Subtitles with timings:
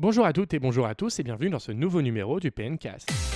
[0.00, 3.27] Bonjour à toutes et bonjour à tous et bienvenue dans ce nouveau numéro du PNcast.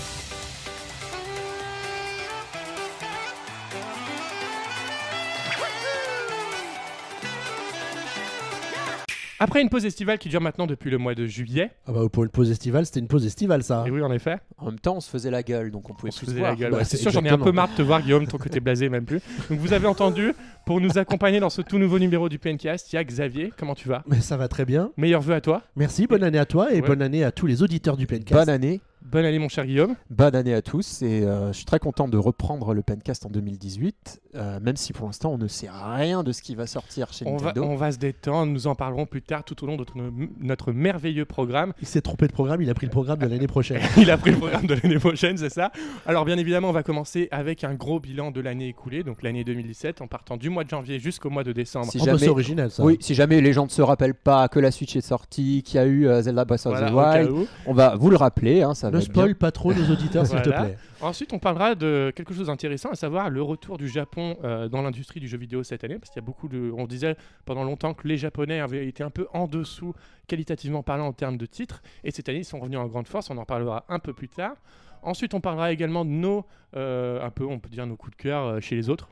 [9.42, 12.22] Après une pause estivale qui dure maintenant depuis le mois de juillet, Ah bah pour
[12.22, 13.82] une pause estivale, c'était une pause estivale ça.
[13.86, 16.10] et oui en effet, En même temps, on se faisait la gueule, donc on pouvait
[16.10, 16.70] on se faisait la gueule.
[16.70, 18.60] Bah, Ouais, c'est sûr, j'en ai un peu marre de te voir Guillaume, ton côté
[18.60, 19.20] blasé même plus.
[19.50, 20.32] Donc vous avez entendu,
[20.64, 23.74] pour nous accompagner dans ce tout nouveau numéro du PNcast, il y a Xavier, comment
[23.74, 24.04] tu vas?
[24.06, 24.92] Mais ça va très bien.
[24.96, 26.86] Meilleurs vœux à toi, Merci, bonne année à toi et Ouais.
[26.86, 28.32] bonne année à tous les auditeurs du PNcast.
[28.32, 29.94] Bonne année, bonne année mon cher Guillaume.
[30.10, 33.30] bonne année à tous et euh, je suis très content de reprendre le Pencast en
[33.30, 37.12] 2018, euh, même si pour l'instant on ne sait rien de ce qui va sortir
[37.12, 37.66] chez On va, Nintendo.
[37.68, 39.94] on va se détendre, nous en parlerons plus tard tout au long de notre,
[40.40, 41.72] notre merveilleux programme.
[41.80, 43.80] Il s'est trompé de programme, il a pris le programme de l'année prochaine.
[43.96, 45.70] Il a pris le programme de l'année prochaine, c'est ça
[46.06, 49.44] Alors bien évidemment, on va commencer avec un gros bilan de l'année écoulée, donc l'année
[49.44, 51.90] 2017, en partant du mois de janvier jusqu'au mois de décembre.
[51.90, 52.82] Si Oh, jamais- c'est original ça.
[52.84, 55.76] Oui, si jamais les gens ne se rappellent pas que la Switch est sortie, qu'il
[55.76, 58.62] y a eu euh, Zelda Breath of Voilà, the Wild, on va vous le rappeler,
[58.62, 59.34] hein, ça Ne spoil bien.
[59.34, 60.76] pas trop nos auditeurs s'il te plaît.
[61.00, 64.82] Ensuite, on parlera de quelque chose d'intéressant, à savoir le retour du Japon euh, dans
[64.82, 66.72] l'industrie du jeu vidéo cette année, parce qu'il y a beaucoup de...
[66.76, 69.94] On disait pendant longtemps que les Japonais avaient été un peu en dessous,
[70.26, 73.30] qualitativement parlant, en termes de titres, et cette année, ils sont revenus en grande force,
[73.30, 74.56] on en parlera un peu plus tard.
[75.02, 76.46] Ensuite, on parlera également de nos,
[76.76, 79.08] euh, un peu, on peut dire, nos coups de cœur euh, chez les autres,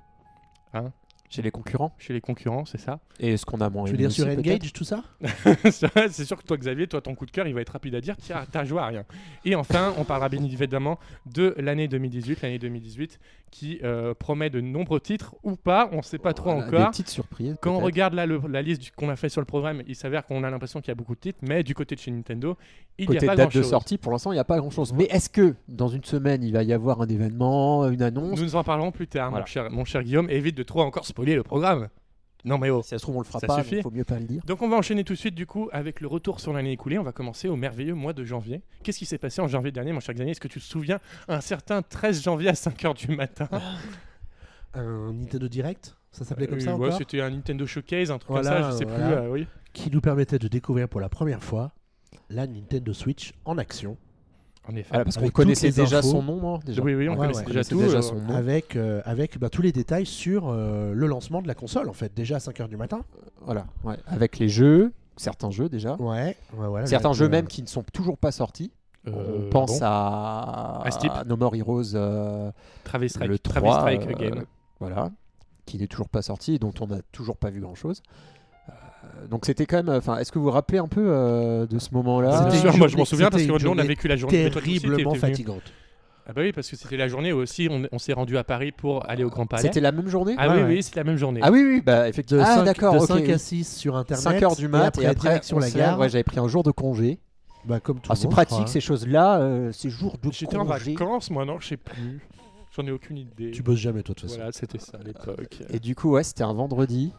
[1.31, 3.97] Chez les concurrents chez les concurrents, c'est ça et ce qu'on a moins Je veux
[3.99, 4.27] dire sur.
[4.27, 5.05] Engage, tout ça
[5.71, 8.01] c'est sûr que toi, Xavier, toi, ton coup de cœur, il va être rapide à
[8.01, 8.17] dire.
[8.17, 9.05] Tiens, t'as joué à rien.
[9.45, 13.21] Et enfin, on parlera bien évidemment de l'année 2018, l'année 2018
[13.51, 16.91] qui euh, promet de nombreux titres ou pas, on sait pas trop Voilà, Des encore.
[16.91, 17.57] petites surprises.
[17.61, 20.25] Quand on regarde là le- la liste qu'on a fait sur le programme, il s'avère
[20.25, 22.57] qu'on a l'impression qu'il y a beaucoup de titres, mais du côté de chez Nintendo,
[22.99, 23.71] il n'y a Côté pas date de grand-chose.
[23.71, 24.93] sortie, pour l'instant, il n'y a pas grand-chose.
[24.93, 28.41] Mais est-ce que dans une semaine, il va y avoir un événement, une annonce?
[28.41, 29.47] Nous en parlerons plus tard, mon, Voilà.
[29.47, 30.31] cher, mon cher Guillaume.
[30.31, 31.89] Évite de trop encore spoiler le programme.
[32.45, 32.83] Non mais oh.
[32.83, 33.77] Si ça se trouve, on le fera Ça pas, suffit.
[33.77, 34.43] il faut mieux pas le dire.
[34.47, 36.99] Donc on va enchaîner tout de suite du coup avec le retour sur l'année écoulée.
[36.99, 38.63] On va commencer au merveilleux mois de janvier.
[38.83, 40.33] Qu'est-ce qui s'est passé en janvier dernier, mon cher Xavier?
[40.33, 43.49] Est-ce que tu te souviens un certain 13 janvier à 5h du matin?
[44.75, 45.97] Un Nintendo Direct?
[46.13, 46.99] Ça s'appelait comme Euh, ça ouais, encore?
[46.99, 49.07] C'était un Nintendo Showcase, un truc Voilà, comme ça, je sais voilà.
[49.07, 49.15] plus.
[49.17, 49.47] euh, oui.
[49.73, 51.73] Qui nous permettait de découvrir pour la première fois
[52.29, 53.97] la Nintendo Switch en action.
[54.69, 54.89] En effet.
[54.91, 56.11] Voilà, parce qu'on connaissait déjà infos.
[56.11, 56.83] son nom, non, déjà.
[56.83, 57.47] oui, oui, on Ouais, connaissait ouais.
[57.47, 57.81] déjà connaissait tout.
[57.81, 58.35] déjà euh, son nom.
[58.35, 61.93] Avec, euh, avec bah, tous les détails sur euh, le lancement de la console en
[61.95, 63.01] fait, déjà à 5h du matin.
[63.43, 63.97] Voilà, ouais.
[64.07, 65.97] avec les jeux, certains jeux déjà.
[65.97, 66.87] Ouais, ouais, voilà.
[66.87, 68.71] Certains jeux euh, même qui ne sont toujours pas sortis.
[69.09, 69.87] euh, On pense bon.
[69.87, 70.83] à...
[70.85, 71.25] À.
[71.25, 72.53] No More Heroes, euh,
[72.85, 74.45] Travis Strike, le Travis 3, Strike euh, Game.
[74.79, 75.11] voilà,
[75.65, 78.03] qui n'est toujours pas sorti et dont on n'a toujours pas vu grand-chose.
[79.05, 79.89] Euh, donc c'était quand même.
[79.97, 82.77] Enfin, est-ce que vous vous rappelez un peu euh, de ce moment-là C'était Bien sûr,
[82.79, 84.51] moi je m'en souviens parce que nous on a vécu la journée.
[84.51, 85.63] terriblement fatigante.
[86.27, 88.45] Ah bah oui, parce que c'était la journée où aussi on, on s'est rendu à
[88.45, 89.63] Paris pour aller au Grand Palais.
[89.63, 90.69] C'était la même journée Ah Ouais, oui, ouais.
[90.69, 91.41] oui, c'était la même journée.
[91.43, 92.45] Ah oui, oui, bah De effectivement.
[92.47, 93.07] ah 5, d'accord, de ok.
[93.07, 94.23] 5 à 6 sur internet.
[94.23, 95.99] 5 heures du mat et après, direction la 11 heures, gare.
[95.99, 97.19] Ouais, j'avais pris un jour de congé.
[97.65, 100.67] Bah, comme tout Ah, c'est pratique crois, ces choses-là, euh, ces jours de J'étais en
[100.67, 100.93] congé.
[100.93, 102.21] vacances, moi non, je sais plus.
[102.77, 103.49] J'en ai aucune idée.
[103.49, 103.53] hein.
[103.53, 104.37] Tu bosses jamais toi de toute façon.
[104.37, 105.59] Voilà, c'était ça à l'époque.
[105.71, 107.13] Et du coup, ouais, c'était un vendredi.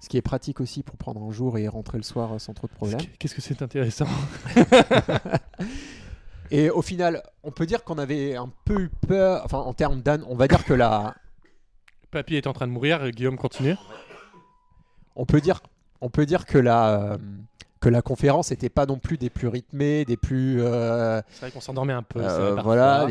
[0.00, 2.54] Ce qui est pratique aussi pour prendre un jour et rentrer le soir euh, sans
[2.54, 3.00] trop de problèmes.
[3.18, 4.06] Qu'est-ce que c'est intéressant
[6.50, 9.42] Et au final, on peut dire qu'on avait un peu eu peur.
[9.44, 11.14] Enfin, en termes d'âne, on va dire que la.
[12.10, 13.74] Papy est en train de mourir, Guillaume continue.
[15.14, 15.60] On peut dire,
[16.00, 17.18] on peut dire que la.
[17.80, 21.50] Que la conférence n'était pas non plus des plus rythmées, des plus euh, C'est vrai
[21.50, 22.20] qu'on s'endormait un peu.
[22.22, 23.06] euh, voilà.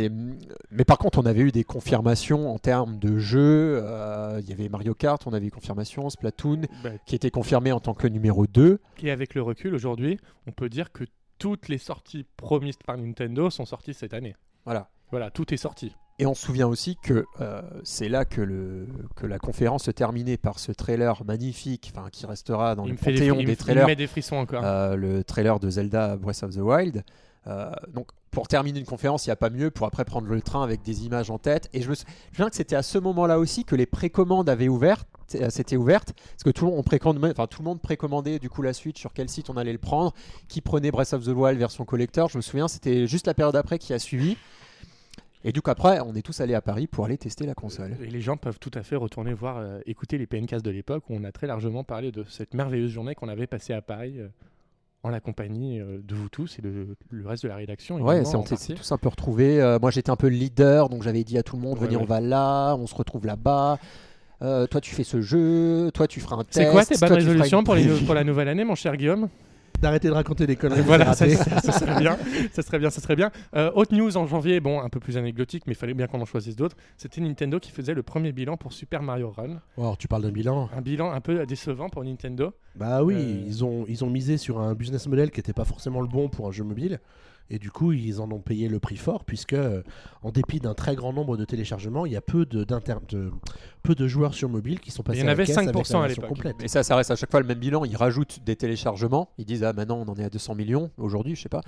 [0.71, 3.79] Mais par contre, on avait eu des confirmations en termes de jeux.
[3.83, 7.71] euh, Il y avait Mario Kart, on avait eu confirmation, Splatoon, Bah, qui était confirmé
[7.71, 8.79] en tant que numéro 2.
[9.03, 11.03] Et avec le recul aujourd'hui, on peut dire que
[11.39, 14.35] toutes les sorties promises par Nintendo sont sorties cette année.
[14.65, 14.89] Voilà.
[15.11, 15.95] Voilà, tout est sorti.
[16.19, 19.91] Et on se souvient aussi que euh, c'est là que, le, que la conférence se
[19.91, 23.47] terminait par ce trailer magnifique, enfin qui restera dans il le des, panthéon des me-
[23.47, 24.63] il me trailers, met des frissons encore.
[24.65, 27.03] euh, le trailer de Zelda Breath of the Wild.
[27.45, 30.41] Euh, donc pour terminer une conférence, il n'y a pas mieux pour après prendre le
[30.41, 31.69] train avec des images en tête.
[31.73, 35.05] Et je me souviens que c'était à ce moment-là aussi que les précommandes avaient ouvert,
[35.27, 38.49] s'étaient ouvertes, parce que tout le monde, on précommandait- enfin, tout le monde précommandait du
[38.49, 40.13] coup la suite sur quel site on allait le prendre,
[40.47, 42.27] qui prenait Breath of the Wild version collector.
[42.29, 44.35] Je me souviens, c'était juste la période après qui a suivi.
[45.43, 47.95] Et du coup après, on est tous allés à Paris pour aller tester la console.
[48.01, 51.03] Et les gens peuvent tout à fait retourner voir, euh, écouter les PNCast de l'époque
[51.09, 54.15] où on a très largement parlé de cette merveilleuse journée qu'on avait passée à Paris
[54.17, 54.27] euh,
[55.03, 57.95] en la compagnie euh, de vous tous et de le reste de la rédaction.
[58.01, 59.77] Ouais, on s'est tous un peu retrouvés.
[59.79, 61.95] Moi, j'étais un peu le leader, donc j'avais dit à tout le monde Ouais, venez,
[61.97, 62.01] ouais.
[62.01, 63.77] on va là, on se retrouve là-bas.
[64.39, 66.53] Toi, tu fais ce jeu, toi, tu feras un test.
[66.65, 68.05] C'est quoi tes bonnes résolutions une pour, les- preview.
[68.05, 69.29] pour la nouvelle année, mon cher Guillaume?
[69.81, 70.81] D'arrêter de raconter des conneries.
[70.81, 71.35] Voilà, ça, ratés.
[71.37, 72.17] ça- ça serait bien,
[72.51, 73.31] ça serait bien, ça serait bien.
[73.55, 76.21] Euh, autre news en janvier, bon, un peu plus anecdotique, mais il fallait bien qu'on
[76.21, 76.75] en choisisse d'autres.
[76.97, 79.59] C'était Nintendo qui faisait le premier bilan pour Super Mario Run.
[79.77, 82.53] Oh, alors, tu parles d'un bilan Un bilan un peu décevant pour Nintendo.
[82.75, 83.43] Bah oui, Euh.
[83.47, 86.29] ils, ont, ils ont misé sur un business model qui n'était pas forcément le bon
[86.29, 86.99] pour un jeu mobile.
[87.49, 89.81] Et du coup, ils en ont payé le prix fort, puisque, euh,
[90.21, 93.31] en dépit d'un très grand nombre de téléchargements, il y a peu de, d'inter- de-
[93.83, 95.55] peu de joueurs sur mobile qui sont passés Il y en à la avait caisse
[95.55, 96.27] 5% avec la à version l'époque.
[96.37, 96.55] complète.
[96.61, 97.85] Et ça, ça reste à chaque fois le même bilan.
[97.85, 99.29] Ils rajoutent des téléchargements.
[99.37, 101.61] Ils disent, ah, maintenant, on en est à 200 millions aujourd'hui, je sais pas.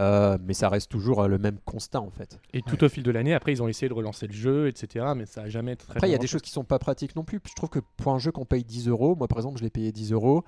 [0.00, 2.40] Euh, mais ça reste toujours euh, le même constat, en fait.
[2.52, 5.06] Et tout au fil de l'année, après, ils ont essayé de relancer le jeu, etc.
[5.16, 6.78] Mais ça a jamais été très Après, il y a des choses qui sont pas
[6.80, 7.40] pratiques non plus.
[7.48, 9.70] Je trouve que pour un jeu qu'on paye 10 euros, moi, par exemple, je l'ai
[9.70, 10.42] payé 10 euros.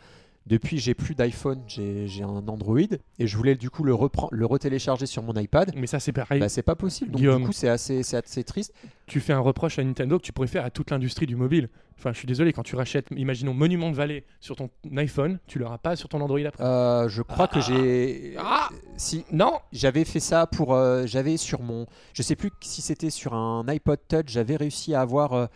[0.47, 2.79] Depuis, j'ai plus d'iPhone, j'ai un Android.
[3.19, 3.95] Et je voulais, du coup, le,
[4.33, 5.73] le retélécharger sur mon iPad.
[5.77, 6.41] Mais ça, c'est pareil.
[6.41, 7.13] Bah, c'est pas possible.
[7.13, 7.43] Donc, Guillaume.
[7.43, 8.75] du coup, c'est assez, c'est assez triste.
[9.07, 11.69] tu fais un reproche à Nintendo que tu pourrais faire à toute l'industrie du mobile.
[11.97, 15.61] Enfin, je suis désolé, quand tu rachètes, imaginons Monument de Vallée sur ton iPhone, tu
[15.61, 16.65] l'auras pas sur ton Android après.
[16.65, 18.35] Euh, je crois que j'ai.
[18.39, 20.75] Ah Si, Non J'avais fait ça pour.
[20.75, 21.87] euh, j'avais sur mon.
[22.15, 25.49] Je sais plus si c'était sur un iPod Touch, j'avais réussi à avoir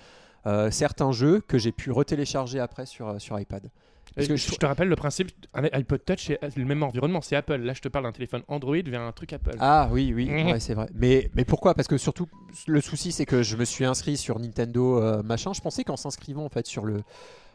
[0.47, 3.69] euh, certains jeux que j'ai pu retélécharger après sur, sur iPad.
[4.17, 7.21] Parce que je, je- te rappelle le principe, un iPod Touch, c'est le même environnement,
[7.21, 7.57] c'est Apple.
[7.57, 9.57] Là, je te parle d'un téléphone Android vers un truc Apple.
[9.61, 10.47] Ah oui, oui, Mhm.
[10.53, 10.89] ouais, c'est vrai.
[10.95, 11.75] Mais, mais pourquoi?
[11.75, 12.27] Parce que surtout,
[12.67, 15.53] le souci, c'est que je me suis inscrit sur Nintendo euh, machin.
[15.53, 17.03] Je pensais qu'en s'inscrivant en fait sur le.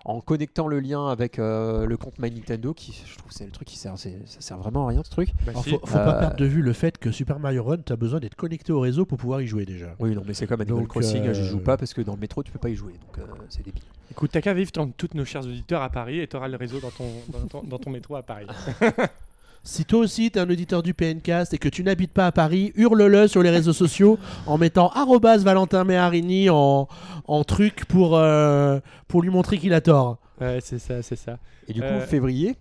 [0.03, 3.51] En connectant le lien avec euh, le compte My Nintendo, qui je trouve c'est le
[3.51, 5.29] truc qui sert, c'est- ça sert vraiment à rien ce truc.
[5.45, 5.69] Bah, Alors, si.
[5.69, 7.95] faut, faut pas Euh, perdre de vue le fait que Super Mario Run, tu as
[7.95, 9.93] besoin d'être connecté au réseau pour pouvoir y jouer déjà.
[9.99, 12.13] Oui, non, mais c'est comme Animal Donc, Crossing, euh, j'y joue pas parce que dans
[12.15, 13.83] le métro tu peux pas y jouer, donc euh, c'est débile.
[14.09, 16.79] Écoute, t'as qu'à vivre dans toutes nos chers auditeurs à Paris et t'auras le réseau
[16.79, 18.47] dans ton, dans ton, dans ton métro à Paris.
[19.63, 22.71] Si toi aussi t'es un auditeur du PNcast et que tu n'habites pas à Paris,
[22.75, 24.17] hurle-le sur les réseaux sociaux
[24.47, 26.87] en mettant arrobas Valentin Meharini en,
[27.27, 30.17] en truc pour, euh, pour lui montrer qu'il a tort.
[30.39, 31.37] Ouais, c'est ça, c'est ça.
[31.67, 32.55] Et du coup, Euh, février,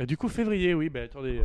[0.00, 1.44] Euh, du coup, février, oui, bah attendez, euh,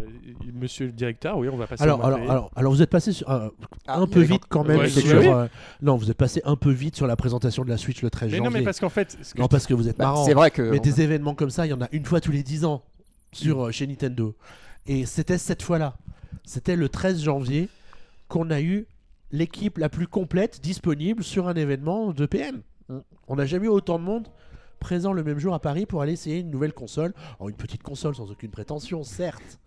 [0.60, 2.31] monsieur le directeur, oui, on va passer au Alors, mois de alors, février.
[2.31, 3.50] alors, alors vous êtes passé sur, euh,
[3.86, 5.28] Ah, un peu vite quand même Ouais, sur, oui.
[5.28, 5.48] euh,
[5.81, 8.31] non vous êtes passé un peu vite sur la présentation de la Switch le 13
[8.31, 8.60] Mais non, janvier.
[8.62, 10.24] mais parce qu'en fait, ce que Non je- parce que vous êtes bah, marrant.
[10.26, 10.62] c'est vrai que.
[10.64, 12.81] Mais des événements comme ça, il y en a une fois tous les 10 ans
[13.34, 14.34] sur, euh, chez Nintendo.
[14.86, 15.98] Et c'était cette fois-là.
[16.44, 17.70] C'était le 13 janvier
[18.28, 18.88] qu'on a eu
[19.31, 22.62] l'équipe la plus complète disponible sur un événement de PM.
[23.28, 24.28] On n'a jamais eu autant de monde
[24.80, 27.14] présent le même jour à Paris pour aller essayer une nouvelle console.
[27.38, 29.60] Alors, une petite console sans aucune prétention, certes.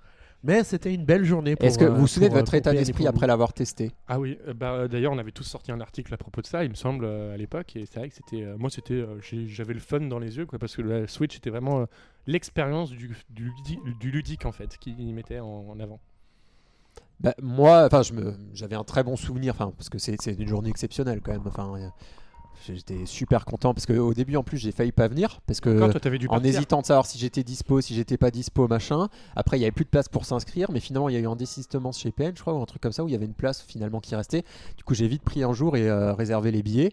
[0.44, 2.50] Mais c'était une belle journée pour Est-ce que euh, vous vous souvenez de euh, votre
[2.50, 3.92] pour état d'esprit après l'avoir testé?
[4.08, 6.46] Ah oui, euh, bah, euh, d'ailleurs, on avait tous sorti un article à propos de
[6.46, 8.94] ça, il me semble, euh, à l'époque, et c'est vrai que c'était, euh, moi, c'était,
[8.94, 11.86] euh, j'avais le fun dans les yeux, quoi, parce que la Switch était vraiment euh,
[12.26, 16.00] l'expérience du, du, ludi- du ludique, en fait, qui mettait en, en avant.
[17.20, 18.02] Bah, Moi, enfin,
[18.52, 21.46] j'avais un très bon souvenir, enfin, parce que c'est c'est une journée exceptionnelle quand même.
[21.46, 21.88] Enfin, euh,
[22.66, 25.90] j'étais super content parce qu'au début, en plus, j'ai failli pas venir parce que.
[25.90, 29.08] Toi, dû En hésitant de savoir si j'étais dispo, si j'étais pas dispo, machin.
[29.36, 31.26] Après, il y avait plus de place pour s'inscrire, mais finalement, il y a eu
[31.26, 33.26] un désistement chez PN, je crois, ou un truc comme ça, où il y avait
[33.26, 34.44] une place finalement qui restait.
[34.76, 36.92] Du coup, j'ai vite pris un jour et euh, réservé les billets.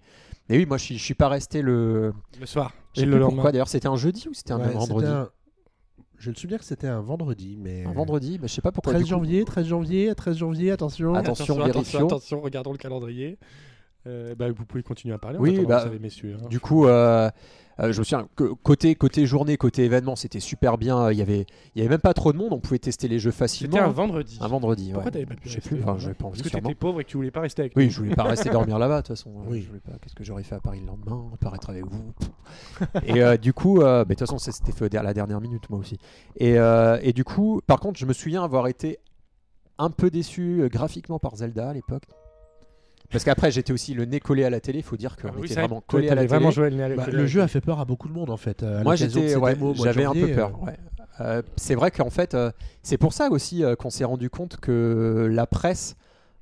[0.49, 2.13] Et oui, moi, je suis, je suis pas resté le.
[2.39, 2.73] Le soir.
[2.95, 5.07] Je Et sais le plus pourquoi d'ailleurs, c'était un jeudi ou c'était un Ouais, vendredi
[5.07, 5.29] un-
[6.17, 7.85] J'ai le souvenir que c'était un vendredi, mais.
[7.85, 8.93] Un vendredi, bah, je sais pas pourquoi.
[8.93, 9.09] 13 du coup.
[9.19, 11.13] janvier, 13 janvier, 13 janvier, attention.
[11.13, 12.07] Attention, vérifions.
[12.07, 13.37] attention, regardons le calendrier.
[14.07, 15.37] Euh, bah, vous pouvez continuer à parler.
[15.39, 16.37] Oui, bah, vous savez, messieurs.
[16.41, 16.47] hein.
[16.49, 17.29] Du coup, euh,
[17.81, 21.11] euh, je me souviens que côté, côté journée, côté événement, c'était super bien.
[21.11, 22.53] Il y avait, il y avait même pas trop de monde.
[22.53, 23.73] On pouvait tester les jeux facilement.
[23.75, 24.37] C'était un vendredi.
[24.41, 25.11] Un vendredi, Pourquoi ouais.
[25.11, 25.81] t'avais pas pu Je sais plus.
[25.83, 26.41] Enfin, j'avais pas envie.
[26.41, 27.83] Parce que t'étais pauvre et que tu voulais pas rester avec nous.
[27.83, 29.01] Oui, je voulais pas rester dormir là-bas.
[29.01, 29.61] De toute façon, Oui.
[29.63, 29.91] je voulais pas.
[30.01, 32.13] Qu'est-ce que j'aurais fait à Paris le lendemain Apparaître avec vous.
[33.05, 35.41] et euh, du coup, euh, mais de toute façon, ça, c'était fait à la dernière
[35.41, 35.97] minute, moi aussi.
[36.37, 38.97] Et, euh, et du coup, par contre, je me souviens avoir été
[39.77, 42.03] un peu déçu graphiquement par Zelda à l'époque.
[43.11, 44.79] Parce qu'après, j'étais aussi le nez collé à la télé.
[44.79, 46.27] Il faut dire qu'on Ah oui, était c'est vrai, vraiment collé à la télé.
[46.27, 48.29] vraiment joué à la Bah, télé le jeu a fait peur à beaucoup de monde
[48.29, 48.61] en fait.
[48.63, 50.51] à Moi, j'étais, ouais, j'avais un peu peur.
[50.61, 50.77] euh, ouais.
[51.21, 52.51] Euh, c'est vrai qu'en fait, euh,
[52.83, 55.95] c'est pour ça aussi euh, qu'on s'est rendu compte que la presse,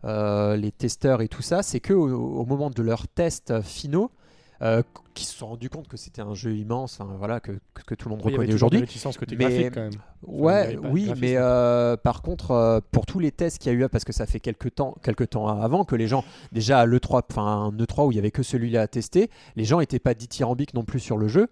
[0.06, 2.08] euh, les testeurs et tout ça, c'est que au,
[2.42, 4.12] au moment de leurs tests euh, finaux,
[4.62, 4.84] euh,
[5.18, 8.08] qui se sont rendus compte que c'était un jeu immense, voilà, que, que, que tout
[8.10, 8.80] le monde Oui, reconnaît aujourd'hui.
[9.38, 9.92] Mais- quand même.
[10.26, 13.90] Ouais, oui, mais euh, par contre, euh, pour tous les tests qu'il y a eu,
[13.90, 17.24] parce que ça fait quelques temps, quelques temps avant que les gens, déjà à l'E3,
[17.30, 20.14] enfin un E3 où il y avait que celui-là à tester, les gens n'étaient pas
[20.14, 21.48] dithyrambiques non plus sur le jeu.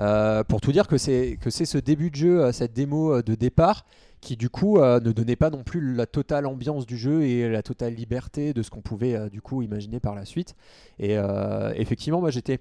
[0.00, 3.34] Euh, pour tout dire que c'est que c'est ce début de jeu, cette démo de
[3.34, 3.84] départ,
[4.20, 7.48] qui du coup euh, ne donnait pas non plus la totale ambiance du jeu et
[7.48, 10.54] la totale liberté de ce qu'on pouvait euh, du coup imaginer par la suite.
[10.98, 12.60] Et euh, effectivement, moi j'étais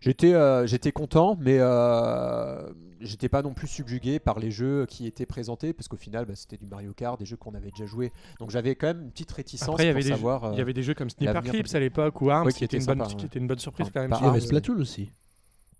[0.00, 2.68] J'étais euh, j'étais content, mais euh,
[3.00, 6.34] j'étais pas non plus subjugué par les jeux qui étaient présentés, parce qu'au final, bah,
[6.36, 8.12] c'était du Mario Kart, des jeux qu'on avait déjà joué.
[8.38, 10.42] Donc j'avais quand même une petite réticence Après, il y avait pour des savoir.
[10.44, 12.48] Il y euh, y avait des jeux comme Sniper l'avenir Clips à l'époque ou Arms
[12.48, 13.26] qui, qui était une bonne, sympa, qui ouais.
[13.26, 14.18] était une bonne surprise Enfin, quand même.
[14.20, 15.10] Il y avait Splatoon aussi.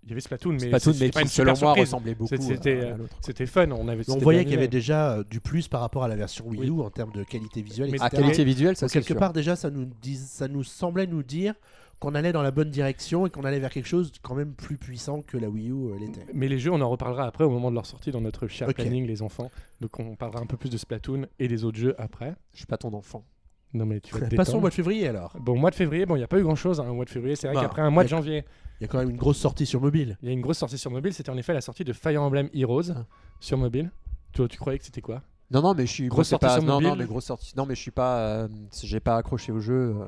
[0.03, 1.81] Il y avait Splatoon, mais Splatoon, mais pas qui, selon moi, surprise.
[1.83, 3.15] ressemblait beaucoup C'était- l'autre.
[3.21, 4.09] C'était fun, on avait.
[4.09, 6.67] On voyait qu'il y avait déjà euh, du plus par rapport à la version Wii
[6.67, 6.85] U Oui.
[6.85, 8.05] en termes de qualité visuelle, Mais etc.
[8.05, 9.17] À qualité visuelle, ça Donc, c'est quelque sûr.
[9.17, 11.53] part déjà ça nous, dis- ça nous semblait nous dire
[11.99, 14.77] qu'on allait dans la bonne direction et qu'on allait vers quelque chose quand même plus
[14.77, 16.25] puissant que la Wii U euh, l'était.
[16.33, 18.69] Mais les jeux, on en reparlera après au moment de leur sortie dans notre cher
[18.69, 18.75] Ok.
[18.75, 19.51] planning, les enfants.
[19.81, 22.35] Donc on parlera un peu plus de Splatoon et des autres jeux après.
[22.53, 23.25] Je suis pas ton enfant.
[23.73, 25.35] Non mais tu vas te Passons au mois de février alors.
[25.41, 26.79] Bon, mois de février, bon, il n'y a pas eu grand chose.
[26.79, 28.45] Hein, au mois de février, c'est vrai Bah, qu'après un mois de janvier,
[28.79, 30.17] Il y a quand même une grosse sortie sur mobile.
[30.21, 31.13] il y a une grosse sortie sur mobile.
[31.13, 33.05] C'était en effet la sortie de Fire Emblem Heroes Ah.
[33.39, 33.91] sur mobile.
[34.31, 35.21] Tu croyais que c'était quoi?
[35.51, 36.99] Non, non, mais je suis Grosse sortie pas- sur non, non, mobile.
[37.03, 37.53] mais grosse sortie.
[37.57, 38.19] Non, mais je suis pas.
[38.19, 38.47] euh,
[38.83, 39.95] j'ai pas accroché au jeu.
[39.99, 40.05] euh.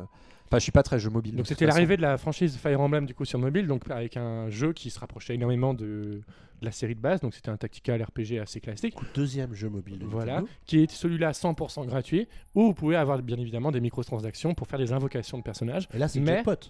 [0.47, 1.35] Enfin, je suis pas très jeu mobile.
[1.35, 4.49] Donc c'était l'arrivée de la franchise Fire Emblem du coup sur mobile, donc avec un
[4.49, 6.21] jeu qui se rapprochait énormément de, de
[6.65, 7.21] la série de base.
[7.21, 8.95] Donc c'était un tactical RPG assez classique.
[9.15, 9.97] Deuxième jeu mobile.
[9.99, 14.53] de Voilà, qui est celui-là 100% gratuit, où vous pouvez avoir bien évidemment des microtransactions
[14.53, 15.87] pour faire des invocations de personnages.
[15.93, 16.69] Et là c'est Mais- jackpot.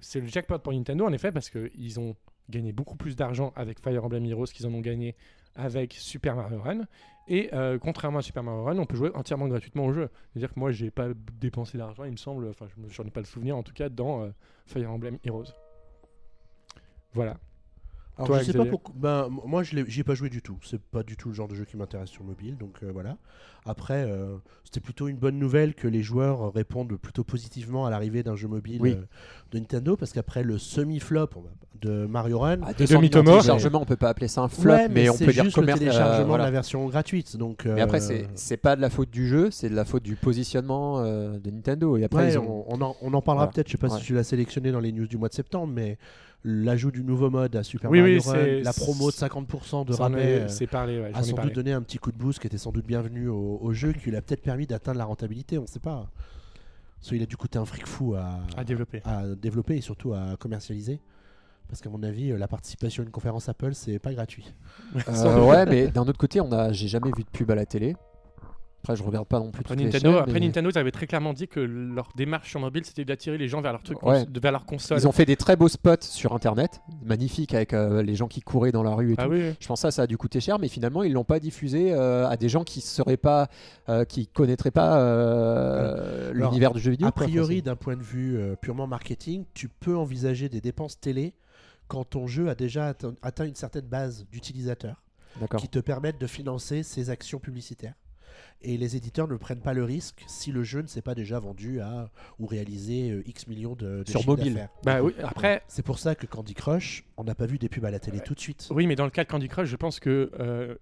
[0.00, 2.14] C'est le jackpot pour Nintendo en effet parce qu'ils ont
[2.50, 5.14] gagné beaucoup plus d'argent avec Fire Emblem Heroes qu'ils en ont gagné
[5.54, 6.86] avec Super Mario Run.
[7.26, 10.08] Et euh, contrairement à Super Mario Run, on peut jouer entièrement gratuitement au jeu.
[10.32, 11.08] C'est-à-dire que moi, j'ai pas
[11.40, 14.22] dépensé d'argent, il me semble, enfin, j'en ai pas le souvenir en tout cas, dans
[14.22, 14.30] euh,
[14.66, 15.52] Fire Emblem Heroes.
[17.12, 17.36] Voilà.
[18.18, 18.94] Alors, Toi, je sais pas pourquoi.
[18.98, 20.58] Ben, moi, je j'y ai pas joué du tout.
[20.64, 23.16] C'est pas du tout le genre de jeu qui m'intéresse sur mobile, donc euh, voilà.
[23.64, 28.22] Après, euh, c'était plutôt une bonne nouvelle que les joueurs répondent plutôt positivement à l'arrivée
[28.22, 28.92] d'un jeu mobile Oui.
[28.92, 29.02] euh,
[29.52, 31.28] de Nintendo, parce qu'après le semi-flop
[31.80, 32.58] de Mario Run.
[32.62, 33.30] Ah, de 200 millions Mitomo.
[33.30, 35.56] de téléchargements, on peut pas appeler ça un flop, ouais, mais, on peut dire juste
[35.58, 36.44] le commer- euh, téléchargement voilà.
[36.44, 37.36] de la version gratuite.
[37.36, 38.00] Donc, Mais après,
[38.34, 41.50] c'est pas de la faute du jeu, c'est de la faute du positionnement euh, de
[41.50, 41.96] Nintendo.
[41.96, 42.64] Et après, Ouais, ils ont.
[42.68, 43.52] on, on en, on en parlera Voilà.
[43.52, 43.98] peut-être, je sais pas Ouais.
[44.00, 45.98] si tu l'as sélectionné dans les news du mois de septembre, mais
[46.44, 49.84] l'ajout du nouveau mode à Super Oui, Mario oui, Run, c'est- la promo de 50%
[49.84, 51.50] de rabais, est- euh, C'est parlé, ouais, a sans parlé.
[51.50, 53.92] doute donné un petit coup de boost qui était sans doute bienvenu au, au jeu,
[53.92, 56.08] qui lui a peut-être permis d'atteindre la rentabilité, on sait pas.
[57.00, 59.00] Parce qu'il a dû coûter un fric fou à, À développer.
[59.04, 61.00] à développer et surtout à commercialiser.
[61.68, 64.52] Parce qu'à mon avis, euh, la participation à une conférence Apple, c'est pas gratuit.
[65.08, 67.66] Euh, ouais, mais d'un autre côté, on a, j'ai jamais vu de pub à la
[67.66, 67.94] télé.
[68.84, 70.78] Après, je regarde pas non plus Après, toutes les Nintendo, chaînes, après mais Nintendo, ils
[70.78, 73.82] avaient très clairement dit que leur démarche sur mobile, c'était d'attirer les gens vers leur
[73.82, 74.24] truc, Ouais.
[74.40, 74.98] vers leur console.
[74.98, 78.40] Ils ont fait des très beaux spots sur Internet, magnifiques avec euh, les gens qui
[78.40, 79.30] couraient dans la rue et Ah tout.
[79.30, 79.54] oui, oui.
[79.60, 81.92] Je pense que ça, ça a dû coûter cher, mais finalement, ils l'ont pas diffusé
[81.92, 83.48] euh, à des gens qui seraient pas,
[83.88, 87.08] euh, qui connaîtraient pas euh, l'univers du jeu vidéo.
[87.08, 91.34] a priori, d'un point de vue euh, purement marketing, tu peux envisager des dépenses télé
[91.88, 95.02] quand ton jeu a déjà atteint, atteint une certaine base d'utilisateurs
[95.58, 97.94] qui te permettent de financer ces actions publicitaires.
[98.60, 101.38] Et les éditeurs ne prennent pas le risque si le jeu ne s'est pas déjà
[101.38, 102.10] vendu à
[102.40, 104.68] ou réalisé euh, X millions de, de Sur mobile.
[104.82, 107.84] Bah oui, après, C'est pour ça que Candy Crush, on n'a pas vu des pubs
[107.84, 108.68] à la télé tout de suite.
[108.72, 110.74] oui, mais dans le cas de Candy Crush, je pense que euh,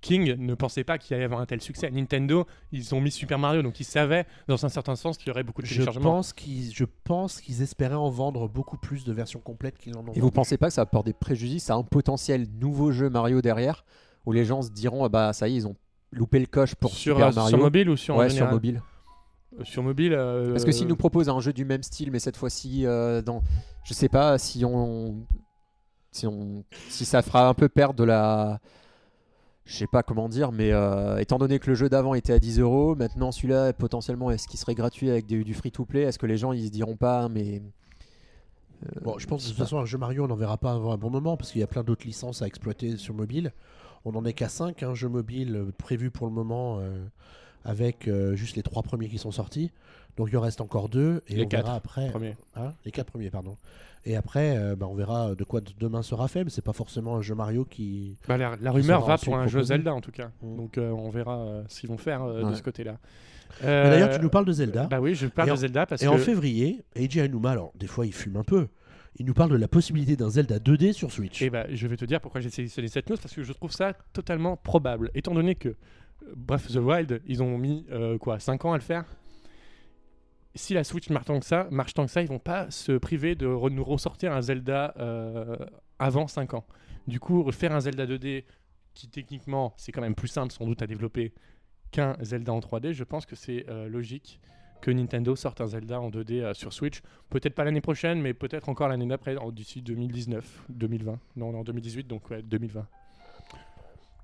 [0.00, 1.88] King ne pensait pas qu'il allait y avoir un tel succès.
[1.90, 5.30] Nintendo, ils ont mis Super Mario, donc ils savaient, dans un certain sens, qu'il y
[5.30, 6.10] aurait beaucoup de Je téléchargements.
[6.14, 10.00] pense qu'ils, je pense qu'ils espéraient en vendre beaucoup plus de versions complètes qu'ils en
[10.00, 10.12] ont.
[10.12, 10.32] Et vous vendues.
[10.32, 13.84] pensez pas que ça apporte des préjudices à un potentiel nouveau jeu Mario derrière,
[14.26, 15.76] où les gens se diront, ah bah ça y est, ils ont
[16.12, 17.48] loupé le coche pour sur, Super Mario.
[17.50, 18.82] sur mobile ou sur, en mobile.
[19.64, 20.12] Sur mobile.
[20.14, 23.20] euh, Parce que s'ils nous proposent un jeu du même style, mais cette fois-ci euh,
[23.22, 23.42] dans,
[23.84, 25.26] je sais pas si on,
[26.12, 28.60] si on, si ça fera un peu perdre de la,
[29.64, 32.38] je sais pas comment dire, mais euh, étant donné que le jeu d'avant était à
[32.38, 36.26] 10 euros, maintenant celui-là potentiellement est-ce qu'il serait gratuit avec des- du free-to-play Est-ce que
[36.26, 37.60] les gens ils se diront pas, mais
[38.86, 40.72] euh, Bon, je pense que de toute façon, un jeu Mario, on n'en verra pas
[40.72, 43.52] avant un bon moment parce qu'il y a plein d'autres licences à exploiter sur mobile.
[44.04, 47.04] On n'en est qu'à 5 un jeu mobile euh, prévu pour le moment euh,
[47.64, 49.70] avec euh, juste les trois premiers qui sont sortis.
[50.16, 52.12] Donc il en reste encore deux et Les on quatre verra après.
[52.56, 53.56] Hein, les quatre premiers, pardon.
[54.06, 57.16] Et après, euh, bah, on verra de quoi demain sera fait, mais c'est pas forcément
[57.16, 58.16] un jeu Mario qui.
[58.26, 59.62] Bah, la, la Qui rumeur va pour un jeu.
[59.62, 60.30] Zelda en tout cas.
[60.42, 60.56] Mm.
[60.56, 62.96] Donc euh, on verra ce qu'ils vont faire de ce côté-là.
[63.62, 64.84] D'ailleurs, tu nous parles de Zelda.
[64.84, 67.72] Bah oui, je parle Et de Zelda parce et que en février, Eiji Aonuma, alors
[67.74, 68.68] des fois il fume un peu,
[69.16, 71.42] il nous parle de la possibilité d'un Zelda 2D sur Switch.
[71.42, 73.72] Et bah, je vais te dire pourquoi j'ai sélectionné cette news parce que je trouve
[73.72, 75.10] ça totalement probable.
[75.14, 75.76] Étant donné que euh,
[76.36, 79.04] Breath of the Wild, ils ont mis euh, quoi 5 ans à le faire?
[80.54, 82.92] Si la Switch marche tant que ça, marche tant que ça, ils vont pas se
[82.92, 85.56] priver de re- nous ressortir un Zelda euh,
[85.98, 86.66] avant 5 ans.
[87.06, 88.44] Du coup, faire un Zelda 2D
[88.94, 91.32] qui techniquement c'est quand même plus simple sans doute à développer
[91.92, 94.40] qu'un Zelda en 3D, je pense que c'est logique
[94.80, 97.00] que Nintendo sorte un Zelda en 2D euh, sur Switch.
[97.28, 101.18] Peut-être pas l'année prochaine, mais peut-être encore l'année d'après, en- d'ici 2019, 2020.
[101.36, 102.86] Non, en 2018, donc ouais, 2020.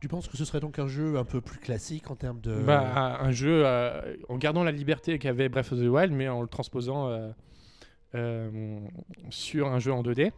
[0.00, 2.62] Tu penses que ce serait donc un jeu un peu plus classique en termes de.
[2.62, 6.42] Bah, un jeu euh, en gardant la liberté qu'avait Breath of the Wild, mais en
[6.42, 7.30] le transposant euh,
[8.14, 8.78] euh,
[9.30, 10.32] sur un jeu en 2D.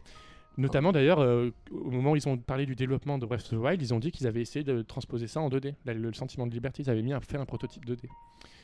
[0.57, 3.53] Notamment d'ailleurs, euh, au moment où ils ont parlé du développement de Breath of the
[3.53, 5.75] Wild, ils ont dit qu'ils avaient essayé de transposer ça en 2D.
[5.85, 8.07] Là, le sentiment de liberté, ils avaient mis à faire un prototype 2D.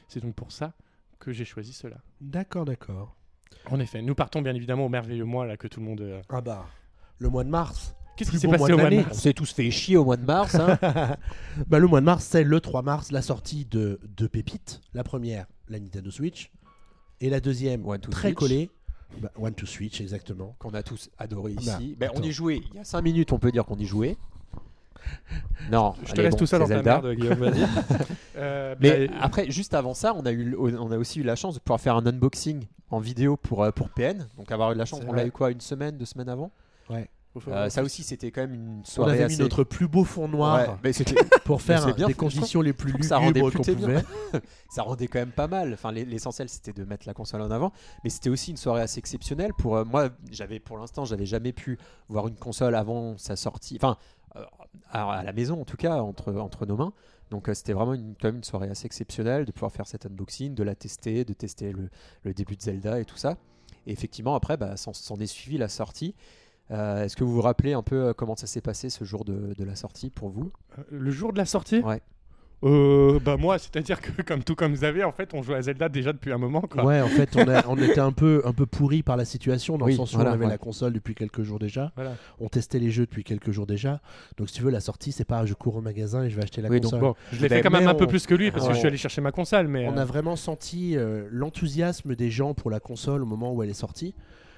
[0.08, 0.74] C'est donc pour ça
[1.26, 1.98] que j'ai choisi cela.
[2.22, 3.16] D'accord, d'accord.
[3.72, 6.02] En effet, nous partons bien évidemment au merveilleux mois là que tout le monde.
[6.02, 6.66] euh, Ah bah,
[7.20, 7.96] le mois de mars.
[8.16, 9.00] Qu'est-ce plus qui s'est beau passé au mois de l'année.
[9.04, 10.56] On mars s'est tous fait chier au mois de mars.
[10.56, 10.78] hein.
[11.68, 14.82] Bah, le mois de mars, c'est le 3 mars, la sortie de deux pépites.
[14.94, 16.52] La première, la Nintendo Switch.
[17.22, 18.38] Et la deuxième, One to très Switch.
[18.38, 18.70] collée,
[19.20, 20.56] bah, One to Switch, exactement.
[20.60, 21.96] qu'on a tous adoré Bah, ici.
[22.00, 22.28] Ben, on attends.
[22.28, 24.16] y jouait il y a 5 minutes, on peut dire qu'on y jouait.
[25.72, 27.52] Non, Je te laisse bon, tout ça dans ta merde, Guillaume.
[28.38, 31.38] Euh, Mais bah, après, juste avant ça, on a, eu, on a aussi eu la
[31.38, 34.28] chance de pouvoir faire un unboxing en vidéo pour, euh, pour PN.
[34.38, 36.52] Donc avoir eu la chance, on l'a eu quoi, une semaine, deux semaines avant?
[36.88, 36.94] Faut-
[37.48, 40.28] Euh, Ça aussi, c'était quand même une On soirée avait mis notre plus beau fond
[40.28, 41.16] noir Ouais, mais c'était-
[41.46, 44.04] pour faire bien, des conditions les plus que ça rendait lugubres qu'on pouvait.
[44.70, 45.74] ça rendait quand même pas mal.
[45.74, 47.72] Enfin, l'e- l'essentiel c'était de mettre la console en avant,
[48.04, 49.52] mais c'était aussi une soirée assez exceptionnelle.
[49.58, 51.78] Pour euh, moi, j'avais pour l'instant, j'avais jamais pu
[52.10, 53.76] voir une console avant sa sortie.
[53.78, 53.98] Enfin,
[54.36, 54.44] euh,
[54.92, 56.94] à, à la maison en tout cas, entre entre nos mains.
[57.32, 60.06] Donc euh, c'était vraiment une, quand même une soirée assez exceptionnelle de pouvoir faire cet
[60.06, 61.90] unboxing, de la tester, de tester le,
[62.24, 63.36] le début de Zelda et tout ça.
[63.88, 66.16] Et effectivement, après, bah, s'en s'en est suivi la sortie.
[66.72, 69.24] Euh, Est-ce que vous vous rappelez un peu euh, comment ça s'est passé ce jour
[69.26, 70.52] de, de la sortie pour vous?
[70.90, 71.80] Le jour de la sortie?
[71.80, 72.02] Ouais.
[72.64, 75.88] Euh, bah moi, c'est-à-dire que comme tout comme Xavier, en fait, on jouait à Zelda
[75.90, 76.62] déjà depuis un moment.
[76.62, 76.84] Quoi.
[76.84, 79.78] Ouais, en fait, on, a- on était un peu, un peu pourri par la situation,
[79.78, 80.52] dans Oui, le sens où voilà, on avait ouais.
[80.52, 81.92] la console depuis quelques jours déjà.
[81.96, 82.16] Voilà.
[82.40, 84.00] On testait les jeux depuis quelques jours déjà.
[84.38, 86.44] Donc, si tu veux, la sortie, c'est pas je cours au magasin et je vais
[86.44, 87.02] acheter la Oui, donc console.
[87.02, 88.88] Bon, je l'ai fait quand même un peu plus que lui parce que je suis
[88.88, 92.72] allé chercher ma console, mais On euh, a vraiment senti euh, l'enthousiasme des gens pour
[92.72, 94.16] la console au moment où elle est sortie.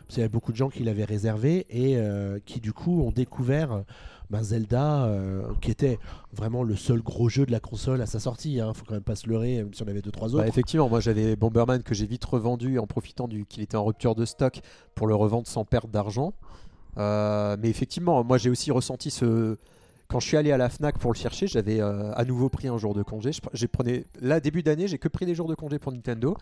[0.07, 3.01] Parce qu'il y avait beaucoup de gens qui l'avaient réservée et euh, qui, du coup,
[3.01, 3.81] ont découvert euh,
[4.29, 5.99] ben, Zelda, euh, qui était
[6.33, 8.59] vraiment le seul gros jeu de la console à sa sortie.
[8.59, 8.73] Hein.
[8.73, 10.43] Faut quand même pas se leurrer, même si on avait deux, trois autres.
[10.43, 13.85] Bah, effectivement, moi j'avais Bomberman que j'ai vite revendu en profitant du qu'il était en
[13.85, 14.59] rupture de stock
[14.95, 16.33] pour le revendre sans perte d'argent.
[16.97, 19.57] Euh, mais effectivement, moi j'ai aussi ressenti ce.
[20.07, 22.69] Quand je suis allé à la Fnac pour le chercher, j'avais euh, à nouveau pris
[22.69, 23.31] un jour de congé.
[23.53, 26.37] Je, prenais là début d'année, j'ai que pris des jours de congé pour Nintendo.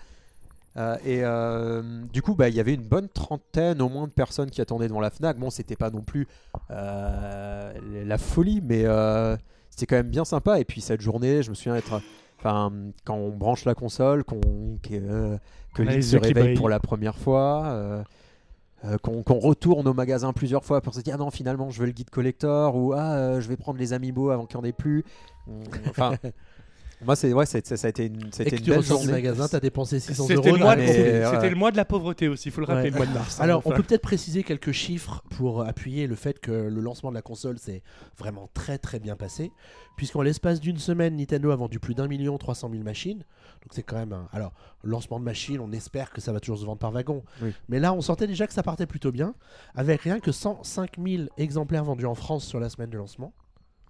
[0.77, 4.11] Euh, et euh, du coup, bah, il y avait une bonne trentaine au moins de
[4.11, 5.37] personnes qui attendaient devant la Fnac.
[5.37, 6.27] Bon, c'était pas non plus
[6.71, 7.73] euh,
[8.05, 8.85] la folie, mais
[9.69, 10.59] c'était quand même bien sympa.
[10.59, 12.01] Et puis cette journée, je me souviens être,
[12.39, 12.71] enfin,
[13.05, 14.41] quand on branche la console, qu'on
[14.83, 15.37] que,
[15.73, 18.03] que Link se réveille pour la première fois.
[19.01, 21.91] qu'on retourne au magasin plusieurs fois pour se dire ah non finalement je veux le
[21.91, 25.03] guide collector ou ah je vais prendre les amiibo avant qu'il n'y en ait plus
[25.89, 26.13] enfin
[27.03, 28.81] moi c'est ouais c'est- ça, ça a été une, et c'était que une tu belle
[28.81, 30.57] journée magasin, t'as dépensé 600 c'était euros.
[30.77, 32.89] mais, c'était- le mois de la pauvreté aussi, il faut le rappeler, Ouais.
[32.91, 33.39] le mois de mars.
[33.39, 37.09] hein, Alors, on peut peut-être préciser quelques chiffres pour appuyer le fait que le lancement
[37.09, 37.83] de la console s'est
[38.17, 39.51] vraiment très très bien passé,
[39.97, 43.19] puisqu'en l'espace d'une semaine, Nintendo a vendu plus d'un million 300 000 machines.
[43.19, 44.27] Donc c'est quand même un...
[44.31, 44.53] Alors,
[44.83, 47.23] lancement de machine, on espère que ça va toujours se vendre par wagon.
[47.41, 47.51] Oui.
[47.69, 49.33] Mais là, on sentait déjà que ça partait plutôt bien,
[49.75, 53.33] avec rien que 105 000 exemplaires vendus en France sur la semaine de lancement.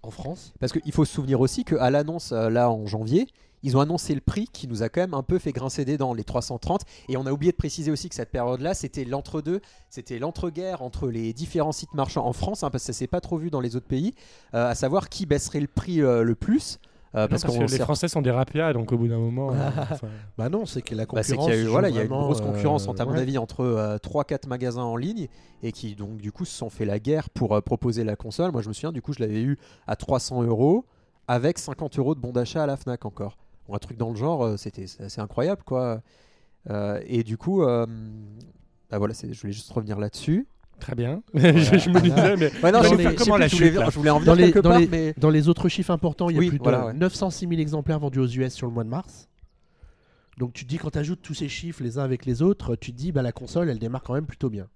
[0.02, 0.52] En France.
[0.60, 3.26] Parce qu'il faut se souvenir aussi qu'à l'annonce, euh, là, en janvier,
[3.62, 5.96] ils ont annoncé le prix qui nous a quand même un peu fait grincer des
[5.96, 6.82] dents, les 330.
[7.08, 11.08] Et on a oublié de préciser aussi que cette période-là, c'était l'entre-deux, c'était l'entre-guerre entre
[11.08, 13.60] les différents sites marchands en France, hein, parce que ça s'est pas trop vu dans
[13.60, 14.14] les autres pays,
[14.54, 16.78] euh, à savoir qui baisserait le prix euh, le plus.
[17.16, 19.52] Euh, Non, parce que les Français sont des rapias, donc au bout d'un moment.
[19.52, 21.46] euh, enfin, Bah non, c'est que la Bah, concurrence.
[21.46, 23.18] qu'il y a eu, voilà, il y a une grosse euh, concurrence, à mon ouais.
[23.20, 25.28] avis, entre 3-4 magasins en ligne
[25.62, 28.52] et qui, donc, du coup, se sont fait la guerre pour euh, proposer la console.
[28.52, 30.84] Moi, je me souviens, du coup, je l'avais eu à 300 euros
[31.28, 33.36] avec 50 euros de bon d'achat à la Fnac encore.
[33.68, 36.02] Bon, un truc dans le genre, euh, c'était assez incroyable, quoi.
[36.70, 37.86] Euh, et du coup, euh,
[38.90, 40.46] bah voilà, je voulais juste revenir là-dessus.
[40.80, 41.22] Très bien.
[41.34, 41.40] je,
[41.78, 43.96] je me disais, mais Ouais, non, Dans je sais les- comment la chute, voulais- je
[43.96, 46.28] voulais en Dans venir les- quelque dans part, les- mais Dans les autres chiffres importants,
[46.28, 46.92] il y a Oui, plus de ouais.
[46.92, 49.28] 906 000 exemplaires vendus aux US sur le mois de mars.
[50.38, 52.76] Donc tu te dis, quand tu ajoutes tous ces chiffres les uns avec les autres,
[52.76, 54.66] tu te dis, bah, la console, elle démarre quand même plutôt bien.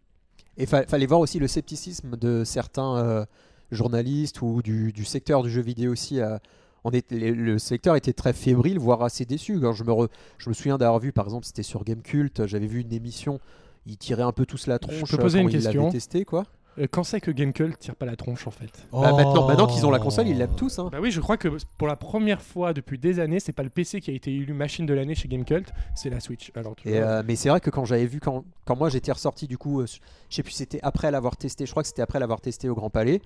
[0.57, 3.25] Et fa- fallait voir aussi le scepticisme de certains euh,
[3.71, 6.21] journalistes ou du, du secteur du jeu vidéo aussi.
[6.21, 6.39] euh,
[6.83, 9.61] on est, les- le secteur était très fébrile, voire assez déçu.
[9.61, 10.09] Quand je, me re-
[10.39, 13.39] je me souviens d'avoir vu, par exemple, c'était sur Gamecult, j'avais vu une émission,
[13.87, 16.25] ils tiraient un peu tous la tronche peux poser euh, une quand ils question testé,
[16.25, 16.45] quoi.
[16.79, 19.85] euh, quand c'est que Gamecult tire pas la tronche en fait Bah, maintenant, maintenant qu'ils
[19.87, 20.03] ont la Oh.
[20.05, 20.79] console, ils l'aiment tous.
[20.79, 20.89] hein.
[20.93, 23.71] Bah oui, je crois que pour la première fois depuis des années, c'est pas le
[23.71, 26.53] PC qui a été élu machine de l'année chez Gamecult, c'est la Switch.
[26.55, 28.89] Alors, tu Et, vois, euh, mais c'est vrai que quand j'avais vu, quand, quand moi
[28.89, 29.87] j'étais ressorti du coup, euh,
[30.29, 32.75] je sais plus, c'était après l'avoir testé, je crois que c'était après l'avoir testé au
[32.75, 33.21] Grand Palais,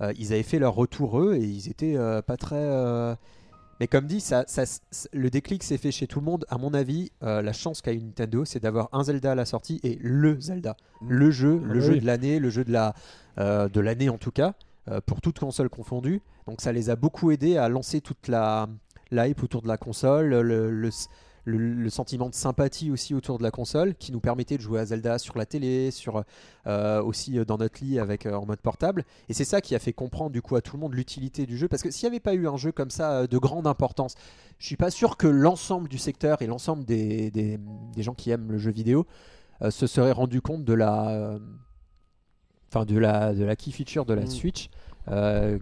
[0.00, 2.56] euh, ils avaient fait leur retour eux et ils étaient euh, pas très.
[2.56, 3.14] euh,
[3.80, 4.64] Mais comme dit, ça, ça-
[5.12, 6.44] le déclic s'est fait chez tout le monde.
[6.48, 9.44] À mon avis, euh, la chance qu'a eu Nintendo, c'est d'avoir un Zelda à la
[9.44, 12.00] sortie et le Zelda, le jeu, le Ah jeu oui.
[12.00, 12.94] de l'année, le jeu de la
[13.38, 14.54] euh, de l'année en tout cas,
[14.90, 16.20] euh, pour toute console confondue.
[16.48, 18.68] Donc ça les a beaucoup aidés à lancer toute la,
[19.12, 20.90] la hype autour de la console, le, le-
[21.48, 24.80] le- le sentiment de sympathie aussi autour de la console qui nous permettait de jouer
[24.80, 26.22] à Zelda sur la télé, sur
[26.66, 29.04] euh, aussi euh, dans notre lit avec euh, en mode portable.
[29.28, 31.56] Et c'est ça qui a fait comprendre du coup à tout le monde l'utilité du
[31.56, 31.68] jeu.
[31.68, 34.14] Parce que s'il n'y avait pas eu un jeu comme ça de grande importance,
[34.58, 37.58] je suis pas sûr que l'ensemble du secteur et l'ensemble des, des-
[37.94, 39.06] des gens qui aiment le jeu vidéo
[39.62, 41.38] euh, se seraient rendu compte de la
[42.70, 44.26] enfin de la, de la key feature de la Mm.
[44.30, 44.68] Switch.
[45.08, 45.58] Euh,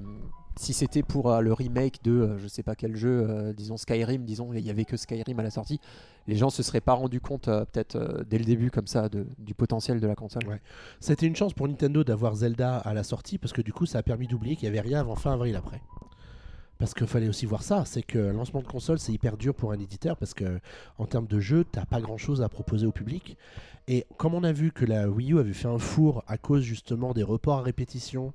[0.59, 3.77] si c'était pour euh, le remake de euh, je sais pas quel jeu, euh, disons
[3.77, 5.81] Skyrim, disons il y avait que Skyrim à la sortie,
[6.27, 9.55] les gens se seraient pas rendus compte euh, peut-être dès le début comme ça du
[9.55, 10.42] potentiel de la console.
[11.01, 13.99] C'était une chance pour Nintendo d'avoir Zelda à la sortie parce que du coup ça
[13.99, 15.81] a permis d'oublier qu'il n'y avait rien avant fin avril après.
[16.79, 19.73] Parce qu'il fallait aussi voir ça, c'est que lancement de console c'est hyper dur pour
[19.73, 20.59] un éditeur parce que
[20.99, 23.37] en termes de jeu t'as pas grand chose à proposer au public.
[23.88, 26.62] Et comme on a vu que la Wii U avait fait un four à cause
[26.62, 28.33] justement des reports à répétition,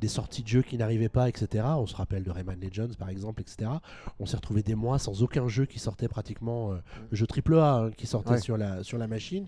[0.00, 1.62] des sorties de jeux qui n'arrivaient pas, etc.
[1.76, 3.70] On se rappelle de Rayman Legends par exemple, etc.
[4.18, 6.76] On s'est retrouvé des mois sans aucun jeu qui sortait pratiquement, euh,
[7.10, 8.40] le jeu AAA hein, qui sortait Ouais.
[8.40, 9.46] sur, la, sur la machine.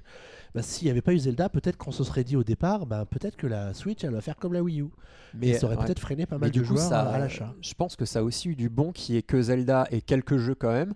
[0.54, 3.06] Bah, S'il n'y avait pas eu Zelda, peut-être qu'on se serait dit au départ, bah,
[3.08, 4.88] peut-être que la Switch elle va faire comme la Wii U.
[5.34, 5.84] Mais ça aurait ouais.
[5.86, 7.54] peut-être freiné pas mal de coup, joueurs ça, à, à l'achat.
[7.62, 10.36] Je pense que ça a aussi eu du bon qui est que Zelda et quelques
[10.36, 10.92] jeux quand même.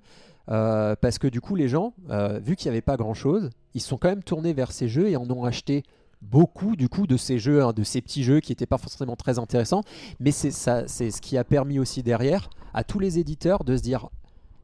[0.51, 3.51] Euh, parce que du coup, les gens, euh, vu qu'il n'y avait pas grand chose,
[3.75, 5.85] ils sont quand même tournés vers ces jeux et en ont acheté
[6.23, 9.17] beaucoup du coup de ces jeux, hein, de ces petits jeux qui n'étaient pas forcément
[9.17, 9.83] très intéressants.
[10.19, 13.77] Mais c'est ça, c'est ce qui a permis aussi derrière à tous les éditeurs de
[13.77, 14.09] se dire,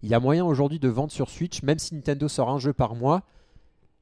[0.03, 2.73] il y a moyen aujourd'hui de vendre sur Switch, même si Nintendo sort un jeu
[2.73, 3.23] par mois.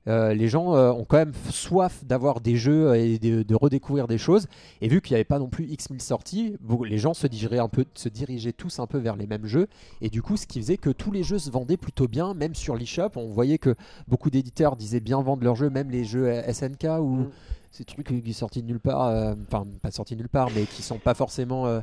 [0.07, 4.07] Euh, les gens euh, ont quand même soif d'avoir des jeux et de, de redécouvrir
[4.07, 4.47] des choses.
[4.81, 7.59] Et vu qu'il n'y avait pas non plus X mille sorties, les gens se dirigeaient,
[7.59, 9.69] un peu, se dirigeaient tous un peu vers les mêmes jeux.
[10.01, 12.55] Et du coup, ce qui faisait que tous les jeux se vendaient plutôt bien, même
[12.55, 13.11] sur l'eShop.
[13.17, 13.75] On voyait que
[14.07, 17.31] beaucoup d'éditeurs disaient bien vendre leurs jeux, même les jeux SNK ou Mm.
[17.73, 20.49] ces trucs qui sont sortis de nulle part, euh, enfin pas sortis de nulle part,
[20.55, 21.81] mais qui sont pas forcément euh,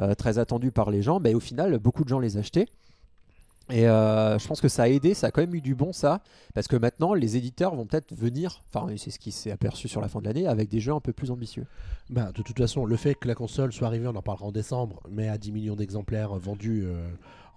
[0.00, 1.20] euh, très attendus par les gens.
[1.20, 2.66] Mais au final, beaucoup de gens les achetaient.
[3.70, 5.92] Et euh, je pense que ça a aidé, ça a quand même eu du bon
[5.92, 6.20] ça,
[6.52, 10.02] parce que maintenant les éditeurs vont peut-être venir, enfin c'est ce qui s'est aperçu sur
[10.02, 11.66] la fin de l'année, avec des jeux un peu plus ambitieux.
[12.10, 14.52] Bah, de toute façon, le fait que la console soit arrivée, on en parlera en
[14.52, 17.08] décembre, mais à 10 millions d'exemplaires vendus euh,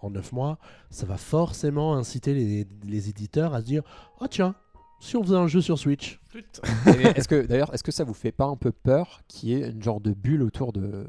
[0.01, 0.59] en 9 mois,
[0.91, 3.83] ça va forcément inciter les, les éditeurs à se dire
[4.21, 4.55] Oh tiens,
[5.01, 6.21] si on faisait un jeu sur Switch.
[7.15, 9.69] Est-ce que d'ailleurs, est-ce que ça vous fait pas un peu peur qu'il y ait
[9.69, 11.07] une genre de bulle autour de,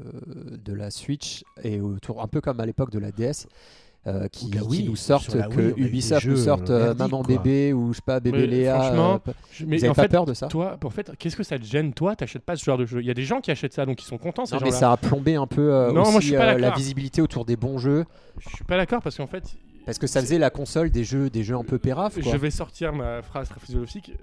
[0.63, 3.47] de la Switch et autour un peu comme à l'époque de la DS
[4.07, 6.93] euh, qui, Ou de la qui Wii, nous sortent que Ubisoft nous sorte euh, euh,
[6.95, 7.35] Maman quoi.
[7.37, 8.79] bébé ou je sais pas bébé Mais Léa.
[8.79, 11.11] franchement, euh, Je- vous Mais avez en pas fait, peur de ça toi, en fait,
[11.19, 13.01] qu'est-ce que ça te gêne Toi, t'achètes pas ce genre de jeu?
[13.01, 14.45] Il y a des gens qui achètent ça, donc ils sont contents.
[14.45, 16.53] Ces Non, mais ça a plombé un peu euh, Non, aussi moi, je suis pas
[16.53, 18.05] euh, la visibilité autour des bons jeux
[18.39, 19.43] Je suis pas d'accord parce qu'en fait,
[19.85, 22.31] parce que ça faisait la console des jeux des jeux un peu péraf quoi.
[22.31, 24.13] Je vais sortir ma phrase très philosophique.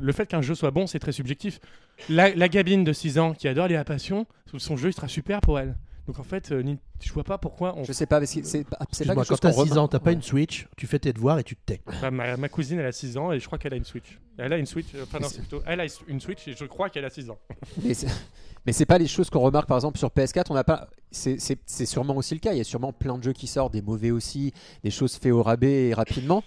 [0.00, 1.60] Le fait qu'un jeu soit bon, c'est très subjectif.
[2.08, 5.40] La, la gabine de 6 ans qui adore les passion, son jeu il sera super
[5.40, 5.76] pour elle.
[6.08, 7.84] Donc en fait, euh, je vois pas pourquoi on.
[7.84, 9.64] Je sais pas, parce que c'est pas, c'est pas Excuse-moi, quelque chose quand t'as qu'on
[9.64, 9.78] 6 remarque.
[9.84, 11.82] ans, t'as pas une Switch, tu fais tes devoirs et tu te tais.
[12.00, 14.18] Bah, ma, ma cousine, elle a 6 ans et je crois qu'elle a une Switch.
[14.38, 14.86] Elle a une Switch.
[14.94, 15.62] euh, Enfin, Mais non, c'est plutôt.
[15.66, 17.38] Elle a une Switch et je crois qu'elle a 6 ans.
[17.84, 18.08] Mais c'est-
[18.66, 20.46] mais c'est pas les choses qu'on remarque par exemple sur PS4.
[20.50, 20.88] On n'a pas.
[21.10, 22.52] C'est c'est- c'est sûrement aussi le cas.
[22.52, 24.52] Il y a sûrement plein de jeux qui sortent, des mauvais aussi,
[24.84, 26.42] des choses faites au rabais et rapidement.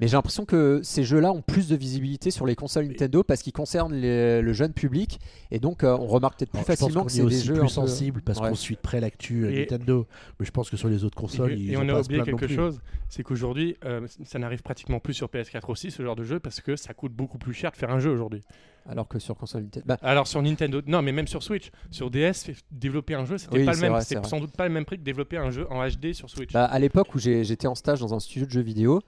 [0.00, 3.42] Mais j'ai l'impression que ces jeux-là ont plus de visibilité sur les consoles Nintendo parce
[3.42, 5.18] qu'ils concernent les- le jeune public
[5.50, 7.26] et donc euh, on remarque peut-être plus Alors, je pense facilement que est c'est des
[7.26, 8.48] aussi jeux plus un peu- sensible parce Ouais.
[8.50, 10.06] qu'on suit de près l'actu euh, Et- Nintendo.
[10.38, 12.22] Mais je pense que sur les autres consoles, et ils et ont on a oublié
[12.22, 16.24] quelque chose, c'est qu'aujourd'hui, euh, ça n'arrive pratiquement plus sur PS4 aussi, ce genre de
[16.24, 18.42] jeu, parce que ça coûte beaucoup plus cher de faire un jeu aujourd'hui.
[18.88, 19.84] alors que sur console Nintendo.
[19.86, 23.58] Bah, Alors sur Nintendo, non, mais même sur Switch, sur DS, développer un jeu, c'était
[23.58, 25.66] Oui, pas le même, c'est sans doute pas le même prix que développer un jeu
[25.70, 26.52] en HD sur Switch.
[26.52, 29.00] Bah, à l'époque où j'étais en stage dans un studio de jeux vidéo,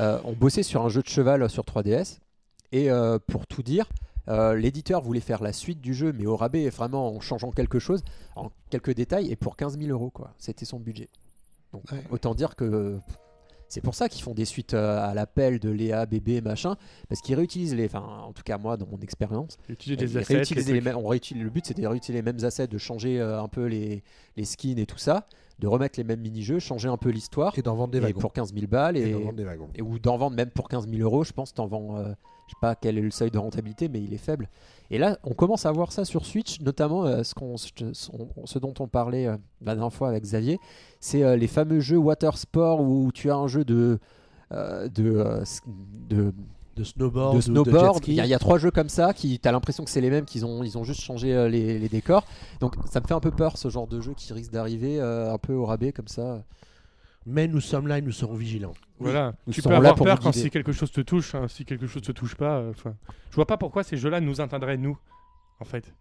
[0.00, 2.18] euh, on bossait sur un jeu de cheval euh, sur 3DS.
[2.72, 3.86] Et euh, pour tout dire,
[4.28, 7.78] euh, l'éditeur voulait faire la suite du jeu, mais au rabais, vraiment en changeant quelque
[7.78, 8.02] chose,
[8.36, 10.32] en quelques détails, et pour 15 000 euros, quoi.
[10.38, 11.08] C'était son budget.
[11.72, 12.02] Donc Ouais.
[12.10, 12.98] autant dire que
[13.68, 16.76] c'est pour ça qu'ils font des suites à l'appel de Léa, bébé, machin,
[17.08, 17.86] parce qu'ils réutilisent les.
[17.86, 19.56] Enfin, en tout cas, moi, dans mon expérience,
[21.44, 24.02] le but c'était de réutiliser les mêmes assets, de changer euh, un peu les,
[24.36, 25.26] les skins et tout ça,
[25.62, 27.56] de remettre les mêmes mini-jeux, changer un peu l'histoire.
[27.56, 28.20] Et d'en vendre des Et wagons.
[28.20, 29.68] pour 15 000 balles Et et, d'en vendre des wagons.
[29.74, 32.08] et ou d'en vendre même pour 15 000 euros, je pense t'en vends, euh,
[32.48, 34.48] je sais pas quel est le seuil de rentabilité, mais il est faible.
[34.90, 38.58] Et là, on commence à voir ça sur Switch, notamment euh, ce, qu'on- ce, ce
[38.58, 40.58] dont on parlait euh, la dernière fois avec Xavier,
[41.00, 43.98] c'est euh, les fameux jeux Water Sport où tu as un jeu de
[44.50, 45.60] de, s-
[46.10, 46.34] de,
[46.76, 48.02] De snowboard, de snowboard.
[48.08, 50.00] Il y, a- il y a trois jeux comme ça qui, t'as l'impression que c'est
[50.00, 52.24] les mêmes, qu'ils ont, ils ont juste changé euh, les, les décors.
[52.60, 55.32] Donc ça me fait un peu peur ce genre de jeu qui risque d'arriver euh,
[55.34, 56.42] un peu au rabais comme ça.
[57.26, 58.72] Mais nous sommes là et nous serons vigilants.
[58.98, 59.34] Voilà.
[59.46, 61.46] Nous tu serons peux là avoir pour peur quand si quelque chose te touche, hein,
[61.48, 62.56] si quelque chose te touche pas.
[62.58, 62.94] euh, Enfin,
[63.30, 64.98] je vois pas pourquoi ces jeux-là nous atteindraient nous,
[65.60, 65.92] en fait.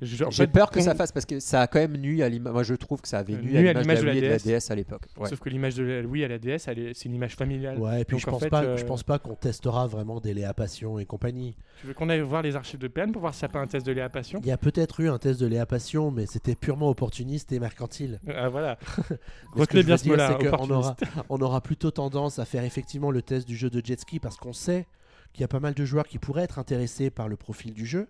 [0.00, 2.52] J'ai peur que on- ça fasse parce que ça a quand même nu à l'image.
[2.52, 4.70] Moi je trouve que ça avait Euh, nu, nu à l'image de la de DS.
[4.70, 5.02] À l'époque.
[5.16, 5.28] Ouais.
[5.28, 7.78] Sauf que l'image de la Wii à la DS, est- c'est une image familiale.
[7.78, 9.86] Ouais, et puis Donc, je en pense fait, pas, euh, je pense pas qu'on testera
[9.86, 11.56] vraiment des Léa Passion et compagnie.
[11.80, 13.66] Tu veux qu'on aille voir les archives de PN pour voir si ça pas un
[13.66, 14.40] test de Léa Passion?
[14.42, 17.58] Il y a peut-être eu un test de Léa Passion, mais c'était purement opportuniste et
[17.60, 18.20] mercantile.
[18.28, 18.78] Ah voilà.
[18.98, 19.14] Mais ce
[19.54, 21.02] que Retenez je bien veux ce dire, mot-là, c'est qu'on opportuniste.
[21.16, 24.20] aura, on aura plutôt tendance à faire effectivement le test du jeu de jet ski
[24.20, 24.86] parce qu'on sait
[25.32, 27.86] qu'il y a pas mal de joueurs qui pourraient être intéressés par le profil du
[27.86, 28.08] jeu.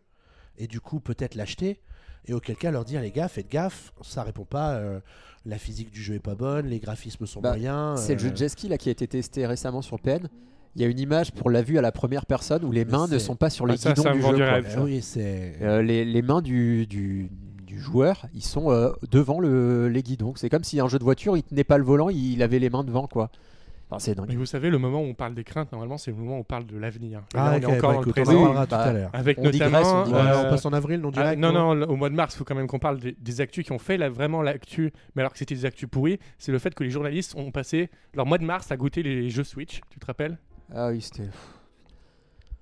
[0.59, 1.81] Et du coup peut-être l'acheter.
[2.29, 4.75] Et auquel cas leur dire les gars, faites gaffe, ça répond pas.
[4.75, 4.99] euh,
[5.45, 8.01] la physique du jeu est pas bonne, les graphismes sont Bah, moyens.
[8.01, 10.29] C'est le jeu euh, de jet ski là, qui a été testé récemment sur PN.
[10.75, 12.90] Il y a une image pour la vue à la première personne où les Mais
[12.90, 14.29] mains ne sont pas sur Ah, les ça, guidons ça du jeu.
[14.45, 14.75] rêve.
[14.77, 15.55] ah oui, c'est.
[15.62, 17.31] Euh, les, les mains du, du,
[17.64, 20.33] du joueur, ils sont euh, devant le, les guidons.
[20.35, 22.69] C'est comme si un jeu de voiture, il tenait pas le volant, il avait les
[22.71, 23.31] mains devant quoi.
[23.88, 24.27] Enfin, c'est dingue.
[24.29, 26.40] Mais vous savez, le moment où on parle des craintes, normalement, c'est le moment où
[26.40, 27.22] on parle de l'avenir.
[27.35, 28.42] Ah, là, ok, on est encore bah, dans le écoute, on en présent.
[28.42, 29.11] parlera tout bah, à l'heure.
[29.12, 30.01] Avec On digresse, notamment.
[30.01, 30.25] on digresse.
[30.25, 32.14] Ouais, euh, on passe en avril, non Ah, direct non, non, le- au mois de
[32.16, 34.42] mars, il faut quand même qu'on parle des, des actus qui ont fait la- vraiment
[34.42, 36.18] l'actu, mais alors que c'était des actus pourris.
[36.38, 39.31] C'est le fait que les journalistes ont passé leur mois de mars à goûter les
[39.31, 39.81] jeux Switch.
[39.90, 40.37] Tu te rappelles?
[40.75, 41.29] Ah oui, c'était.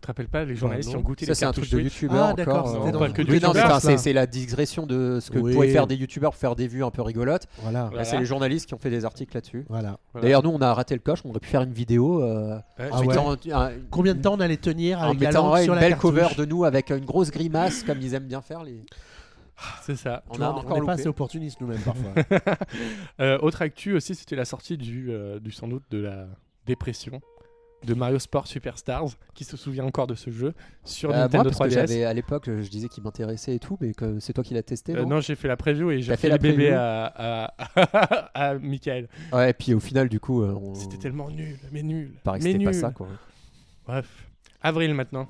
[0.04, 2.34] Te rappelles pas Les journalistes qui ont goûté Ça, c'est un truc de youtubeur Ah,
[2.34, 5.54] d'accord, euh, pas que non, c'est la digression de ce que Oui.
[5.54, 7.46] pourraient faire des youtubeurs pour faire des vues un peu rigolotes.
[7.62, 8.04] Voilà, Là, Voilà.
[8.04, 9.64] c'est les journalistes qui ont fait des articles là-dessus.
[9.70, 9.98] voilà.
[10.20, 11.20] D'ailleurs, nous, on a raté le coche.
[11.24, 13.06] On aurait pu faire une vidéo euh, Ah en ouais.
[13.06, 15.72] mettant un- Combien de temps on allait tenir en avec la mettant langue ouais, sur
[15.72, 18.62] une la belle cover de nous avec une grosse grimace, comme ils aiment bien faire
[18.62, 18.84] les.
[19.84, 20.22] C'est ça.
[20.28, 20.38] On n'est
[20.68, 20.92] pas loupé.
[20.92, 22.12] assez opportuniste nous-mêmes parfois.
[23.20, 26.26] Euh, autre actu aussi, c'était la sortie du, euh, du sans doute de la
[26.66, 27.20] dépression
[27.84, 29.10] de Mario Sport Superstars.
[29.34, 32.04] Qui se souvient encore de ce jeu sur Euh, moi, Nintendo parce que 3DS j'avais
[32.04, 34.94] à l'époque, je disais qu'il m'intéressait et tout, mais que c'est toi qui l'as testé.
[34.94, 38.30] Euh, non non, j'ai fait la preview et j'ai fait, la bébé preview à, à,
[38.50, 39.08] à Michael.
[39.32, 40.74] Ouais, et puis au final, du coup, euh, on...
[40.74, 42.12] C'était tellement nul, mais nul.
[42.22, 43.08] paraît que mais c'était pas ça quoi.
[43.86, 44.28] Bref.
[44.62, 45.28] Avril maintenant.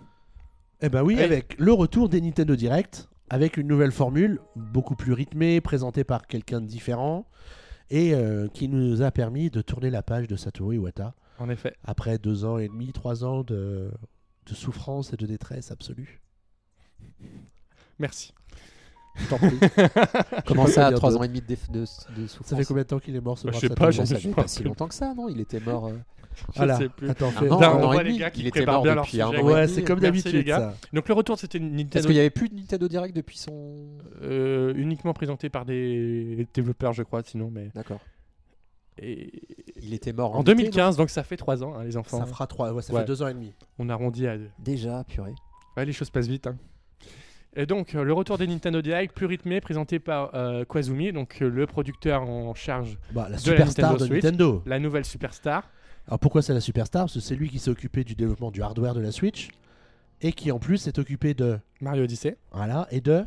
[0.80, 1.22] Eh ben oui, Ouais.
[1.22, 6.26] avec le retour des Nintendo Direct, avec une nouvelle formule, beaucoup plus rythmée, présentée par
[6.26, 7.26] quelqu'un de différent,
[7.90, 11.74] et euh, qui nous a permis de tourner la page de Satoru Iwata, En effet.
[11.84, 13.90] après deux ans et demi, trois ans de,
[14.46, 16.20] de souffrance et de détresse absolue.
[17.98, 18.32] Merci.
[19.16, 19.58] Je t'en prie.
[20.46, 21.20] Comment ça, quoi dire 3 d'autre.
[21.20, 22.48] ans et demi de, déf- de, de souffrance?
[22.48, 24.06] Ça fait combien de temps qu'il est mort ce Bah, je sais pas, Ça j'en
[24.06, 25.28] fait Je pas si longtemps que ça, non?
[25.28, 25.86] Il était mort.
[25.86, 25.92] euh,
[26.36, 26.76] Je Voilà.
[26.78, 27.08] sais plus.
[27.08, 27.48] Attends, Un fais...
[27.50, 28.94] an, un on an voit et les demi, gars qui il était préparent mort bien
[28.96, 29.38] leur depuis un sujet.
[29.38, 29.72] an et Ouais, demi.
[29.74, 30.58] c'est comme Merci, d'habitude les gars.
[30.58, 30.88] ça.
[30.92, 33.86] Donc le retour, c'était Parce Nintendo qu'il n'y avait plus de Nintendo Direct depuis son.
[34.22, 37.50] euh, uniquement présenté par des développeurs, je crois, sinon.
[37.52, 38.00] Mais D'accord.
[38.98, 39.30] Et...
[39.82, 42.18] Il était mort en été, 2015, donc ça fait 3 ans, hein, les enfants.
[42.18, 43.00] Ça fera trois, ouais, ça Ouais.
[43.00, 43.52] fait deux ans et demi.
[43.78, 44.44] On arrondit à deux.
[44.44, 45.34] non Déjà, purée.
[45.76, 46.46] Ouais, les choses passent vite.
[46.46, 46.56] hein.
[47.56, 51.38] Et donc, euh, le retour des Nintendo Direct, plus rythmé, présenté par euh, Koizumi, donc
[51.42, 54.22] euh, le producteur en charge, Bah, la De la Nintendo de Switch.
[54.24, 54.62] Nintendo.
[54.66, 55.68] la nouvelle superstar.
[56.08, 57.02] Alors pourquoi c'est la superstar?
[57.04, 59.48] Parce que c'est lui qui s'est occupé du développement du hardware de la Switch
[60.20, 62.36] et qui en plus s'est occupé de Mario Odyssey.
[62.52, 63.24] voilà et de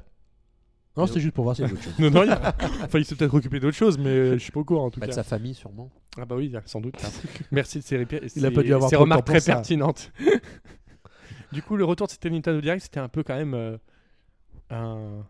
[0.97, 1.99] non c'était juste pour voir si y avait autre chose.
[1.99, 2.55] Non, non, il, a...
[2.83, 4.89] enfin, il s'est peut-être occupé d'autres choses, mais euh, je suis pas au courant en
[4.91, 5.15] tout Bah, de cas.
[5.15, 5.89] sa famille, sûrement.
[6.19, 6.95] Ah bah oui, sans doute.
[7.51, 9.39] Merci de ces, répé- Il a ces- pas dû avoir ces trop de remarques très
[9.39, 9.53] ça.
[9.53, 10.12] pertinentes.
[11.51, 13.77] du coup, le retour de cette Nintendo Direct, c'était un peu quand même euh,
[14.69, 15.25] un...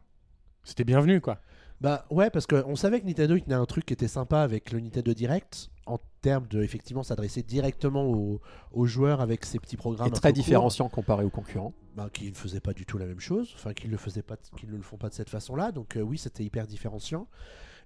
[0.64, 1.40] C'était bienvenu, quoi.
[1.80, 4.72] Bah ouais parce qu'on savait que Nintendo il tenait un truc qui était sympa avec
[4.72, 9.78] le Nintendo Direct en termes de effectivement s'adresser directement aux, aux joueurs avec ces petits
[9.78, 11.74] programmes Et très différenciant comparé aux concurrents.
[11.96, 14.24] bah, qui ne faisaient pas du tout la même chose, enfin qui ne le faisaient
[14.24, 15.72] pas, qui ne le font pas de cette façon-là.
[15.72, 17.28] Donc euh, oui, c'était hyper différenciant.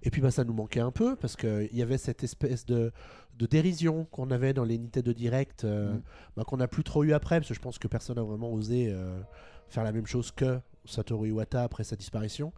[0.04, 2.64] Et puis bah ça nous manquait un peu parce que il y avait cette espèce
[2.66, 2.92] de,
[3.38, 6.02] de dérision qu'on avait dans les Nintendo Direct, euh, Mm.
[6.36, 8.50] bah, qu'on n'a plus trop eu après parce que je pense que personne n'a vraiment
[8.52, 9.20] osé euh,
[9.68, 12.52] faire la même chose que Satoru Iwata après sa disparition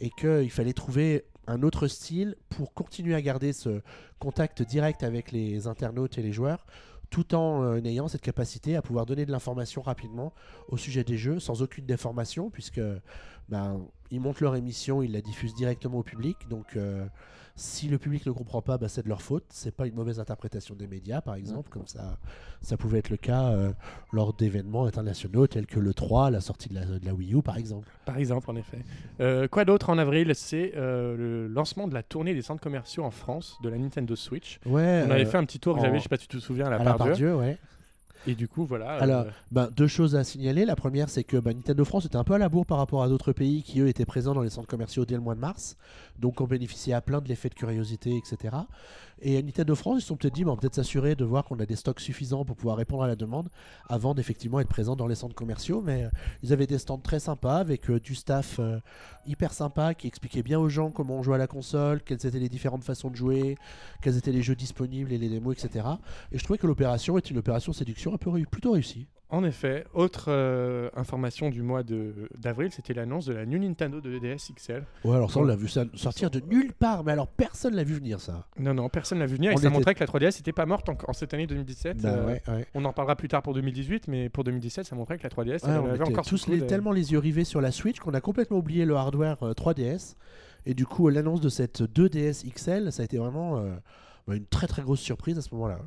[0.00, 3.82] et qu'il fallait trouver un autre style pour continuer à garder ce
[4.18, 6.66] contact direct avec les internautes et les joueurs
[7.10, 10.32] tout en euh, ayant cette capacité à pouvoir donner de l'information rapidement
[10.68, 12.80] au sujet des jeux sans aucune déformation puisque
[13.48, 16.36] ben, ils montent leur émission, ils la diffusent directement au public.
[16.48, 17.06] Donc euh,
[17.56, 19.44] si le public ne comprend pas, bah, c'est de leur faute.
[19.50, 22.18] C'est pas une mauvaise interprétation des médias, par exemple, comme ça,
[22.62, 23.72] ça pouvait être le cas euh,
[24.12, 27.42] lors d'événements internationaux tels que le 3, la sortie de la, de la Wii U,
[27.42, 27.88] par exemple.
[28.06, 28.78] Par exemple, en effet.
[29.20, 30.32] Euh, quoi d'autre en avril?
[30.34, 34.16] C'est euh, le lancement de la tournée des centres commerciaux en France de la Nintendo
[34.16, 34.58] Switch.
[34.66, 35.04] Ouais.
[35.06, 36.66] On avait fait un petit tour que j'avais, je sais pas si tu te souviens,
[36.66, 37.14] à la à la part Dieu.
[37.14, 37.58] Dieu, ouais.
[38.26, 38.90] Et du coup, voilà.
[38.92, 40.64] Alors, euh, Ben, deux choses à signaler.
[40.64, 43.02] La première, c'est que ben, Nintendo France était un peu à la bourre par rapport
[43.02, 45.40] à d'autres pays qui, eux, étaient présents dans les centres commerciaux dès le mois de
[45.40, 45.76] mars.
[46.18, 48.56] Donc, on bénéficiait à plein de l'effet de curiosité, etc.
[49.20, 51.58] Et Nintendo France, ils se sont peut-être dit, on va peut-être s'assurer de voir qu'on
[51.60, 53.48] a des stocks suffisants pour pouvoir répondre à la demande
[53.88, 55.82] avant d'effectivement être présent dans les centres commerciaux.
[55.84, 56.10] Mais euh,
[56.42, 58.78] ils avaient des stands très sympas avec euh, du staff euh,
[59.26, 62.38] hyper sympa qui expliquait bien aux gens comment on jouait à la console, quelles étaient
[62.38, 63.56] les différentes façons de jouer,
[64.02, 65.86] quels étaient les jeux disponibles et les démos, etc.
[66.32, 69.06] Et je trouvais que l'opération est une opération séduction un peu plutôt réussie.
[69.34, 74.00] En effet, autre euh, information du mois de- d'avril, c'était l'annonce de la New Nintendo
[74.00, 74.84] de DS XL.
[75.04, 77.82] Ouais, alors ça, on l'a vu ça sortir de nulle part, mais alors personne l'a
[77.82, 78.46] vu venir ça.
[78.58, 80.88] Non, non, personne l'a vu venir et ça montrait que la 3DS n'était pas morte
[80.88, 82.00] en, en cette année 2017.
[82.02, 82.66] Bah Euh, ouais, ouais.
[82.74, 85.60] On en parlera plus tard pour 2018, mais pour 2017, ça montrait que la 3DS,
[85.64, 87.72] elle Ouais, on avait était encore tous les- euh, tellement les yeux rivés sur la
[87.72, 90.14] Switch qu'on a complètement oublié le hardware euh, 3DS.
[90.66, 93.74] Et du coup, l'annonce de cette 2DS XL, ça a été vraiment euh,
[94.28, 95.80] bah, une très très grosse surprise à ce moment-là.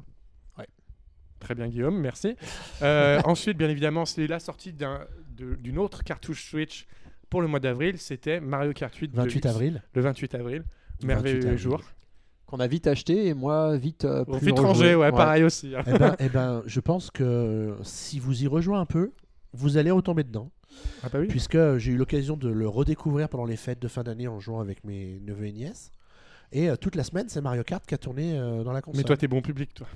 [1.48, 2.36] Très bien, Guillaume, merci.
[2.82, 6.86] Euh, ensuite, bien évidemment, c'est la sortie d'une autre cartouche Switch
[7.30, 9.82] pour le mois d'avril, c'était Mario Kart 8 28 Deluxe, avril.
[9.94, 10.64] le 28 avril.
[11.00, 11.58] 28 Merveilleux avril.
[11.58, 11.82] jour.
[12.48, 14.04] Qu'on a vite acheté et moi vite.
[14.04, 15.74] euh, plus vite rangé, ouais, pareil aussi.
[15.74, 15.84] hein.
[15.88, 19.14] eh, ben, eh ben, je pense que si vous y rejoignez un peu,
[19.54, 20.52] vous allez retomber dedans.
[21.02, 21.28] Ah bah oui.
[21.28, 24.60] Puisque j'ai eu l'occasion de le redécouvrir pendant les fêtes de fin d'année en jouant
[24.60, 25.92] avec mes neveux et nièces.
[26.52, 28.98] Et euh, toute la semaine, c'est Mario Kart qui a tourné euh, dans la console.
[28.98, 29.88] Mais toi, t'es bon public, toi.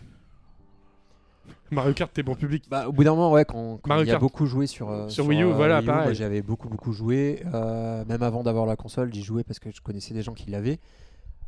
[1.71, 2.65] Mario Kart, t'es bon public.
[2.69, 4.21] Bah, au bout d'un moment, ouais, quand, quand Mario il y a Kart.
[4.21, 6.15] beaucoup joué sur, euh, Sur Wii U, euh, voilà, moi, pareil.
[6.15, 7.43] J'avais beaucoup, beaucoup joué.
[7.53, 10.49] euh, même avant d'avoir la console, j'y jouais parce que je connaissais des gens qui
[10.51, 10.79] l'avaient.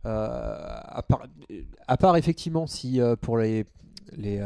[0.06, 1.24] À, part,
[1.88, 3.66] à part, effectivement, si pour les.
[4.18, 4.42] les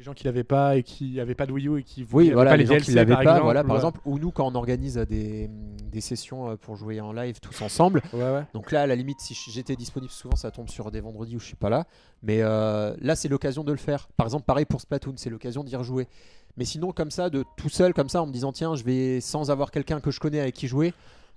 [0.00, 2.30] Les gens qui l'avaient pas et qui avaient pas de Wii U et qui oui,
[2.30, 3.76] voilà, pas les, les, gens DLC, qui l'avaient par pas, exemple, voilà, par ouais.
[3.76, 5.50] exemple, ou nous, quand on organise des,
[5.92, 8.46] des sessions euh, pour jouer en live tous ensemble, Ouais, ouais.
[8.54, 11.38] Donc là, à la limite, si j'étais disponible souvent, ça tombe sur des vendredis où
[11.38, 11.84] je suis pas là.
[12.22, 14.08] Mais euh, là, c'est l'occasion de le faire.
[14.16, 16.08] Par exemple, pareil pour Splatoon, c'est l'occasion d'y rejouer.
[16.56, 19.20] Mais sinon, comme ça, de tout seul, comme ça, en me disant tiens, je vais
[19.20, 20.94] sans avoir quelqu'un que je connais avec qui jouer,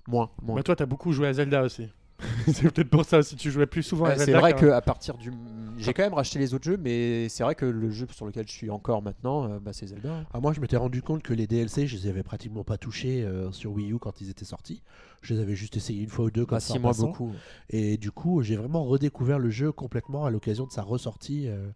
[0.08, 0.30] moins.
[0.41, 0.56] moins.
[0.56, 1.89] Bah, toi, t'as beaucoup joué à Zelda aussi.
[2.47, 3.36] c'est peut-être pour ça aussi.
[3.36, 5.32] Tu jouais plus souvent à c'est vrai qu'à- qu'à partir du.
[5.78, 8.47] J'ai quand même racheté les autres jeux, mais c'est vrai que le jeu sur lequel
[8.47, 10.13] je suis encore maintenant, euh, bah, c'est Zelda.
[10.13, 10.26] hein.
[10.34, 13.23] Ah, moi, je m'étais rendu compte que les DLC, je les avais pratiquement pas touchés
[13.23, 14.82] euh, sur Wii U quand ils étaient sortis.
[15.21, 16.73] Je les avais juste essayés une fois ou deux comme Bah, ça.
[16.73, 17.32] si moi beaucoup.
[17.69, 21.67] Et du coup, j'ai vraiment redécouvert le jeu complètement à l'occasion de sa ressortie euh,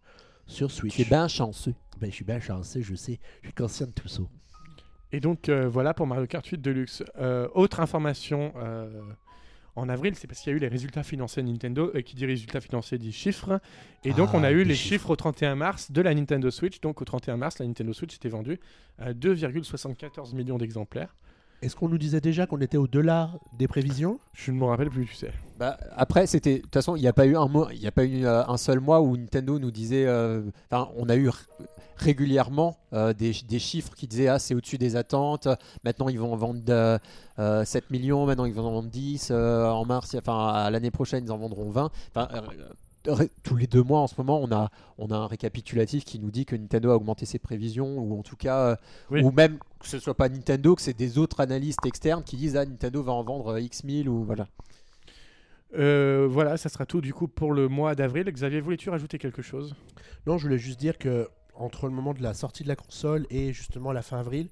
[0.45, 0.95] sur Switch.
[0.95, 1.73] Tu es bien chanceux.
[1.99, 3.19] Ben, je suis bien chanceux, je sais.
[3.41, 4.21] Je suis conscient de tout ça.
[5.11, 7.01] Et donc euh, voilà pour Mario Kart 8 Deluxe.
[7.17, 9.01] Euh, autre information euh,
[9.77, 11.91] en avril, c'est parce qu'il y a eu les résultats financiers de Nintendo.
[11.93, 13.61] Et qui dit résultats financiers dit chiffres.
[14.03, 14.89] Et donc Ah, on a eu des les chiffres.
[14.89, 16.81] chiffres au 31 mars de la Nintendo Switch.
[16.81, 18.59] Donc au 31 mars, la Nintendo Switch était vendue
[18.97, 21.15] à 2,74 millions d'exemplaires.
[21.61, 24.19] Est-ce qu'on nous disait déjà qu'on était au-delà des prévisions?
[24.33, 25.31] Je ne me rappelle plus, tu sais.
[25.57, 26.57] Bah, après, c'était.
[26.57, 28.25] De toute façon, il n'y a pas eu un mois, il n'y a pas eu
[28.25, 30.05] euh, un seul mois où Nintendo nous disait.
[30.05, 31.29] euh, Enfin, on a eu
[31.97, 35.47] régulièrement euh, des, des chiffres qui disaient ah c'est au-dessus des attentes.
[35.83, 36.99] Maintenant ils vont en vendre euh,
[37.39, 38.27] euh, 7 millions.
[38.27, 39.29] Maintenant ils vont en vendre 10.
[39.31, 41.89] euh, en mars, enfin à l'année prochaine ils en vendront 20.
[42.15, 42.41] Enfin, euh,
[43.43, 46.31] tous les deux mois en ce moment, on a, on a un récapitulatif qui nous
[46.31, 48.75] dit que Nintendo a augmenté ses prévisions, ou en tout cas, euh,
[49.11, 49.21] Oui.
[49.23, 52.55] ou même que ce soit pas Nintendo, que c'est des autres analystes externes qui disent
[52.57, 54.47] ah Nintendo va en vendre euh, X mille ou voilà.
[55.77, 58.25] Euh, voilà, ça sera tout du coup pour le mois d'avril.
[58.31, 59.75] Xavier, voulais-tu rajouter quelque chose?
[60.25, 63.25] Non, je voulais juste dire que entre le moment de la sortie de la console
[63.29, 64.47] et justement la fin avril,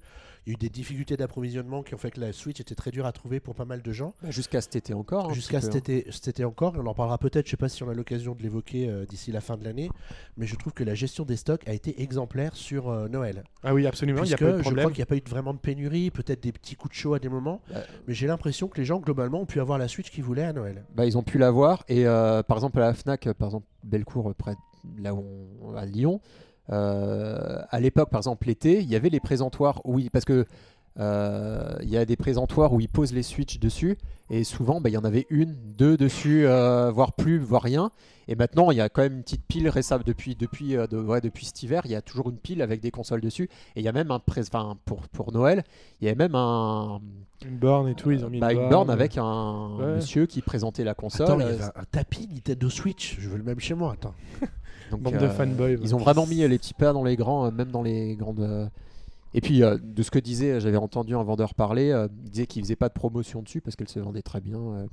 [0.46, 2.92] il y a eu des difficultés d'approvisionnement qui ont fait que la Switch était très
[2.92, 4.14] dure à trouver pour pas mal de gens.
[4.22, 5.30] Bah, Jusqu'à cet été encore.
[5.30, 5.78] un Jusqu'à cet hein.
[5.78, 8.36] été, cet été encore, on en parlera peut-être, je sais pas si on a l'occasion
[8.36, 9.90] de l'évoquer euh, d'ici la fin de l'année,
[10.36, 13.42] mais je trouve que la gestion des stocks a été exemplaire sur euh, Noël.
[13.64, 15.06] Ah oui, absolument, il n'y a Puisque pas eu de je crois qu'il n'y a
[15.06, 17.80] pas eu vraiment de pénurie, peut-être des petits coups de chaud à des moments, Bah,
[18.06, 20.52] mais j'ai l'impression que les gens globalement ont pu avoir la Switch qu'ils voulaient à
[20.52, 20.84] Noël.
[20.94, 24.32] Bah, ils ont pu l'avoir et euh, par exemple à la Fnac, par exemple Bellecour
[24.36, 24.54] près
[24.84, 25.24] de là où
[25.62, 26.20] on, à Lyon,
[26.68, 29.80] à l'époque par exemple l'été, il y avait les présentoirs.
[29.84, 30.46] Oui, parce que
[30.98, 33.98] euh, il y a des présentoirs où ils posent les Switch dessus
[34.30, 37.90] et souvent bah, il y en avait une, deux dessus, euh, voire plus, voire rien.
[38.28, 40.96] Et maintenant il y a quand même une petite pile récemment depuis depuis euh, de-
[40.96, 43.44] ouais, depuis cet hiver, il y a toujours une pile avec des consoles dessus
[43.76, 45.64] et il y a même un enfin, pour pour Noël,
[46.00, 47.00] il y a même un
[47.44, 49.96] Une borne et tout, ils ont mis bah, une, une borne avec un Ouais.
[49.96, 51.26] monsieur qui présentait la console.
[51.26, 53.74] Attends, il y euh, avait un, un tapis Nintendo Switch, je veux le même chez
[53.74, 54.14] moi, attends.
[54.90, 55.78] Donc, Bande de euh, fanboys.
[55.82, 58.16] Ils ont vraiment mis euh, les petits pas dans les grands, euh, même dans les
[58.16, 58.70] grandes.
[59.34, 62.46] Et puis, euh, de ce que disait, j'avais entendu un vendeur parler, euh, il disait
[62.46, 64.58] qu'il faisait pas de promotion dessus parce qu'elle se vendait très bien.
[64.58, 64.86] euh.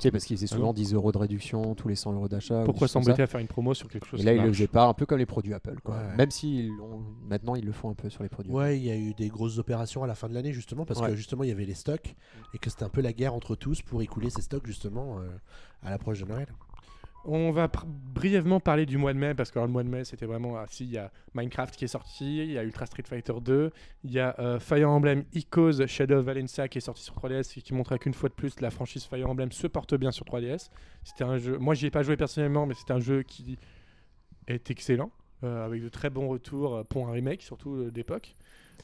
[0.00, 2.28] Tu sais, parce qu'il faisait Ah souvent 10 euros de réduction tous les 100 euros
[2.28, 2.62] d'achat.
[2.62, 4.52] ou Pourquoi s'embêter à faire une promo sur quelque chose Et là, qui ils le
[4.52, 5.76] faisaient pas, un peu comme les produits Apple.
[5.84, 5.94] Quoi.
[5.94, 6.16] Ouais.
[6.18, 6.68] Même si
[7.28, 8.52] maintenant, ils le font un peu sur les produits.
[8.52, 11.00] Ouais, il y a eu des grosses opérations à la fin de l'année justement parce
[11.00, 11.16] que Ouais.
[11.16, 12.16] justement il y avait les stocks
[12.54, 15.28] et que c'était un peu la guerre entre tous pour écouler ces stocks justement euh,
[15.84, 16.48] à l'approche de Noël.
[17.26, 17.70] On va
[18.14, 20.66] brièvement parler du mois de mai parce que le mois de mai c'était vraiment ah,
[20.68, 23.70] si il y a Minecraft qui est sorti, il y a Ultra Street Fighter 2,
[24.04, 27.58] il y a euh, Fire Emblem Echoes Shadow of Valencia qui est sorti sur 3DS
[27.58, 30.26] et qui montrait qu'une fois de plus la franchise Fire Emblem se porte bien sur
[30.26, 30.68] 3DS.
[31.02, 33.58] C'était un jeu, moi j'y ai pas joué personnellement mais c'était un jeu qui
[34.46, 35.10] est excellent
[35.44, 38.34] euh, avec de très bons retours euh, pour un remake surtout d'époque.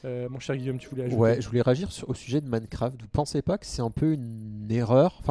[0.03, 1.21] Mon cher Guillaume, tu voulais ajouter?
[1.21, 2.99] Ouais, je voulais réagir au sujet de Minecraft.
[2.99, 5.21] Vous pensez pas que c'est un peu une erreur?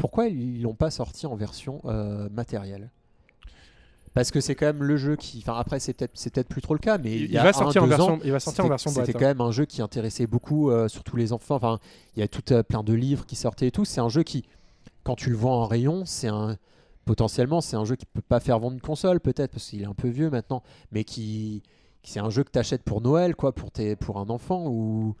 [0.00, 2.90] Pourquoi ils l'ont pas sorti en version euh, matérielle?
[4.12, 5.38] Parce que c'est quand même le jeu qui.
[5.38, 7.44] Enfin, après, c'est peut-être c'est peut-être plus trop le cas, mais il, il, y a
[7.44, 9.06] va un, sortir en version, ans, il va sortir en c'était- version boîte.
[9.06, 9.20] C'était hein.
[9.20, 11.54] quand même un jeu qui intéressait beaucoup, euh, surtout les enfants.
[11.54, 11.78] Enfin,
[12.16, 13.84] il y a tout euh, plein de livres qui sortaient et tout.
[13.84, 14.44] C'est un jeu qui,
[15.04, 16.56] quand tu le vends en rayon, c'est un
[17.04, 19.86] potentiellement c'est un jeu qui peut pas faire vendre une console peut-être parce qu'il est
[19.86, 21.62] un peu vieux maintenant, mais qui-
[22.02, 25.14] c'est un jeu que tu achètes pour Noël quoi, pour tes pour un enfant ou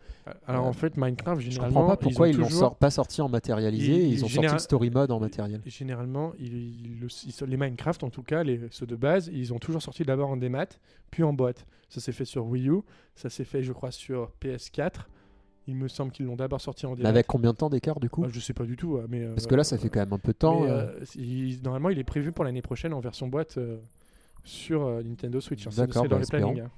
[0.46, 2.90] Alors Euh, en fait Minecraft je généralement comprends pas pourquoi ils l'ont toujours- sort- pas
[2.90, 3.92] sorti en matérialisé.
[4.06, 5.60] Ils- Ils, ont sorti le story mode en matériel.
[5.66, 7.06] Généralement, ils-
[7.46, 10.36] les Minecraft, en tout cas, les, ceux de base, ils ont toujours sorti d'abord en
[10.36, 10.66] démat,
[11.10, 11.66] puis en boîte.
[11.88, 12.80] Ça s'est fait sur Wii U,
[13.14, 15.08] ça s'est fait, je crois, sur PS4,
[15.66, 17.06] Il me semble qu'ils l'ont d'abord sorti en direct.
[17.06, 19.26] avec combien de temps d'écart du coup Ah, je sais pas du tout, euh, mais
[19.26, 20.62] Parce que là, ça fait quand même un peu de temps.
[20.62, 20.86] mais, euh,
[21.18, 23.76] euh, normalement, il est prévu pour l'année prochaine en version boîte euh,
[24.44, 25.66] sur euh, Nintendo Switch.
[25.66, 25.70] hein.
[25.70, 26.60] C'est- D'accord, c'est dans bah, les plannings.
[26.60, 26.70] hein.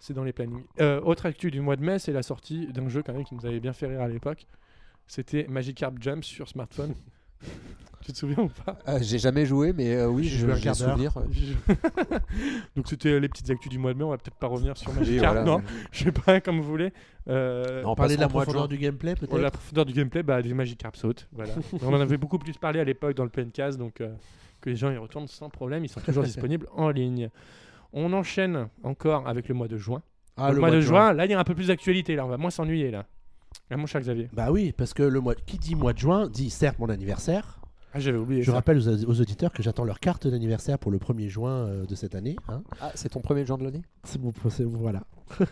[0.00, 0.64] C'est dans les plannings.
[0.80, 3.34] Euh, autre actu du mois de mai, c'est la sortie d'un jeu quand même qui
[3.34, 4.46] nous avait bien fait rire à l'époque.
[5.06, 6.94] C'était Magikarp Jump sur smartphone.
[8.04, 8.78] tu te souviens ou pas?
[8.86, 11.12] Ah, J'ai jamais joué, mais euh, oui, J'ai je- joué un souvenir.
[12.76, 14.04] Donc c'était les petites actus du mois de mai.
[14.04, 15.44] On va peut-être pas revenir sur Magikarp, voilà.
[15.50, 15.62] non?
[15.92, 16.92] Je sais pas, comme vous voulez.
[17.28, 19.38] Euh, Non, Parler de la profondeur du gameplay, peut-être?
[19.38, 20.94] La profondeur du gameplay, bah, des Magikarp.
[21.32, 21.54] Voilà.
[21.82, 24.12] on en avait beaucoup plus parlé à l'époque dans le PNCast, donc euh,
[24.64, 25.84] que les gens y retournent sans problème.
[25.84, 27.28] Ils sont toujours disponibles en ligne.
[27.92, 30.02] On enchaîne encore avec le mois de juin.
[30.36, 32.16] Ah, le, mois, de juin, là, il y a un peu plus d'actualité.
[32.16, 33.06] Là, on va moins s'ennuyer là.
[33.70, 34.28] Ah, mon cher Xavier.
[34.32, 37.60] Bah oui, parce que le mois qui dit mois de juin dit certes mon anniversaire.
[37.92, 38.42] Ah, j'avais oublié.
[38.42, 38.56] Je ça.
[38.56, 41.94] rappelle aux, aux auditeurs que j'attends leur carte d'anniversaire pour le 1er juin euh, de
[41.94, 42.34] cette année.
[42.48, 42.62] hein.
[42.80, 43.82] Ah, c'est ton premier jour de l'année?
[44.02, 45.02] C'est bon, c'est bon, voilà.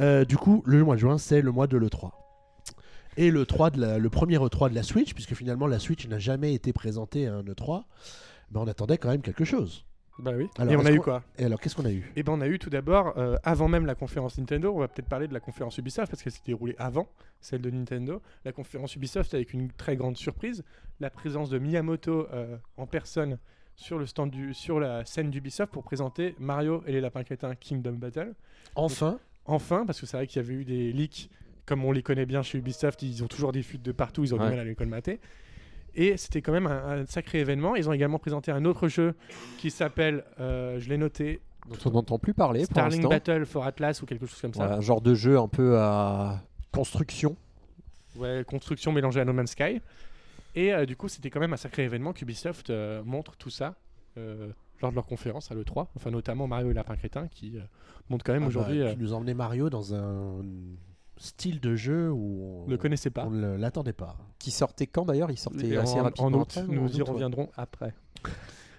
[0.00, 2.10] Euh, du coup, le mois de juin, c'est le mois de l'E3.
[3.16, 6.06] Et le, 3 de la- le premier E3 de la Switch, puisque finalement la Switch
[6.08, 7.84] n'a jamais été présentée à un E3,
[8.50, 9.84] ben on attendait quand même quelque chose.
[10.18, 10.46] Bah oui.
[10.58, 12.12] Alors, Et on a eu quoi Et alors, qu'est-ce qu'on a eu?
[12.16, 14.86] Eh ben, on a eu tout d'abord, euh, avant même la conférence Nintendo, on va
[14.88, 17.08] peut-être parler de la conférence Ubisoft parce qu'elle s'est déroulée avant
[17.40, 18.20] celle de Nintendo.
[18.44, 20.64] La conférence Ubisoft avec une très grande surprise,
[21.00, 23.38] la présence de Miyamoto euh, en personne
[23.74, 27.54] sur le stand du, sur la scène d'Ubisoft pour présenter Mario et les lapins crétins
[27.54, 28.34] Kingdom Battle.
[28.74, 31.28] Enfin, Enfin, parce que c'est vrai qu'il y avait eu des leaks,
[31.72, 34.34] comme on les connaît bien chez Ubisoft, ils ont toujours des fuites de partout, ils
[34.34, 34.44] ont Ouais.
[34.44, 35.20] du mal à les colmater.
[35.94, 37.76] Et c'était quand même un, un sacré événement.
[37.76, 39.14] Ils ont également présenté un autre jeu
[39.58, 43.08] qui s'appelle, euh, je l'ai noté, dont on n'entend plus parler Starling.
[43.08, 44.74] Battle for Atlas ou quelque chose comme ça.
[44.74, 46.42] Un genre de jeu un peu à
[46.72, 47.36] construction.
[48.16, 49.80] Ouais, construction mélangée à No Man's Sky.
[50.54, 53.74] Et euh, du coup, c'était quand même un sacré événement qu'Ubisoft euh, montre tout ça
[54.18, 54.50] euh,
[54.82, 55.86] lors de leur conférence à l'E3.
[55.96, 57.62] Enfin, notamment Mario et Lapin Crétin qui euh,
[58.10, 58.80] montre quand même ah bah, aujourd'hui.
[58.82, 60.42] euh, qui nous emmenait Mario dans un
[61.22, 63.24] style de jeu où on ne connaissait pas.
[63.26, 64.16] on ne l'attendait pas.
[64.38, 65.30] Qui sortait quand d'ailleurs?
[65.30, 66.26] Il sortait assez en, rapidement.
[66.28, 67.08] en août, après, ou en nous y ouais.
[67.10, 67.94] reviendrons après.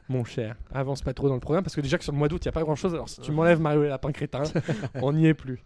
[0.09, 2.27] Mon cher, avance pas trop dans le programme parce que déjà que sur le mois
[2.27, 2.93] d'août, il n'y a pas grand chose.
[2.93, 4.43] Alors si tu m'enlèves Mario et Lapin Crétin,
[4.95, 5.63] on n'y est plus.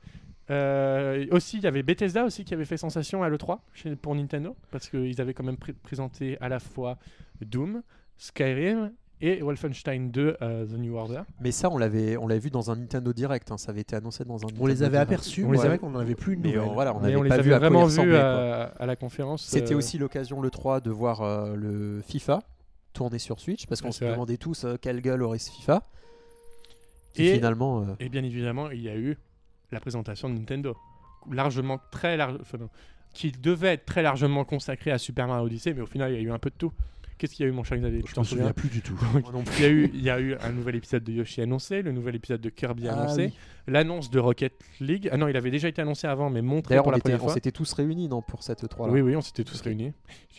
[0.49, 4.15] Euh, aussi, il y avait Bethesda aussi qui avait fait sensation à l'E3 chez- pour
[4.15, 6.97] Nintendo parce qu'ils avaient quand même pré- présenté à la fois
[7.41, 7.81] Doom,
[8.17, 11.21] Skyrim et Wolfenstein 2 euh, The New Order.
[11.41, 13.51] Mais ça, on l'avait, on l'avait vu dans un Nintendo Direct.
[13.51, 14.47] hein, Ça avait été annoncé dans un.
[14.59, 15.11] On les Nintendo avait Direct.
[15.11, 16.73] aperçus, On mais les c'est avait- qu'on n'en avait plus une Mais euh, nouvelle.
[16.73, 18.19] voilà, on n'avait on les pas avait vu à quoi vraiment vus ressemblaient, quoi.
[18.21, 19.43] à, à la conférence.
[19.43, 22.43] C'était euh, aussi l'occasion le 3 de voir euh, le FIFA
[22.93, 24.13] tourner sur Switch parce qu'on Ouais, se vrai.
[24.13, 25.81] demandait tous euh, quelle gueule aurait ce FIFA.
[27.15, 27.81] Et- finalement.
[27.81, 29.17] euh, Et bien évidemment, il y a eu
[29.71, 30.75] la présentation de Nintendo,
[31.31, 32.69] largement très large, enfin, non,
[33.13, 36.19] qui devait être très largement consacrée à Super Mario Odyssey, mais au final, il y
[36.19, 36.71] a eu un peu de tout.
[37.17, 38.97] Qu'est-ce qu'il y a eu, mon cher Xavier Je t'en me souviens plus du tout.
[39.57, 41.91] il y, a eu, il y a eu un nouvel épisode de Yoshi annoncé, le
[41.91, 43.33] nouvel épisode de Kirby Ah annoncé, oui.
[43.67, 45.09] l'annonce de Rocket League.
[45.11, 47.03] Ah non, il avait déjà été annoncé avant, mais montré D'ailleurs, pour on, la était-
[47.09, 47.33] première on fois.
[47.33, 48.93] s'était tous réunis non, pour cette 3 là.
[48.93, 49.93] Oui, oui, on s'était tous réunis.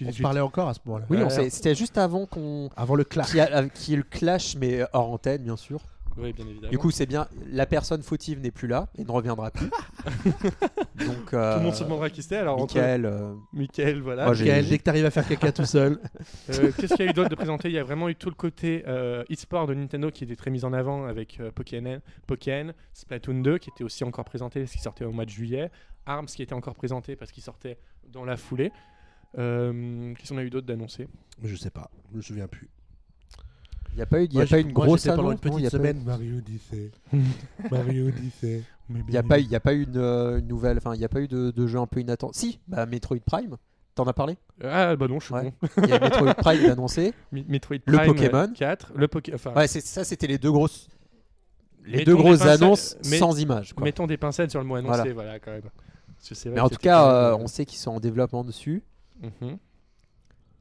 [0.07, 1.07] On parlait encore à ce moment-là.
[1.11, 2.71] Oui, on c'était juste avant qu'on.
[2.77, 3.35] Avant le clash.
[3.35, 5.81] Y ait le clash, mais hors antenne, bien sûr.
[6.19, 6.71] Oui, bien évidemment.
[6.71, 7.29] Du coup, c'est bien.
[7.51, 9.69] La personne fautive n'est plus là et ne reviendra plus.
[10.97, 12.37] Donc, tout le monde se demandera qui c'était.
[12.37, 14.25] Alors, entre Michael, euh, Michael, voilà.
[14.25, 15.99] Moi, j'ai- Michael, dès que t'arrives à faire caca tout seul.
[16.51, 17.69] Euh, Qu'est-ce qu'il y a eu d'autre de présenté?
[17.69, 20.51] Il y a vraiment eu tout le côté euh, e-sport de Nintendo qui était très
[20.51, 24.73] mis en avant avec euh, Pokémon, Pokémon, Splatoon 2 qui était aussi encore présenté parce
[24.73, 25.71] qu'il sortait au mois de juillet,
[26.07, 28.73] Arms qui était encore présenté parce qu'il sortait dans la foulée.
[29.39, 31.07] Euh, Qu'est-ce qu'on a eu d'autre d'annoncé?
[31.45, 32.69] Je sais pas, je me souviens plus.
[33.99, 35.17] Il n'y a pas eu, y Moi, a pas j'ai- eu une moi, grosse j'étais
[35.17, 35.41] pendant annonce.
[35.45, 36.05] une non, petite a pas eu- semaine.
[36.05, 36.91] Mario Odyssey.
[37.71, 38.63] Mario Odyssey.
[38.91, 40.79] Il n'y a pas, y a pas eu une, euh, une nouvelle.
[40.79, 42.33] Enfin, il n'y a pas eu de, de jeu un peu inattendu.
[42.39, 43.57] Si, bah, Metroid Prime.
[43.95, 44.39] T'en as parlé?
[44.63, 45.53] Ah bah non, je suis Ouais.
[45.61, 45.69] con.
[45.83, 47.13] Il y a Metroid Prime d'annoncer.
[47.33, 48.53] Mi- Metroid Le Prime Pokémon.
[48.55, 49.35] 4, le Poké...
[49.35, 50.89] enfin, Ouais, c'est ça, c'était les deux grosses.
[51.85, 53.73] Les Mettons deux grosses annonces mais- sans images.
[53.75, 53.83] quoi.
[53.85, 55.13] mettons des pincettes sur le mot annoncé, Voilà.
[55.15, 55.63] voilà, quand même.
[55.63, 58.83] Vrai Mais en tout cas, euh, on sait qu'ils sont en développement dessus.
[59.23, 59.59] Mhm.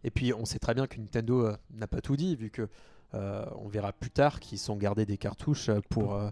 [0.03, 2.63] Et puis, on sait très bien que Nintendo euh, n'a pas tout dit, vu que
[2.63, 2.67] euh,
[3.13, 6.29] on verra plus tard qu'ils sont gardés des cartouches euh, pour, euh,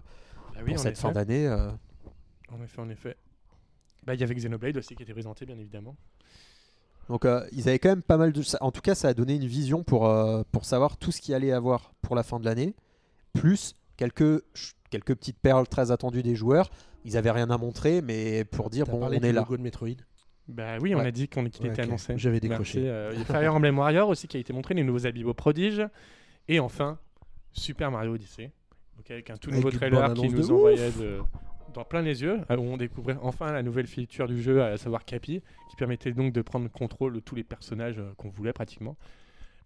[0.54, 1.00] Bah oui, pour en cette effet.
[1.02, 1.46] fin d'année.
[1.46, 1.70] euh.
[2.52, 3.16] En effet, en effet.
[4.04, 5.96] Bah, il y avait Xenoblade aussi qui était présenté, bien évidemment.
[7.08, 8.42] Donc, euh, ils avaient quand même pas mal de.
[8.42, 11.20] ça- En tout cas, ça a donné une vision pour, euh, pour savoir tout ce
[11.20, 12.74] qu'il allait avoir pour la fin de l'année,
[13.32, 14.42] plus quelques,
[14.90, 16.70] quelques petites perles très attendues des joueurs.
[17.04, 19.40] Ils avaient rien à montrer, mais pour dire bon, parlé on du est là.
[19.42, 19.90] logo de Metroid.
[20.48, 21.06] Bah oui, on Ouais.
[21.06, 22.14] a dit qu'on qu'il Ouais, était annoncé.
[22.18, 22.48] J'avais Merci.
[22.78, 22.88] décroché.
[22.90, 25.32] Euh, Il y a Fire Emblem Warrior aussi qui a été montré, les nouveaux amiibo
[25.34, 25.82] prodiges.
[26.48, 26.98] Et enfin,
[27.52, 28.52] Super Mario Odyssey.
[28.96, 31.20] Donc avec un tout nouveau trailer qui nous envoyait de-
[31.74, 34.76] dans plein les yeux, euh, où on découvrait enfin la nouvelle feature du jeu, à
[34.78, 38.54] savoir Capi, qui permettait donc de prendre contrôle de tous les personnages euh, qu'on voulait
[38.54, 38.96] pratiquement.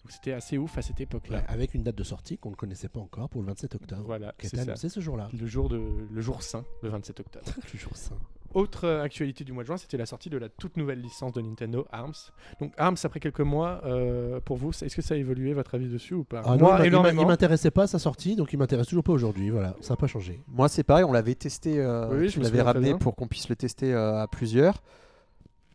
[0.02, 1.38] Donc c'était assez ouf à cette époque-là.
[1.38, 4.02] Ouais, avec une date de sortie qu'on ne connaissait pas encore pour le 27 octobre.
[4.04, 4.34] Voilà,
[4.76, 5.28] c'est ce jour-là.
[5.38, 7.44] Le jour, de, le jour saint, le 27 octobre.
[7.70, 8.16] Toujours ça.
[8.54, 11.40] Autre actualité du mois de juin, c'était la sortie de la toute nouvelle licence de
[11.40, 12.12] Nintendo, ARMS.
[12.60, 15.88] Donc ARMS, après quelques mois, euh, pour vous, est-ce que ça a évolué votre avis
[15.88, 16.42] dessus ou pas?
[16.44, 17.22] Ah non, Moi, m'a- énormément.
[17.22, 19.50] il m'intéressait pas à sa sortie, donc il m'intéresse toujours pas aujourd'hui.
[19.50, 20.40] Voilà, ça n'a pas changé.
[20.48, 23.56] Moi, c'est pareil, on l'avait testé, euh, Oui, je l'avais ramené pour qu'on puisse le
[23.56, 24.82] tester euh, à plusieurs.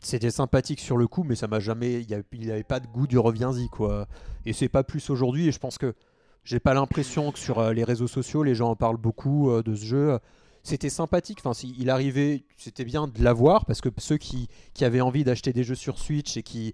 [0.01, 2.01] C'était sympathique sur le coup, mais ça m'a jamais.
[2.01, 2.07] Il
[2.39, 4.07] n'y avait pas de goût du reviens-y, quoi.
[4.45, 5.95] Et c'est pas plus aujourd'hui, et je pense que
[6.43, 9.63] j'ai pas l'impression que sur euh, les réseaux sociaux, les gens en parlent beaucoup euh,
[9.63, 10.19] de ce jeu.
[10.66, 14.84] C'était sympathique, enfin, si- il arrivait, c'était bien de l'avoir, parce que ceux qui, qui
[14.84, 16.74] avaient envie d'acheter des jeux sur Switch et qui.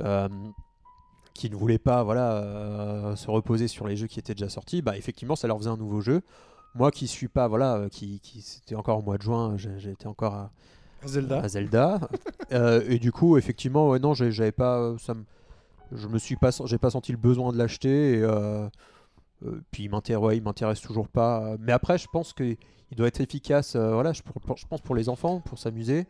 [0.00, 0.28] euh,
[1.34, 4.82] qui ne voulaient pas voilà, euh, se reposer sur les jeux qui étaient déjà sortis,
[4.82, 6.22] bah effectivement ça leur faisait un nouveau jeu.
[6.76, 10.06] Moi qui suis pas, voilà, euh, qui, qui c'était encore au mois de juin, j'étais
[10.06, 10.52] encore à,
[11.06, 11.40] Zelda.
[11.40, 12.00] à Zelda.
[12.52, 15.24] Euh, et du coup, effectivement, ouais, non, j'avais pas, ça me-
[15.92, 18.18] je me suis pas, j'ai pas senti le besoin de l'acheter.
[18.18, 18.22] Et,
[19.70, 21.56] puis il m'intéresse, ouais, il m'intéresse toujours pas.
[21.60, 22.44] Mais après, je pense que
[22.90, 23.74] il doit être efficace.
[23.76, 26.06] euh, voilà, je, pour- pour- je pense pour les enfants, pour s'amuser.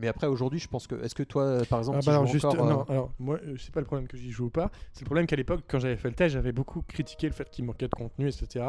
[0.00, 2.12] Mais après, aujourd'hui, je pense que, est-ce que toi, euh, par exemple, Ah tu bah
[2.12, 4.30] alors joues juste, encore, euh, non, alors moi, euh, c'est pas le problème que j'y
[4.30, 4.70] joue ou pas.
[4.92, 7.50] C'est le problème qu'à l'époque, quand j'avais fait le test, j'avais beaucoup critiqué le fait
[7.50, 8.64] qu'il manquait de contenu, etc.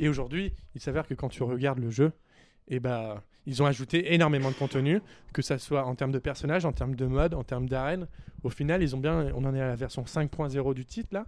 [0.00, 2.10] Et aujourd'hui, il s'avère que quand tu regardes le jeu,
[2.66, 5.00] et bah, ils ont ajouté énormément de contenu,
[5.32, 8.08] que ça soit en termes de personnages, en termes de mode, en termes d'arène.
[8.42, 11.26] Au final, ils ont bien, on en est à la version 5.0 du titre là.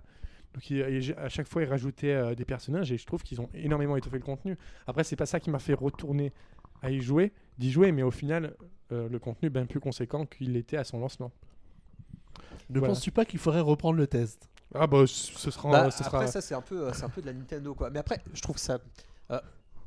[0.55, 3.49] Donc et à chaque fois, ils rajoutaient euh, des personnages et je trouve qu'ils ont
[3.55, 4.57] énormément étoffé le contenu.
[4.87, 6.33] Après, c'est pas ça qui m'a fait retourner
[6.83, 8.55] à y jouer, d'y jouer, mais au final,
[8.93, 11.33] euh, le contenu est bien plus conséquent qu'il était à son lancement.
[12.71, 12.95] Ne Voilà.
[12.95, 14.49] penses-tu pas qu'il faudrait reprendre le test?
[14.75, 16.27] Ah bah ce sera, Bah, ce après sera...
[16.27, 17.89] ça c'est un peu euh, c'est un peu de la Nintendo quoi.
[17.89, 18.79] Mais après je trouve ça
[19.31, 19.41] euh,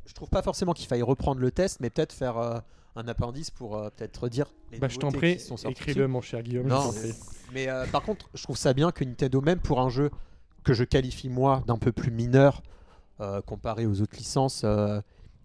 [0.07, 2.59] je trouve pas forcément qu'il faille reprendre le test mais peut-être faire euh,
[2.95, 5.79] un appendice pour euh, peut-être dire les Bah, je t'en nouveautés prie, qui sont sorties
[5.83, 6.65] écris-le mon cher Guillaume.
[6.67, 6.91] Non,
[7.53, 10.09] mais euh, par contre, je trouve ça bien que Nintendo, même pour un jeu
[10.63, 12.61] que je qualifie moi d'un peu plus mineur
[13.21, 14.99] euh, comparé aux autres licences, euh,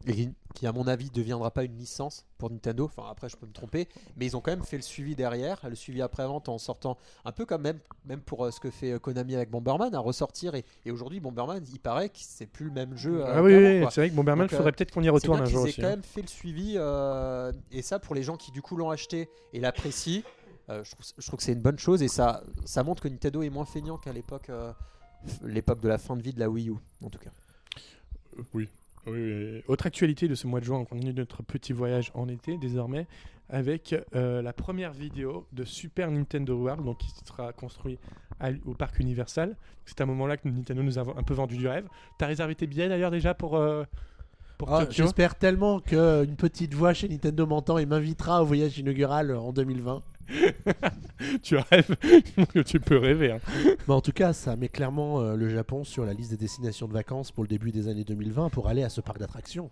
[0.07, 2.87] et qui à mon avis deviendra pas une licence pour Nintendo.
[2.87, 3.87] Enfin après, je peux me tromper,
[4.17, 6.97] mais ils ont quand même fait le suivi derrière, le suivi après vente en sortant
[7.27, 10.55] un peu comme même, même pour euh, ce que fait Konami avec Bomberman, à ressortir.
[10.55, 13.23] Et, et aujourd'hui, Bomberman, il paraît que c'est plus le même jeu.
[13.27, 15.65] Ah oui, oui, c'est vrai que Bomberman, il faudrait peut-être qu'on y retourne un jour
[15.65, 15.79] aussi.
[15.79, 15.91] quand hein.
[15.91, 16.79] même fait le suivi
[17.73, 20.23] et ça pour les gens qui du coup l'ont acheté et l'apprécient,
[20.69, 23.43] je, trouve, je trouve que c'est une bonne chose et ça, ça montre que Nintendo
[23.43, 24.51] est moins feignant qu'à l'époque,
[25.45, 27.31] l'époque de la fin de vie de la Wii U en tout cas.
[28.39, 28.69] Euh, Oui.
[29.07, 29.63] Oui, oui.
[29.69, 33.07] Autre actualité de ce mois de juin, on continue notre petit voyage en été désormais
[33.49, 37.99] avec euh, la première vidéo de Super Nintendo World, donc qui sera construit
[38.41, 39.57] à- au parc Universal.
[39.85, 41.87] C'est à un moment là que Nintendo nous a un peu vendu du rêve.
[42.19, 43.85] T'as réservé tes billets d'ailleurs déjà pour, euh,
[44.59, 45.05] pour Ah, Tokyo?
[45.05, 50.03] J'espère tellement qu'une petite voix chez Nintendo m'entend et m'invitera au voyage inaugural en 2020.
[51.43, 51.97] Tu rêves
[52.67, 53.33] Tu peux rêver.
[53.33, 53.39] hein.
[53.89, 56.89] Mais en tout cas, ça met clairement euh, le Japon sur la liste des destinations
[56.89, 59.71] de vacances pour le début des années 2020 pour aller à ce parc d'attractions.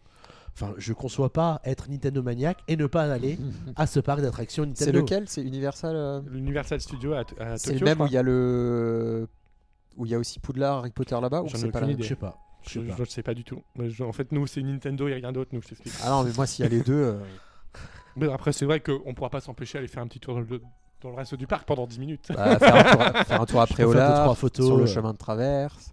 [0.54, 3.38] Enfin, je conçois pas être Nintendo maniaque et ne pas aller
[3.76, 4.84] à ce parc d'attractions Nintendo.
[4.92, 5.24] C'est lequel?
[5.26, 7.56] C'est Universal euh, L'Universal Studio à, à Tokyo.
[7.56, 9.28] C'est le même où il y a le
[9.96, 11.86] où il y a aussi Poudlard, Harry Potter là-bas ou c'est pas.
[11.98, 12.38] Je sais pas.
[12.66, 13.00] Je Je sais pas.
[13.00, 13.60] ne sais pas du tout.
[13.76, 15.92] Mais je- en fait, nous, c'est Nintendo et rien d'autre, nous, je t'explique.
[16.02, 17.18] Ah non mais moi s'il y a les deux, euh,
[18.16, 20.60] Mais après, c'est vrai qu'on pourra pas s'empêcher d'aller faire un petit tour dans le,
[21.00, 22.28] dans le reste du parc pendant 10 minutes.
[22.34, 24.66] bah, faire, un tour, faire un tour après Je peux faire deux, Ola, trois photos,
[24.66, 24.86] sur le euh.
[24.86, 25.90] chemin de traverse.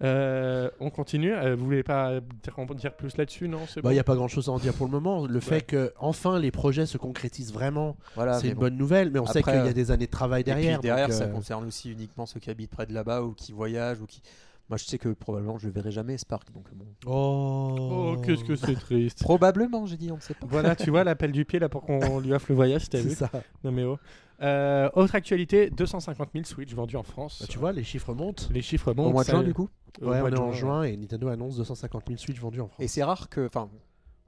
[0.00, 1.34] Euh, on continue.
[1.34, 4.04] Euh, vous voulez pas dire, dire plus là-dessus, non C'est Bah, bon il n'y a
[4.04, 5.26] pas grand chose à en dire pour le moment.
[5.26, 8.60] Le fait que enfin les projets se concrétisent vraiment, Voilà, c'est une bon.
[8.60, 10.80] bonne nouvelle, mais on sait qu'il y a des années de travail Et puis derrière.
[10.80, 13.52] derrière, donc, ça euh, concerne aussi uniquement ceux qui habitent près de là-bas ou qui
[13.52, 14.22] voyagent ou qui.
[14.68, 16.84] Moi, je sais que probablement je verrai jamais ce parc, donc bon.
[17.06, 19.22] Oh, Oh, qu'est-ce que c'est triste.
[19.22, 20.46] Probablement, j'ai dit, on ne sait pas.
[20.46, 23.10] voilà, tu vois l'appel du pied là pour qu'on lui offre le voyage, t'as vu
[23.14, 23.30] ça.
[23.64, 23.98] Non mais oh.
[24.40, 27.38] Euh, autre actualité 250 000 Switch vendus en France.
[27.40, 28.48] Bah, tu vois, les chiffres montent.
[28.52, 29.08] les chiffres montent.
[29.08, 29.68] Au mois de juin, du coup.
[30.00, 32.60] au Ouais, mois on de est en juin et Nintendo annonce 250 000 Switch vendus
[32.60, 32.80] en France.
[32.80, 33.46] Et c'est rare que.
[33.46, 33.68] Enfin,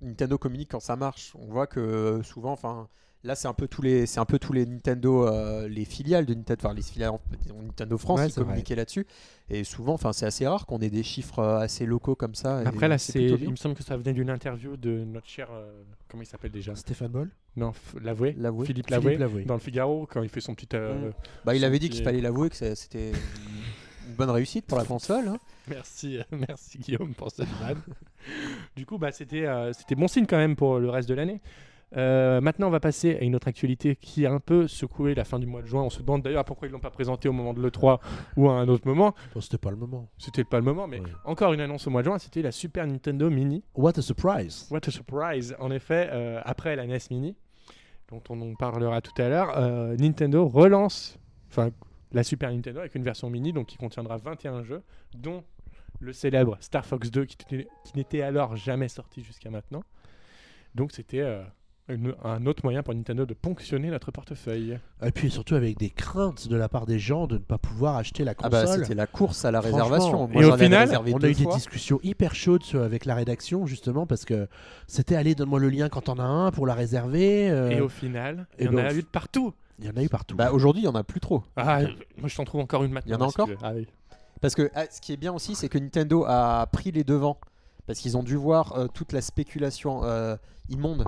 [0.01, 1.33] Nintendo communique quand ça marche.
[1.39, 2.89] On voit que euh, souvent, enfin.
[3.23, 6.25] Là, c'est un peu tous les, c'est un peu tous les Nintendo, euh, les filiales
[6.25, 7.11] de Nintendo, enfin les filiales
[7.43, 9.07] disons, Nintendo France Ouais, qui communiquaient là-dessus.
[9.51, 12.63] Et souvent, enfin, c'est assez rare qu'on ait des chiffres euh, assez locaux comme ça.
[12.63, 15.49] et Après là, c'est il me semble que ça venait d'une interview de notre cher,
[15.53, 16.75] euh, comment il s'appelle déjà?
[16.75, 17.29] Stéphane Boll?
[17.57, 18.35] Non, Lavoué.
[18.39, 18.65] L'avouer.
[18.67, 19.19] Philippe Philippe Lavoué.
[19.19, 19.45] Lavoué.
[19.45, 20.69] Dans le Figaro, quand il fait son petit.
[20.75, 21.13] euh, Mm.
[21.45, 24.85] Bah, il avait dit petit- qu'il fallait l'avouer que c'était une- bonne réussite pour la
[24.85, 25.29] console.
[25.29, 25.39] hein.
[25.69, 27.83] Merci, merci Guillaume pour cette vanne.
[28.77, 31.41] du coup, bah, c'était, euh, c'était bon signe quand même pour le reste de l'année.
[31.97, 35.25] Euh, maintenant, on va passer à une autre actualité qui a un peu secoué la
[35.25, 35.83] fin du mois de juin.
[35.83, 37.99] On se demande d'ailleurs pourquoi ils l'ont pas présenté au moment de l'E3
[38.37, 39.15] ou à un autre moment.
[39.35, 40.09] Bon, c'était pas le moment.
[40.19, 41.11] C'était pas le moment, mais Ouais.
[41.25, 43.65] encore une annonce au mois de juin, c'était la Super Nintendo Mini.
[43.75, 47.37] What a surprise What a surprise En effet, euh, après la NES Mini,
[48.09, 51.19] dont on en parlera tout à l'heure, euh, Nintendo relance
[51.51, 51.71] enfin,
[52.13, 54.83] la Super Nintendo avec une version mini donc qui contiendra 21 jeux,
[55.15, 55.43] dont
[55.99, 59.83] le célèbre Star Fox 2 qui, était- qui n'était alors jamais sorti jusqu'à maintenant.
[60.75, 61.21] Donc c'était
[61.91, 64.79] une- un autre moyen pour Nintendo de ponctionner notre portefeuille.
[65.05, 67.97] Et puis surtout avec des craintes de la part des gens de ne pas pouvoir
[67.97, 68.83] acheter la Ah bah console.
[68.83, 70.29] c'était la course à la réservation.
[70.33, 74.25] Et au final, on a eu des discussions hyper chaudes avec la rédaction justement parce
[74.25, 74.49] que
[74.87, 77.51] c'était allez donne-moi le lien quand on a un pour la réserver.
[77.51, 79.53] euh, Et au final, il y en ben, a eu de partout.
[79.79, 80.37] Il y en a eu partout.
[80.37, 81.43] Bah, aujourd'hui, il y en a plus trop.
[81.57, 81.81] Ah,
[82.19, 83.11] moi je t'en trouve encore une maintenant.
[83.17, 83.49] Il y en a encore.
[83.63, 83.87] Ah oui.
[84.41, 87.39] Parce que ah, ce qui est bien aussi, c'est que Nintendo a pris les devants.
[87.87, 90.37] Parce qu'ils ont dû voir euh, toute la spéculation euh,
[90.69, 91.05] immonde,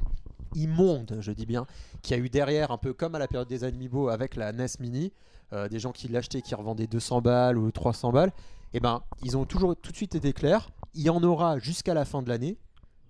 [0.55, 1.66] immonde, je dis bien,
[2.03, 4.53] qu'il y a eu derrière, un peu comme à la période des Amiibo avec la
[4.53, 5.12] NES Mini,
[5.53, 8.32] euh, des gens qui l'achetaient, qui revendaient 200 balles ou 300 balles.
[8.74, 10.70] Et ben, ils ont toujours tout de suite été clairs.
[10.94, 12.57] Il y en aura jusqu'à la fin de l'année.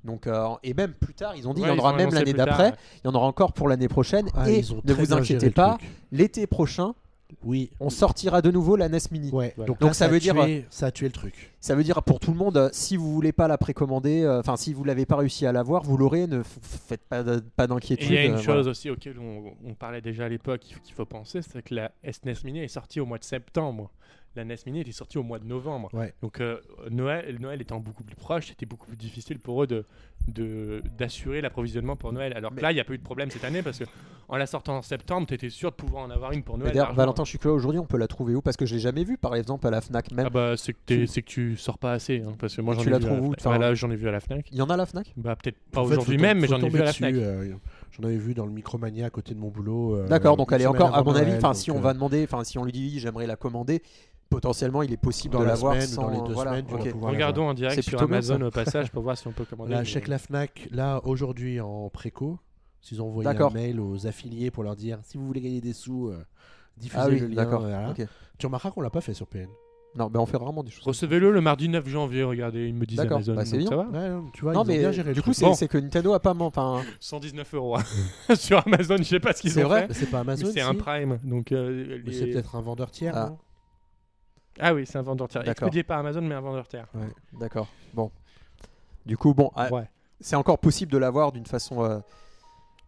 [0.04, 2.12] Donc, euh, et même plus tard, ils ont dit Ouais, il y en aura même
[2.12, 2.76] l'année d'après, ouais.
[3.04, 4.28] il y en aura encore pour l'année prochaine.
[4.34, 5.78] Ah, et ne vous inquiétez pas,
[6.10, 6.94] l'été prochain,
[7.44, 7.70] Oui.
[7.80, 9.30] on sortira de nouveau la NES Mini.
[9.30, 9.52] Ouais.
[9.56, 9.74] Voilà.
[9.80, 11.52] Donc, ça a veut dire- tué- ça a tué le truc.
[11.60, 14.40] Ça veut dire pour tout le monde, euh, si vous voulez pas la précommander, euh,
[14.40, 17.22] enfin si vous l'avez pas réussi à l'avoir, vous l'aurez, ne faites pas,
[17.56, 18.08] pas d'inquiétude.
[18.10, 18.70] il y a une euh, chose voilà.
[18.70, 21.74] aussi auquel on, on parlait déjà à l'époque qu'il faut- qu'il faut penser, c'est que
[21.74, 23.90] la SNES Mini est sortie au mois de septembre.
[24.34, 25.90] La NES Mini était sortie au mois de novembre.
[25.92, 26.14] Ouais.
[26.22, 26.58] Donc euh,
[26.90, 29.84] Noël, Noël étant beaucoup plus proche, c'était beaucoup plus difficile pour eux de
[30.98, 32.32] d'assurer l'approvisionnement pour Noël.
[32.36, 33.84] Alors que là, il n'y a pas eu de problème cette année parce que
[34.28, 36.72] en la sortant en septembre, tu étais sûr de pouvoir en avoir une pour Noël.
[36.72, 36.94] d'ailleurs.
[36.94, 38.40] Valentin, je suis curieux aujourd'hui, on peut la trouver où?
[38.40, 40.26] Parce que je l'ai jamais vue, par exemple, à la Fnac même.
[40.26, 42.76] Ah bah c'est que, Tu- que tu sors pas assez, hein, parce que moi Et
[42.78, 44.46] j'en tu ai la vu à où, enfin, là, j'en ai vu à la Fnac.
[44.50, 45.12] Il y en a à la Fnac?
[45.16, 47.14] Bah peut-être pas aujourd'hui même, mais j'en ai vu à la Fnac.
[47.14, 47.52] euh,
[47.90, 49.96] J'en avais vu dans le Micromania à côté de mon boulot.
[49.96, 52.24] euh, D'accord, donc elle est encore, à mon avis, enfin si on euh, va demander,
[52.24, 53.82] enfin si on lui dit j'aimerais la commander,
[54.32, 56.02] potentiellement il est possible Dans de la l'avoir semaine ou sans.
[56.02, 56.90] dans les deux voilà, semaines, tu vas ok.
[56.90, 59.72] pouvoir Regardons en direct C'est sur Amazon au passage pour voir si on peut commander.
[59.72, 62.38] Là, mais- check la Fnac, là, aujourd'hui en préco,
[62.80, 65.72] s'ils ont envoyé un mail aux affiliés pour leur dire si vous voulez gagner des
[65.72, 66.24] sous, euh,
[66.76, 67.34] diffusez Ah oui, le lien.
[67.36, 67.60] d'accord.
[67.60, 67.90] voilà.
[67.90, 68.06] ok.
[68.38, 69.46] Tu remarqueras qu'on l'a pas fait sur PN.
[69.94, 70.82] Non, mais on fait vraiment des choses.
[70.86, 73.34] Recevez-le le mardi 9 janvier, regardez, il me disait Amazon.
[73.34, 73.68] bah, c'est bien.
[73.68, 75.52] ça va Ouais, non, tu vois, non, ont bien mais géré du coup, c'est Bon.
[75.54, 76.32] c'est que Nintendo a pas.
[76.32, 77.82] ment- Enfin, 119 euros hein.
[78.34, 79.92] sur Amazon, je sais pas ce qu'ils C'est ont vrai fait.
[79.92, 80.46] c'est pas Amazon.
[80.46, 83.12] mais C'est un Prime, donc euh, Mais les- C'est peut-être un vendeur tiers.
[83.14, 83.36] Ah.
[84.60, 85.46] Ah oui, c'est un vendeur tiers.
[85.48, 86.86] Expédié par Amazon, mais un vendeur tiers.
[87.40, 87.68] d'accord.
[87.94, 88.10] Bon.
[89.06, 89.88] Du coup, bon, ah, Ouais.
[90.20, 91.82] c'est encore possible de l'avoir d'une façon.
[91.84, 91.98] euh,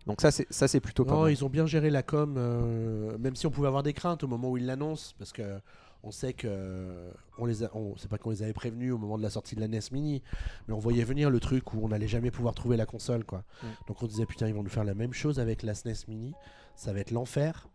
[0.06, 1.32] Donc ça, c'est ça, c'est plutôt pas Non, mal.
[1.32, 4.28] ils ont bien géré la com, euh, même si on pouvait avoir des craintes au
[4.28, 5.58] moment où ils l'annoncent, parce que
[6.02, 9.16] on sait que on les a, on, c'est pas qu'on les avait prévenus au moment
[9.16, 10.22] de la sortie de la NES Mini,
[10.68, 13.42] mais on voyait venir le truc où on n'allait jamais pouvoir trouver la console, quoi.
[13.62, 13.66] Mm.
[13.88, 16.34] Donc on disait putain, ils vont nous faire la même chose avec la SNES Mini,
[16.76, 17.68] ça va être l'enfer.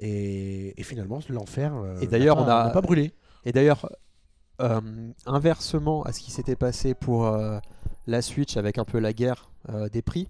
[0.00, 1.74] Et, et finalement, l'enfer.
[1.74, 3.12] euh, Et d'ailleurs, on pas- a- n'a pas brûlé.
[3.48, 3.88] Et d'ailleurs,
[4.60, 4.78] euh,
[5.24, 7.58] inversement à ce qui s'était passé pour euh,
[8.06, 10.28] la Switch avec un peu la guerre euh, des prix,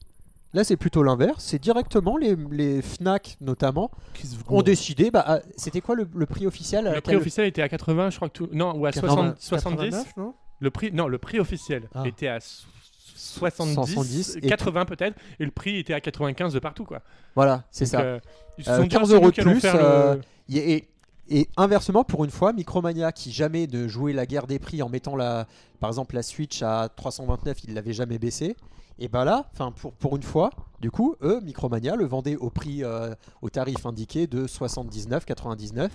[0.55, 1.43] là c'est plutôt l'inverse.
[1.45, 5.11] C'est directement les, les Fnac notamment Qui se ont décidé.
[5.11, 8.17] Bah, ah, c'était quoi le, le prix officiel Le prix officiel était à 80, je
[8.17, 8.49] crois que tout.
[8.53, 9.91] Non, ou à 80, 60, 70.
[9.91, 12.05] 89, non Le prix, non, le prix officiel Ah.
[12.07, 12.69] était à so-
[13.17, 17.03] 70, 70, et 80 peut-être, et le prix était à 95 de partout, quoi.
[17.35, 18.01] Voilà, c'est ça.
[18.01, 18.21] euh,
[18.59, 20.17] ils se Euh, sont dit, 15 ah, euros de plus, le- euh,
[20.51, 20.89] Et,
[21.29, 24.89] et- inversement, pour une fois, Micromania, qui jamais de jouer la guerre des prix en
[24.89, 25.47] mettant la,
[25.81, 28.57] par exemple la Switch à 329, il l'avait jamais baissé.
[28.99, 30.51] Et ben là, enfin pour, pour une fois,
[30.81, 35.91] du coup, eux, Micromania le vendait au prix, euh, au tarif indiqué de 79,99,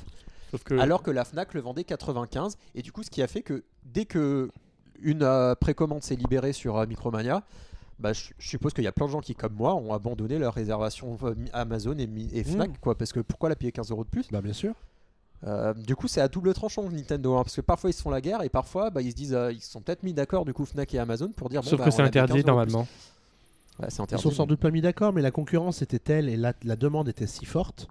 [0.51, 2.57] Sauf que alors que la Fnac le vendait 95.
[2.75, 4.51] Et du coup, ce qui a fait que dès que
[5.01, 7.43] une euh, précommande s'est libérée sur euh, Micromania,
[7.99, 10.53] bah, je, suppose qu'il y a plein de gens qui, comme moi, ont abandonné leur
[10.53, 11.17] réservation
[11.51, 14.29] Amazon et, et Fnac, quoi, parce que pourquoi la payer 15 euros de plus?
[14.31, 14.75] Bah bien sûr.
[15.46, 18.10] Euh, Du coup, c'est à double tranchant Nintendo, hein, parce que parfois ils se font
[18.10, 20.46] la guerre et parfois bah, ils se disent, euh, ils se sont peut-être mis d'accord
[20.46, 21.62] du coup Fnac et Amazon pour dire.
[21.62, 22.88] bon, Sauf bah, que c'est la met 15 interdit normalement.
[23.80, 24.24] Ouais, c'est Ils interdit.
[24.24, 27.10] sont sans doute pas mis d'accord, mais la concurrence était telle et la, la demande
[27.10, 27.88] était si forte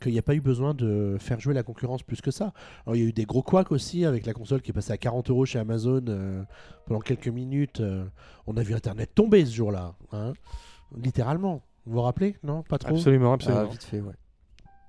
[0.00, 2.52] qu'il n'y a pas eu besoin de faire jouer la concurrence plus que ça.
[2.86, 4.92] Alors, il y a eu des gros couacs aussi avec la console qui est passée
[4.92, 6.42] à 40 euros chez Amazon euh,
[6.86, 7.80] pendant quelques minutes.
[7.80, 8.04] euh,
[8.46, 10.32] on a vu Internet tomber ce jour-là, hein,
[10.96, 11.62] littéralement.
[11.84, 12.36] Vous vous rappelez?
[12.42, 12.94] Non, pas trop?
[12.94, 13.64] Absolument, Ah, absolument.
[13.68, 14.14] vite fait, ouais.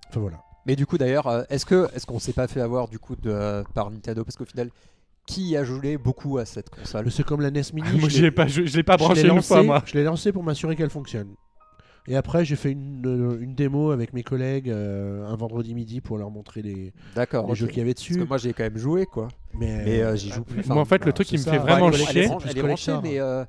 [0.10, 0.38] Enfin voilà.
[0.66, 3.16] Mais du coup, d'ailleurs, euh, est-ce que est-ce qu'on s'est pas fait avoir du coup
[3.16, 4.24] de, euh, par Nintendo?
[4.24, 4.70] Parce qu'au final,
[5.26, 7.10] qui a joué beaucoup à cette console?
[7.12, 8.00] C'est comme la NES Mini.
[8.00, 9.84] Moi, je l'ai- pas, je, je l'ai pas je l'ai branché une lancé- fois, moi.
[9.86, 11.30] Je l'ai lancé pour m'assurer qu'elle fonctionne.
[12.08, 16.02] Et après, j'ai fait une, euh, une démo avec mes collègues euh, un vendredi midi
[16.02, 18.18] pour leur montrer les, les jeux qu'il y avait Parce dessus.
[18.18, 19.28] que moi, j'ai quand même joué quoi.
[19.54, 20.66] Mais, Mais euh, j'y joue plus.
[20.68, 22.06] Moi, en fait, le truc qui me fait vraiment chier.
[22.10, 23.02] Elle est, branchée- plus elle est branchée, collector.
[23.04, 23.44] mais euh,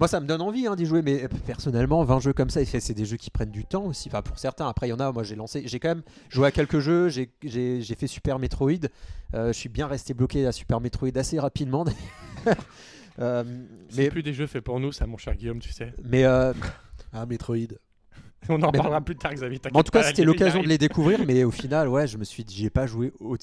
[0.00, 1.02] moi, ça me donne envie hein, d'y jouer.
[1.02, 4.08] Mais euh, personnellement, 20 jeux comme ça, c'est des jeux qui prennent du temps aussi.
[4.08, 4.66] Enfin, pour certains.
[4.68, 5.12] Après, il y en a.
[5.12, 5.62] Moi, j'ai lancé.
[5.66, 7.08] J'ai quand même joué à quelques jeux.
[7.08, 7.30] J'ai-
[7.96, 8.88] fait Super Metroid.
[9.34, 11.84] Euh, je suis bien resté bloqué à Super Metroid assez rapidement.
[13.18, 13.44] Euh,
[13.90, 15.92] C'est mais plus des jeux faits pour nous, ça, mon cher Guillaume, tu sais.
[16.02, 16.54] mais euh,
[17.12, 17.58] Ah, Metroid.
[18.48, 19.60] On en Mais- parlera plus tard, Xavier.
[19.64, 22.24] Mais en tout cas, c'était l'occasion de les découvrir, mais au final, ouais, je me
[22.24, 23.36] suis dit, j'ai pas joué au-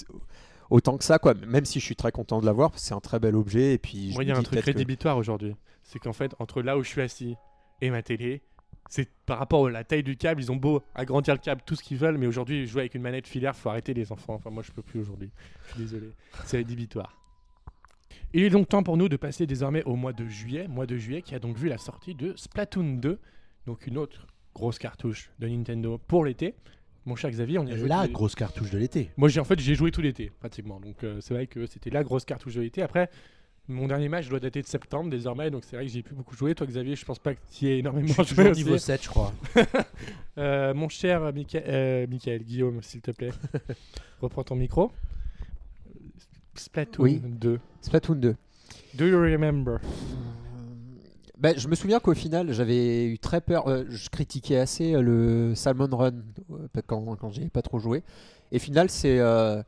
[0.71, 1.35] autant que ça, quoi.
[1.35, 3.73] Même si je suis très content de l'avoir, parce que c'est un très bel objet.
[3.73, 5.55] Et puis, je Moi, il y a un truc que- rédhibitoire aujourd'hui.
[5.87, 7.35] C'est qu'en fait, entre là où je suis assis
[7.81, 8.41] et ma télé,
[8.89, 11.75] c'est par rapport à la taille du câble, ils ont beau agrandir le câble tout
[11.75, 14.35] ce qu'ils veulent, mais aujourd'hui jouer avec une manette filaire, faut arrêter les enfants.
[14.35, 15.31] Enfin moi je peux plus aujourd'hui.
[15.65, 16.09] Je suis désolé.
[16.45, 17.17] C'est rédhibitoire.
[18.33, 20.97] Il est donc temps pour nous de passer désormais au mois de juillet, mois de
[20.97, 23.19] juillet qui a donc vu la sortie de Splatoon 2,
[23.65, 26.53] donc une autre grosse cartouche de Nintendo pour l'été.
[27.05, 27.87] Mon cher Xavier, on y a joué.
[27.87, 29.11] La tous les- grosse cartouche de l'été.
[29.15, 30.81] Moi, j'ai en fait, j'ai joué tout l'été, pratiquement.
[30.81, 32.81] Donc, euh, c'est vrai que c'était la grosse cartouche de l'été.
[32.81, 33.09] Après,
[33.67, 36.35] mon dernier match doit dater de septembre désormais, donc c'est vrai que j'ai plus beaucoup
[36.35, 36.55] joué.
[36.55, 38.49] Toi, Xavier, je pense pas que tu aies énormément Je suis joué.
[38.49, 38.63] aussi.
[38.63, 39.33] niveau 7, je crois.
[40.39, 43.31] Euh, mon cher Micha- euh, Michael, Guillaume, s'il te plaît,
[44.21, 44.91] reprends ton micro.
[46.53, 47.19] Splatoon Oui.
[47.23, 47.59] 2.
[47.81, 48.35] Splatoon 2.
[48.93, 49.77] Do you remember?
[51.39, 53.67] Ben, je me souviens qu'au final, j'avais eu très peur.
[53.67, 56.13] euh, je critiquais assez le Salmon Run
[56.87, 58.03] quand, quand j'y ai pas trop joué.
[58.51, 59.61] Et final, c'est euh,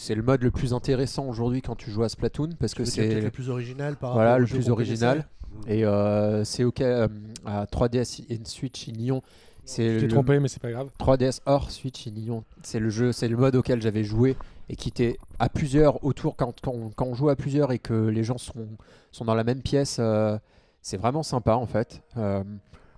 [0.00, 2.90] c'est le mode le plus intéressant aujourd'hui quand tu joues à Splatoon parce que Tu
[2.90, 5.26] c'est le plus original par Voilà, rapport le plus original.
[5.64, 5.80] connaissait.
[5.80, 7.08] et euh, c'est ok euh,
[7.44, 9.22] à 3DS et Switch in Lyon.
[9.64, 10.88] C'est Je t'ai le trompé, mais c'est pas grave.
[11.00, 12.44] 3DS hors Switch in Lyon.
[12.62, 14.36] C'est le jeu, c'est le mode auquel j'avais joué
[14.68, 17.78] et qui était à plusieurs autour quand, quand, on, quand on joue à plusieurs et
[17.80, 18.68] que les gens sont,
[19.10, 19.96] sont dans la même pièce.
[19.98, 20.38] euh,
[20.80, 22.02] c'est vraiment sympa en fait.
[22.16, 22.44] Euh,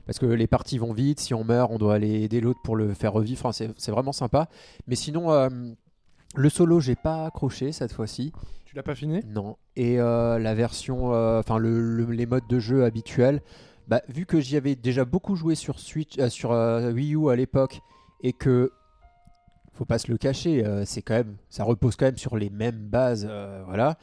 [0.06, 2.76] parce que les parties vont vite, si on meurt, on doit aller aider l'autre pour
[2.76, 3.40] le faire revivre.
[3.40, 4.48] Enfin, c'est c'est vraiment sympa.
[4.86, 5.48] Mais sinon, euh,
[6.34, 8.32] le solo, j'ai pas accroché cette fois-ci.
[8.64, 9.20] Tu l'as pas fini?
[9.26, 9.56] Non.
[9.76, 13.42] Et euh, la version, euh, enfin le, le- les modes de jeu habituels,
[13.88, 17.36] bah, vu que j'y avais déjà beaucoup joué sur Switch, euh, sur Wii U à
[17.36, 17.80] l'époque,
[18.22, 18.70] et que
[19.72, 22.50] faut pas se le cacher, euh, c'est quand même, ça repose quand même sur les
[22.50, 23.96] mêmes bases, euh, voilà.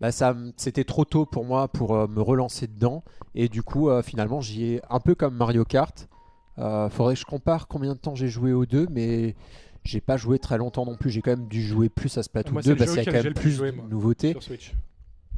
[0.00, 3.04] Bah ça, c'était trop tôt pour moi pour euh, me relancer dedans,
[3.36, 6.08] et du coup finalement j'y ai un peu comme Mario Kart.
[6.56, 9.36] Faudrait que je compare combien de temps j'ai joué aux deux, mais
[9.84, 11.10] j'ai pas joué très longtemps non plus.
[11.10, 13.08] J'ai quand même dû jouer plus à Splatoon Moi, c'est 2 le parce qu'il y
[13.08, 14.30] a quand j'ai même plus de nouveautés.
[14.32, 14.72] Sur Switch.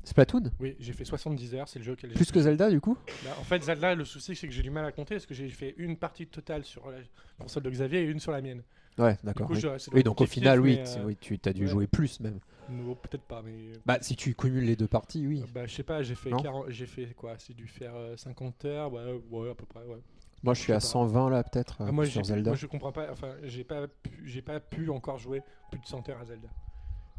[0.05, 2.81] Splatoon Oui, j'ai fait 70 heures, c'est le jeu auquel j'ai Plus que Zelda du
[2.81, 5.25] coup Bah, en fait, Zelda, le souci, c'est que j'ai du mal à compter parce
[5.27, 6.99] que j'ai fait une partie totale sur la
[7.39, 8.63] console de Xavier et une sur la mienne.
[8.99, 9.51] Ouais, d'accord.
[9.93, 10.03] Oui.
[10.03, 11.69] donc au final, oui, euh, oui, tu as dû ouais.
[11.69, 12.39] jouer plus même.
[12.69, 13.51] non, peut-être pas, mais.
[13.53, 15.43] euh, Bah, si tu cumules les deux parties, oui.
[15.53, 18.17] Bah, je sais pas, j'ai fait, Non 40 j'ai fait quoi C'est dû faire euh,
[18.17, 19.99] 50 heures, ouais, ouais, à peu près, ouais.
[20.45, 20.93] Moi, je suis à sais pas.
[20.93, 22.51] 120 là, peut-être, Ah, moi, sur Zelda.
[22.51, 25.87] moi, je comprends pas, enfin, j'ai pas, pu- j'ai pas pu encore jouer plus de
[25.87, 26.49] 100 heures à Zelda.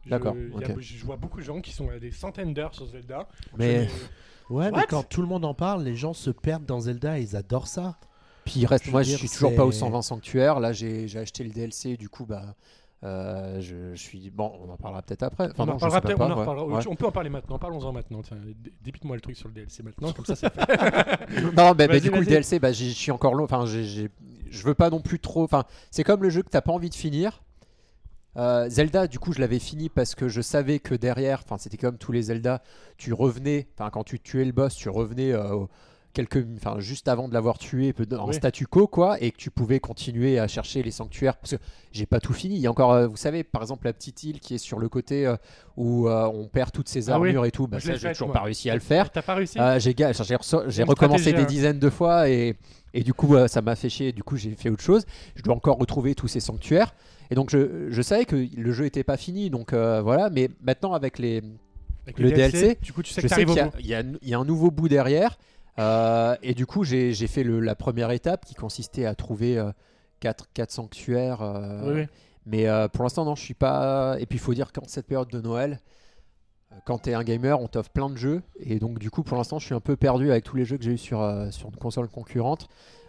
[0.06, 0.36] Je- D'accord.
[0.80, 3.28] Je vois beaucoup de gens qui sont à des centaines d'heures sur Zelda.
[3.58, 6.82] Mais Je- Ouais, mais quand tout le monde en parle, les gens se perdent dans
[6.82, 7.98] Zelda et ils adorent ça.
[8.46, 10.60] puis il reste, je moi, je suis toujours pas aux c'est- 120 sanctuaires.
[10.60, 12.54] Là, j'ai j'ai acheté le DLC, du coup, bah.
[13.06, 15.46] Euh, je, je suis bon, on en parlera peut-être après.
[15.46, 16.34] Enfin, on non, en parlera on en ouais.
[16.34, 16.66] reparlera.
[16.66, 16.84] Ouais.
[16.90, 18.22] On peut en parler maintenant, parlons-en maintenant.
[18.84, 21.42] Débite-moi le truc sur le DLC maintenant, comme ça c'est fait.
[21.44, 22.26] non, bah, bah, Vas-y, du coup, le.
[22.26, 23.44] DLC, bah, je suis encore long.
[23.44, 24.10] Enfin, je
[24.64, 25.44] veux pas non plus trop.
[25.44, 27.42] Enfin, c'est comme le jeu que t'as pas envie de finir.
[28.38, 31.78] Euh, Zelda, du coup, je l'avais fini parce que je savais que derrière, enfin, c'était
[31.78, 32.62] comme tous les Zelda,
[32.98, 35.70] tu revenais, enfin, quand tu tuais le boss, tu revenais euh, au-
[36.16, 38.34] quelques, enfin, juste avant de l'avoir tué, en Oui.
[38.34, 41.38] statu quo, quoi, et que tu pouvais continuer à chercher les sanctuaires.
[41.38, 41.62] Parce que
[41.92, 42.56] j'ai pas tout fini.
[42.56, 44.80] Il y a encore, euh, vous savez, par exemple, la petite île qui est sur
[44.80, 45.36] le côté euh,
[45.78, 47.28] où euh, on perd toutes ses Ah oui.
[47.30, 47.68] armures et tout.
[47.68, 48.34] Bah, Je ça, j'ai toujours moi.
[48.38, 49.12] pas réussi à le faire.
[49.12, 51.46] T'as pas réussi Euh, j'ai recommencé des hein.
[51.46, 52.56] dizaines de fois et,
[52.94, 54.12] et du coup ça m'a fait chier.
[54.12, 55.06] Du coup j'ai fait autre chose.
[55.36, 56.96] Je dois encore retrouver tous ces sanctuaires.
[57.32, 59.50] Et donc je, je savais que le jeu était pas fini.
[59.50, 60.30] Donc euh, voilà.
[60.30, 61.42] Mais maintenant avec les,
[62.06, 63.88] Avec le DLC, du coup, tu sais qu'il
[64.24, 65.38] y a un nouveau bout derrière.
[65.78, 69.62] Euh, et du coup j'ai fait le- la première étape qui consistait à trouver
[70.22, 71.42] 4 quatre, sanctuaires.
[71.42, 72.08] euh, Oui, oui.
[72.46, 74.16] mais euh, pour l'instant, non, je suis pas.
[74.20, 75.80] Et puis, il faut dire qu'en cette période de Noël,
[76.72, 78.42] euh, quand tu es un gamer, on t'offre plein de jeux.
[78.60, 80.78] Et donc, du coup, pour l'instant, je suis un peu perdu avec tous les jeux
[80.78, 82.68] que j'ai eu sur, euh, sur une console concurrente.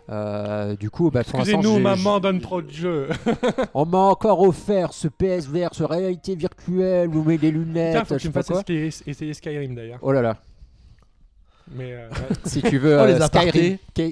[0.08, 3.08] Euh, du coup, bah, pour l'instant, j'ai- maman donne trop de jeux.
[3.74, 8.14] on m'a encore offert ce PSVR, ce réalité virtuelle, vous mettez des lunettes, Tiens, faut
[8.16, 8.50] que tu me fasses
[9.06, 9.98] essayer Skyrim d'ailleurs.
[10.02, 10.36] Oh là là,
[11.70, 12.36] Mais euh, ouais.
[12.44, 13.18] si tu veux euh.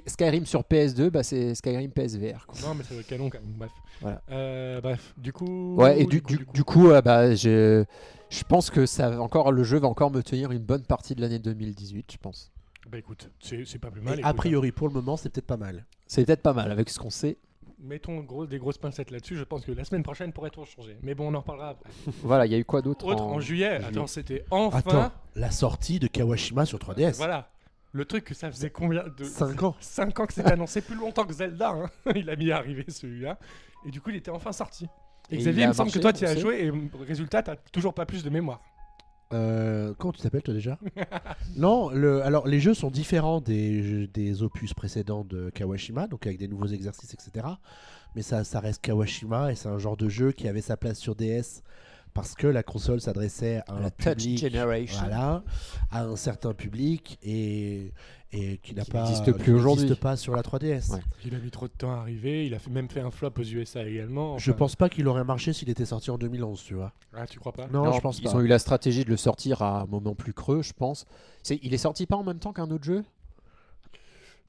[0.07, 2.47] Skyrim, sur PS2, bah, c'est Skyrim PSVR.
[2.47, 2.61] quoi.
[2.69, 3.55] non, mais c'est canon quand même.
[3.57, 3.71] Bref.
[4.01, 4.23] Voilà.
[4.31, 5.77] Euh, bref, du coup.
[5.77, 7.85] Ouais, et du, du, du coup, euh, bah, je,
[8.29, 11.15] je pense que ça va encore, le jeu va encore me tenir une bonne partie
[11.15, 12.51] de l'année 2018, je pense.
[12.91, 14.19] Bah écoute, c'est pas plus mal.
[14.19, 15.87] Écoute, a priori, pour le moment, c'est peut-être pas mal.
[16.07, 17.39] C'est peut-être pas mal avec ce qu'on sait.
[17.79, 19.37] Mettons gros, des grosses pincettes là-dessus.
[19.37, 20.97] Je pense que la semaine prochaine pourrait tout changer.
[21.03, 21.91] Mais bon, on en reparlera après.
[22.23, 23.89] Voilà, il y a eu quoi d'autre Autre, en, juillet, juillet.
[23.89, 24.79] attends, c'était enfin.
[24.79, 27.17] Attends, la sortie de Kawashima sur 3DS.
[27.17, 27.51] Voilà.
[27.93, 29.25] Le truc que ça faisait combien de.
[29.25, 29.77] 5 ans.
[29.81, 31.71] 5 ans que c'était annoncé, plus longtemps que Zelda.
[31.71, 31.91] hein.
[32.15, 33.39] il a mis à arriver celui-là.
[33.87, 34.87] Et du coup, il était enfin sorti.
[35.31, 36.73] Et Et Xavier, il me semble que toi, tu as joué et
[37.07, 38.61] résultat, t'as toujours pas plus de mémoire.
[39.33, 40.79] Euh, comment tu t'appelles toi déjà
[41.57, 41.89] Non,
[42.23, 47.15] alors les jeux sont différents des opus précédents de Kawashima, donc avec des nouveaux exercices,
[47.15, 47.47] etc.
[48.15, 50.99] Mais ça, ça reste Kawashima et c'est un genre de jeu qui avait sa place
[50.99, 51.63] sur DS
[52.15, 54.99] parce que la console s'adressait à un La Touch public, Generation.
[55.01, 55.43] voilà,
[55.91, 57.93] à un certain public et,
[58.33, 59.83] et qui n'a Qui pas n'existe plus aujourd'hui.
[59.85, 60.93] n'existe pas sur la 3DS.
[60.93, 61.01] Ouais.
[61.25, 62.47] Il a mis trop de temps à arriver.
[62.47, 64.39] Il a fait- même fait un flop aux USA également.
[64.39, 66.93] Je Enfin, pense pas qu'il aurait marché s'il était sorti en 2011, tu vois.
[67.15, 67.67] Ah, tu crois pas?
[67.67, 68.35] Non, Non, je pense ils pas.
[68.37, 71.07] ont eu la stratégie de le sortir à un moment plus creux, je pense.
[71.43, 73.05] C'est, il est sorti pas en même temps qu'un autre jeu?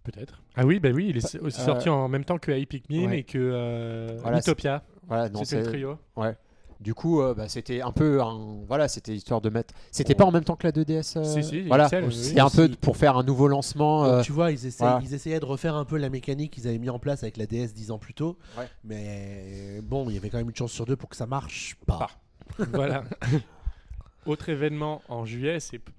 [0.04, 0.44] Peut-être.
[0.56, 3.20] Ah oui, bah oui, il est aussi Euh, sorti en même temps que Pikmin ouais.
[3.20, 4.84] et que euh, Voilà, Utopia.
[5.08, 5.98] Voilà, non, C'était le trio.
[6.80, 8.58] Du coup, euh, bah, c'était un peu un...
[8.68, 9.74] Voilà, c'était histoire de mettre...
[9.92, 12.70] C'était pas en même temps que la 2DS euh, Si, si, Voilà, c'était un peu
[12.70, 14.04] pour faire un nouveau lancement.
[14.04, 15.00] Donc, euh, tu vois, ils, essaient- voilà.
[15.04, 17.46] ils essayaient de refaire un peu la mécanique qu'ils avaient mis en place avec la
[17.46, 18.38] DS 10 ans plus tôt.
[18.58, 18.68] Ouais.
[18.84, 21.76] Mais bon, il y avait quand même une chance sur deux pour que ça marche
[21.86, 21.98] pas.
[22.58, 22.66] Pas.
[22.74, 23.04] voilà.
[24.26, 25.92] Autre événement en juillet, c'est p-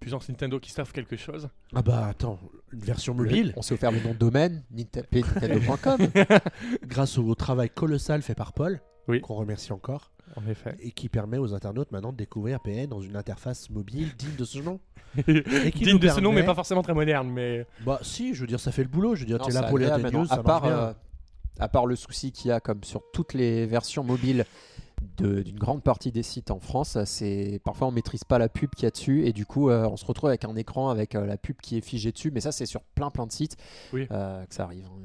[0.00, 1.48] Puissance Nintendo qui s'offre quelque chose.
[1.74, 2.38] Ah bah attends,
[2.72, 5.98] une version le- mobile, on s'est offert le nom de domaine, Ninte- nintendo.com.
[6.86, 9.20] grâce au travail colossal fait par Paul, Oui.
[9.20, 10.76] qu'on remercie encore, En effet.
[10.80, 14.44] et qui permet aux internautes maintenant de découvrir PN dans une interface mobile digne de
[14.44, 14.80] ce nom.
[15.28, 17.30] Digne qui de ce nom, mais pas forcément très moderne.
[17.30, 19.14] Mais Bah si, je veux dire, ça fait le boulot.
[19.14, 20.92] Je veux dire, Non, t'es là pour les news, à part, euh,
[21.60, 24.44] à part le souci qu'il y a comme sur toutes les versions mobiles
[25.18, 28.84] d'une grande partie des sites en France, c'est parfois on maîtrise pas la pub qu'il
[28.84, 31.26] y a dessus et du coup euh, on se retrouve avec un écran avec euh,
[31.26, 32.30] la pub qui est figée dessus.
[32.30, 33.56] Mais ça c'est sur plein plein de sites
[33.92, 34.06] Oui.
[34.10, 34.84] euh, que ça arrive.
[34.86, 35.00] hein.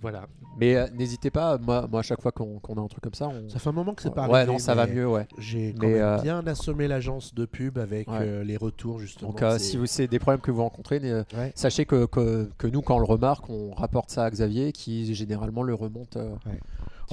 [0.00, 0.26] Voilà.
[0.58, 3.28] Mais euh, n'hésitez pas, moi, moi à chaque fois qu'on a un truc comme ça,
[3.28, 3.48] on...
[3.48, 5.26] Ça fait un moment que c'est pas ouais arrivé, non ça va mieux ouais.
[5.38, 8.18] J'ai quand Mais, même euh, bien assommé l'agence de pub avec Ouais.
[8.20, 9.30] euh, les retours justement.
[9.30, 11.52] Donc euh, si vous c'est des problèmes que vous rencontrez, euh, Ouais.
[11.54, 15.14] sachez que, que, que nous quand on le remarque, on rapporte ça à Xavier qui
[15.14, 16.16] généralement le remonte.
[16.16, 16.34] euh,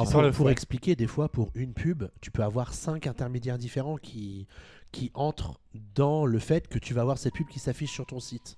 [0.03, 0.51] Enfin, sort le pour fouet.
[0.51, 4.47] expliquer, des fois, pour une pub, tu peux avoir cinq intermédiaires différents qui,
[4.91, 5.59] qui entrent
[5.95, 8.57] dans le fait que tu vas avoir cette pub qui s'affiche sur ton site.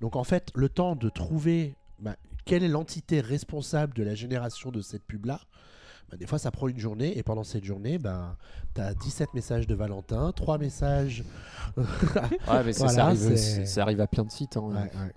[0.00, 4.70] Donc, en fait, le temps de trouver bah, quelle est l'entité responsable de la génération
[4.70, 5.40] de cette pub-là,
[6.10, 7.16] bah, des fois, ça prend une journée.
[7.16, 8.36] Et pendant cette journée, bah,
[8.74, 11.24] tu as 17 messages de Valentin, 3 messages.
[11.76, 11.84] Ouais,
[12.64, 13.36] mais ça, Voilà, ça arrive,
[13.66, 14.56] ça arrive à plein de sites.
[14.56, 14.68] hein.
[14.70, 15.14] Ouais, ouais.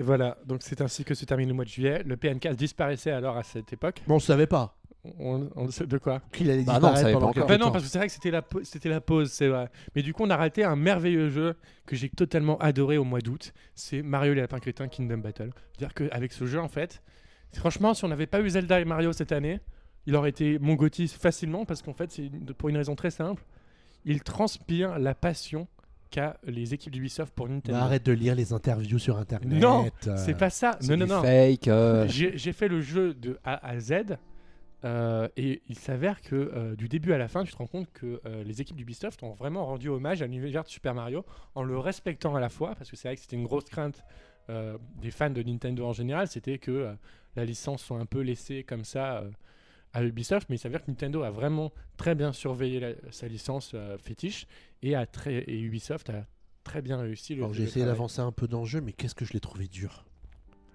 [0.00, 0.36] Et voilà.
[0.46, 2.02] Donc c'est ainsi que se termine le mois de juillet.
[2.04, 4.02] Le PNK disparaissait alors à cette époque.
[4.08, 4.76] Bon, on ne savait pas
[5.18, 7.46] On, on sait de quoi qu'il allait Bah non, on disparaître savait pas pendant encore.
[7.46, 9.48] quelques Bah non, parce que c'est vrai que c'était la, pau- c'était la pause, c'est
[9.48, 9.68] vrai.
[9.94, 11.54] Mais du coup, on a raté un merveilleux jeu
[11.86, 13.52] que j'ai totalement adoré au mois d'août.
[13.74, 15.50] C'est Mario et les lapins crétins Kingdom Battle.
[15.76, 17.02] C'est-à-dire qu'avec ce jeu, en fait,
[17.54, 19.60] franchement, si on n'avait pas eu Zelda et Mario cette année,
[20.06, 20.76] il aurait été mon
[21.08, 23.44] facilement parce qu'en fait, c'est une- pour une raison très simple.
[24.06, 25.68] Il transpire la passion
[26.10, 27.78] qu'a les équipes d'Ubisoft pour Nintendo.
[27.78, 29.60] Bah, arrête de lire les interviews sur Internet.
[29.60, 30.78] Non, euh, C'est pas ça.
[30.88, 31.22] Non, non, non.
[31.22, 31.68] fake.
[31.68, 33.92] euh, J'ai j'ai fait le jeu de A à Z.
[34.84, 38.20] euh, et il s'avère que du début à la fin, tu te rends compte que
[38.44, 42.34] les équipes d'Ubisoft ont vraiment rendu hommage à l'univers de Super Mario en le respectant
[42.34, 44.02] à la fois, parce que c'est vrai que c'était une grosse crainte
[44.48, 46.92] des fans de Nintendo en général, c'était que
[47.36, 49.22] la licence soit un peu laissée comme ça
[49.92, 53.72] à Ubisoft, mais il s'avère que Nintendo a vraiment très bien surveillé la- sa licence
[53.74, 54.46] euh, fétiche
[54.82, 56.26] et, a très, et Ubisoft a
[56.64, 59.14] très bien réussi le Alors, j'ai essayé d'avancer un peu dans le jeu, mais qu'est-ce
[59.14, 60.04] que je l'ai trouvé dur.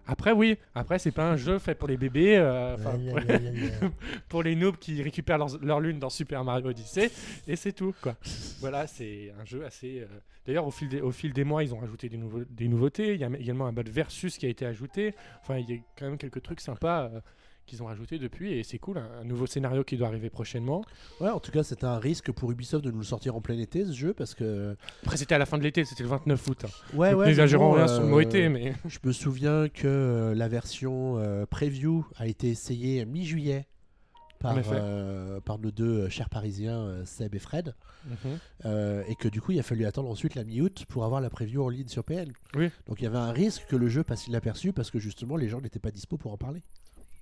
[0.08, 2.38] Après, oui, après, c'est pas un jeu fait pour les bébés.
[2.38, 3.72] euh, Aïe, aïe, aïe,
[4.30, 7.10] pour les noobs qui récupèrent leur, leur lune dans Super Mario Odyssey
[7.48, 8.16] et c'est tout quoi.
[8.60, 10.02] voilà, c'est un jeu assez.
[10.02, 10.06] euh,
[10.46, 13.16] D'ailleurs, au fil des au fil des mois, ils ont rajouté des, nouveaux, des nouveautés.
[13.16, 15.16] Il y a également un mode versus qui a été ajouté.
[15.42, 17.20] Enfin, il y a quand même quelques trucs sympas euh,
[17.66, 18.98] qu'ils ont rajoutés depuis et c'est cool.
[18.98, 20.84] Un, un nouveau scénario qui doit arriver prochainement.
[21.20, 23.58] Ouais, en tout cas, c'était un risque pour Ubisoft de nous le sortir en plein
[23.58, 24.76] été, ce jeu, parce que.
[25.04, 26.66] Après, c'était à la fin de l'été, c'était le 29 août.
[26.66, 26.70] hein.
[26.96, 27.26] Ouais, Donc, ouais.
[27.28, 31.18] N'exagérons rien sur le mot euh, été, mais Je me souviens que euh, la version
[31.18, 33.66] euh, preview a été essayée mi-juillet
[34.40, 37.74] par, euh, par nos deux euh, chers parisiens, euh, Seb et Fred,
[38.06, 38.38] Mhm.
[38.66, 41.32] euh, et que du coup, il a fallu attendre ensuite la mi-août pour avoir la
[41.32, 42.32] preview en ligne sur PN.
[42.56, 42.70] Oui.
[42.86, 45.48] Donc il y avait un risque que le jeu passe inaperçu parce que justement, les
[45.50, 46.62] gens n'étaient pas dispo pour en parler.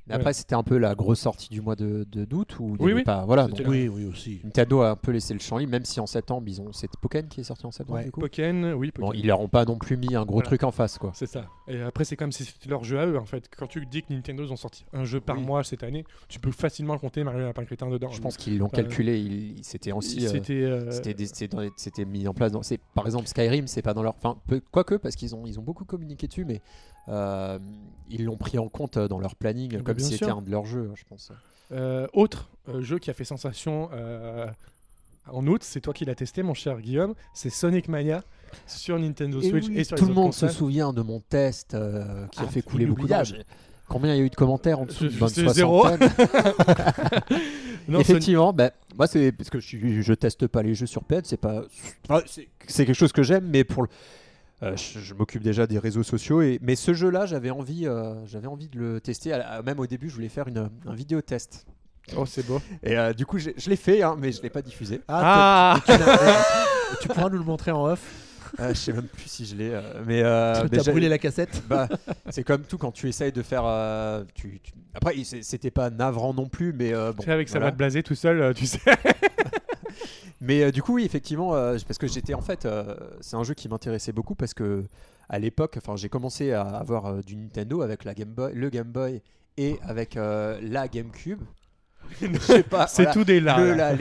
[0.07, 2.81] Mais après, c'était un peu la grosse sortie du mois de de- d'août où il
[2.81, 3.03] y Oui, avait oui.
[3.05, 3.23] pas.
[3.25, 3.45] Voilà.
[3.49, 4.41] C'était donc, Oui, oui, aussi.
[4.43, 6.73] Nintendo a un peu laissé le champ libre, même si en septembre ils ont.
[6.73, 8.05] C'est Pokémon qui est sorti en septembre Ouais.
[8.05, 8.19] du coup.
[8.19, 9.07] Pokken, oui, Pokken.
[9.11, 10.47] Bon, ils leur ont pas non plus mis un gros Voilà.
[10.47, 11.11] truc en face quoi.
[11.13, 11.45] C'est ça.
[11.69, 13.49] Et après, c'est comme si c'était leur jeu à eux, en fait.
[13.57, 15.43] Quand tu dis que Nintendo ils ont sorti un jeu par Oui.
[15.45, 18.09] mois cette année, tu peux facilement compter Mario Lapin Crétin dedans.
[18.09, 19.17] Je pense qu'ils l'ont Euh, calculé.
[19.19, 20.25] ils- C'était aussi.
[20.25, 20.63] euh, C'était.
[20.63, 20.89] euh,
[21.77, 24.61] C'était mis en place dans c'est par exemple Skyrim c'est pas dans leur enfin peu-
[24.71, 26.61] quoique parce qu'ils ont ils ont beaucoup communiqué dessus mais
[27.09, 27.59] euh,
[28.09, 30.49] ils l'ont pris en compte dans leur planning Bah, comme bien si c'était un de
[30.49, 31.31] leurs jeux je pense.
[31.71, 33.89] Euh, autre euh, jeu qui a fait sensation
[35.31, 38.23] en août, c'est toi qui l'as testé, mon cher Guillaume, c'est Sonic Mania
[38.67, 41.21] sur Nintendo Et Switch oui, et sur tout les le monde se souvient de mon
[41.21, 43.35] test qui a Ah, fait couler beaucoup d'argent
[43.87, 45.83] combien il y a eu de commentaires en dessous c'est zéro.
[45.87, 46.09] soixantaine
[47.87, 51.21] Non, effectivement bah, moi c'est parce que je, je teste pas les jeux sur PS
[51.25, 51.63] c'est pas
[52.67, 53.89] c'est quelque chose que j'aime mais pour le
[54.63, 57.85] euh, je, je m'occupe déjà des réseaux sociaux et mais ce jeu là j'avais envie
[57.87, 61.21] euh, j'avais envie de le tester même au début je voulais faire une, un vidéo
[61.21, 61.65] test
[62.17, 62.61] Oh, c'est beau.
[62.83, 64.99] Et euh, du coup, je l'ai fait, hein, mais je l'ai pas diffusé.
[65.07, 65.95] Ah, Ah,
[66.99, 68.01] tu, tu pourras nous le montrer en off.
[68.59, 69.79] Euh, je sais même plus si je l'ai.
[70.05, 70.19] mais
[70.69, 71.63] Tu as brûlé la cassette.
[71.69, 71.87] bah,
[72.29, 73.63] c'est comme tout quand tu essayes de faire.
[74.35, 77.13] tu, tu- Après, c'était pas navrant non plus, mais bon.
[77.19, 77.67] Tu sais, avec sa voilà.
[77.67, 78.79] voix de blasé tout seul, tu sais.
[80.45, 83.43] Mais euh, du coup, oui, effectivement, euh, parce que j'étais en fait, euh, c'est un
[83.43, 84.83] jeu qui m'intéressait beaucoup parce que
[85.29, 88.69] à l'époque, enfin, j'ai commencé à avoir euh, du Nintendo avec la Game Boy, le
[88.69, 89.21] Game Boy
[89.55, 91.41] et avec la GameCube.
[92.21, 92.87] Je sais pas.
[92.87, 93.57] C'est voilà, tout des là.
[93.57, 93.95] le là.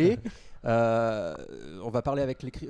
[1.84, 2.68] on va parler avec l'écri-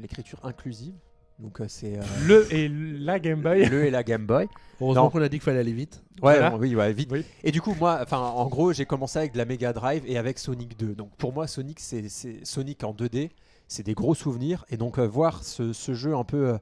[0.00, 0.94] l'écriture inclusive.
[1.38, 3.66] Donc euh, c'est euh, Le et la Game Boy.
[3.68, 4.48] le et la Game Boy.
[4.80, 6.02] Heureusement qu'on a dit qu'il fallait aller vite.
[6.22, 6.50] Ouais, Voilà.
[6.50, 7.08] bon, oui, ouais, vite.
[7.12, 7.24] Oui.
[7.44, 10.18] Et du coup, moi, enfin, en gros, j'ai commencé avec de la Mega Drive et
[10.18, 10.94] avec Sonic 2.
[10.94, 12.08] Donc pour moi, Sonic, c'est
[12.44, 13.30] Sonic en 2D,
[13.68, 14.64] c'est des gros souvenirs.
[14.70, 16.58] Et donc euh, voir ce, ce jeu un peu euh,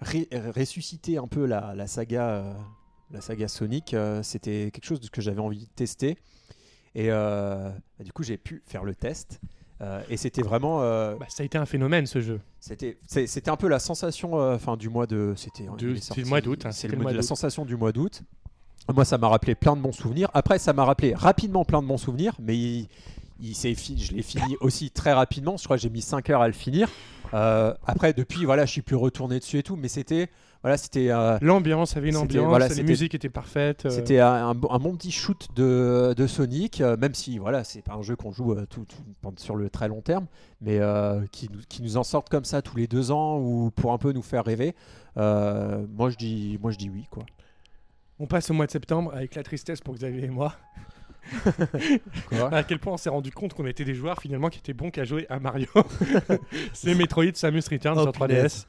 [0.00, 2.52] ré- ressusciter un peu la, la saga, euh,
[3.10, 6.16] la saga Sonic, euh, c'était quelque chose que j'avais envie de tester.
[6.94, 9.40] Et euh, bah, du coup, j'ai pu faire le test.
[9.82, 12.40] Euh, et c'était vraiment, euh, Bah, ça a été un phénomène ce jeu.
[12.60, 16.66] c'était, c'était un peu la sensation, euh, enfin, du mois de, c'était, le mois d'août,
[16.66, 18.22] hein, c'est la sensation du mois d'août.
[18.92, 20.30] Moi, ça m'a rappelé plein de bons souvenirs.
[20.34, 22.88] Après, ça m'a rappelé rapidement plein de bons souvenirs, mais il,
[23.40, 25.56] il je l'ai fini aussi très rapidement.
[25.56, 26.88] Je crois que j'ai mis 5 heures à le finir.
[27.32, 30.28] Euh, après, depuis, voilà, je suis plus retourné dessus et tout, mais c'était,
[30.62, 31.10] voilà, c'était.
[31.10, 33.86] euh, L'ambiance avait une ambiance, voilà, les musiques étaient parfaites.
[33.86, 37.82] euh, C'était un, un bon- petit shoot de, de Sonic, euh, même si voilà, c'est
[37.82, 38.84] pas un jeu qu'on joue tout,
[39.36, 40.26] sur le très long terme,
[40.60, 40.80] mais
[41.30, 43.98] qui, nous, qui nous en sortent comme ça tous les deux ans ou pour un
[43.98, 44.74] peu nous faire rêver.
[45.16, 47.24] Moi je dis, moi je dis oui quoi.
[48.18, 50.54] On passe au mois de septembre avec la tristesse pour Xavier et moi.
[52.52, 54.90] À quel point on s'est rendu compte qu'on était des joueurs finalement qui étaient bons
[54.90, 55.68] qu'à jouer à Mario.
[56.72, 58.26] c'est Metroid Samus Returns Oh, sur 3DS.
[58.28, 58.66] punaise.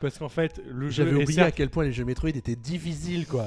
[0.00, 2.30] Parce qu'en fait, le J'avais jeu, est oublié à certes, quel point les jeux Metroid
[2.30, 3.46] étaient difficiles, quoi.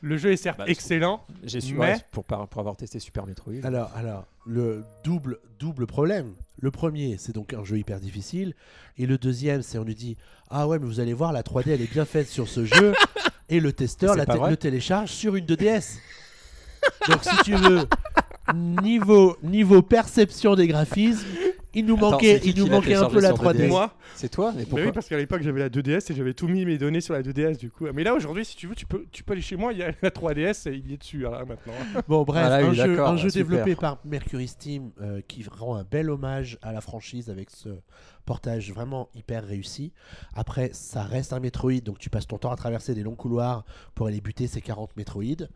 [0.00, 1.24] le jeu est certes Bah, excellent.
[1.44, 3.54] J'ai su Mais- ouais, pour, par- pour avoir testé Super Metroid.
[3.64, 6.32] Alors, alors, le double, double problème.
[6.60, 8.54] Le premier, c'est donc un jeu hyper difficile.
[8.98, 10.16] Et le deuxième, c'est on lui dit
[10.48, 12.94] Ah ouais, mais vous allez voir, la 3D, elle est bien faite sur ce jeu.
[13.48, 15.98] Et le testeur C'est la pas té- vrai le télécharge sur une 2DS.
[17.08, 17.86] Donc, si tu veux,
[18.54, 21.26] niveau, niveau perception des graphismes,
[21.76, 23.68] il nous Attends, manquait, il nous manquait un peu la sur 3D.
[23.68, 26.32] Moi, C'est toi Mais mais pourquoi oui, parce qu'à l'époque j'avais la 2DS et j'avais
[26.32, 27.84] tout mis mes données sur la 2DS du coup.
[27.92, 29.82] Mais là aujourd'hui, si tu veux, tu peux, tu peux aller chez moi, il y
[29.82, 31.74] a la 3DS et il y est dessus hein, maintenant.
[32.08, 35.76] Bon, bref, Ah là, un oui, jeu, un développé par Mercury Steam euh, qui rend
[35.76, 37.68] un bel hommage à la franchise avec ce
[38.24, 39.92] portage vraiment hyper réussi.
[40.34, 43.66] Après, ça reste un Metroid, donc tu passes ton temps à traverser des longs couloirs
[43.94, 45.46] pour aller buter ces 40 Metroid.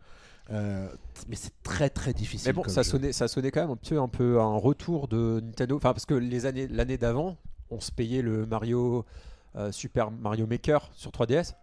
[0.51, 0.87] Euh,
[1.29, 2.49] mais c'est très très difficile.
[2.49, 2.89] Mais bon, ça jeu.
[2.91, 5.77] sonnait, ça sonnait quand même un peu, un peu un retour de Nintendo.
[5.77, 7.37] Enfin, parce que les années, l'année d'avant,
[7.69, 9.05] on se payait le Mario
[9.55, 11.53] euh, Super Mario Maker sur 3DS.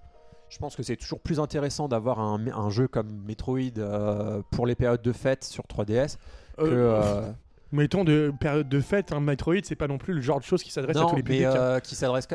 [0.49, 4.67] Je pense que c'est toujours plus intéressant d'avoir un, un jeu comme Metroid euh, pour
[4.67, 6.17] les périodes de fête sur 3DS
[6.57, 6.63] que.
[6.65, 7.33] Euh, euh,
[7.71, 10.63] Mettons de période de fête, un Metroid, c'est pas non plus le genre de choses
[10.63, 11.45] qui s'adresse à tous les mais publics.
[11.45, 11.55] hein.
[11.55, 12.27] euh, qui s'adresse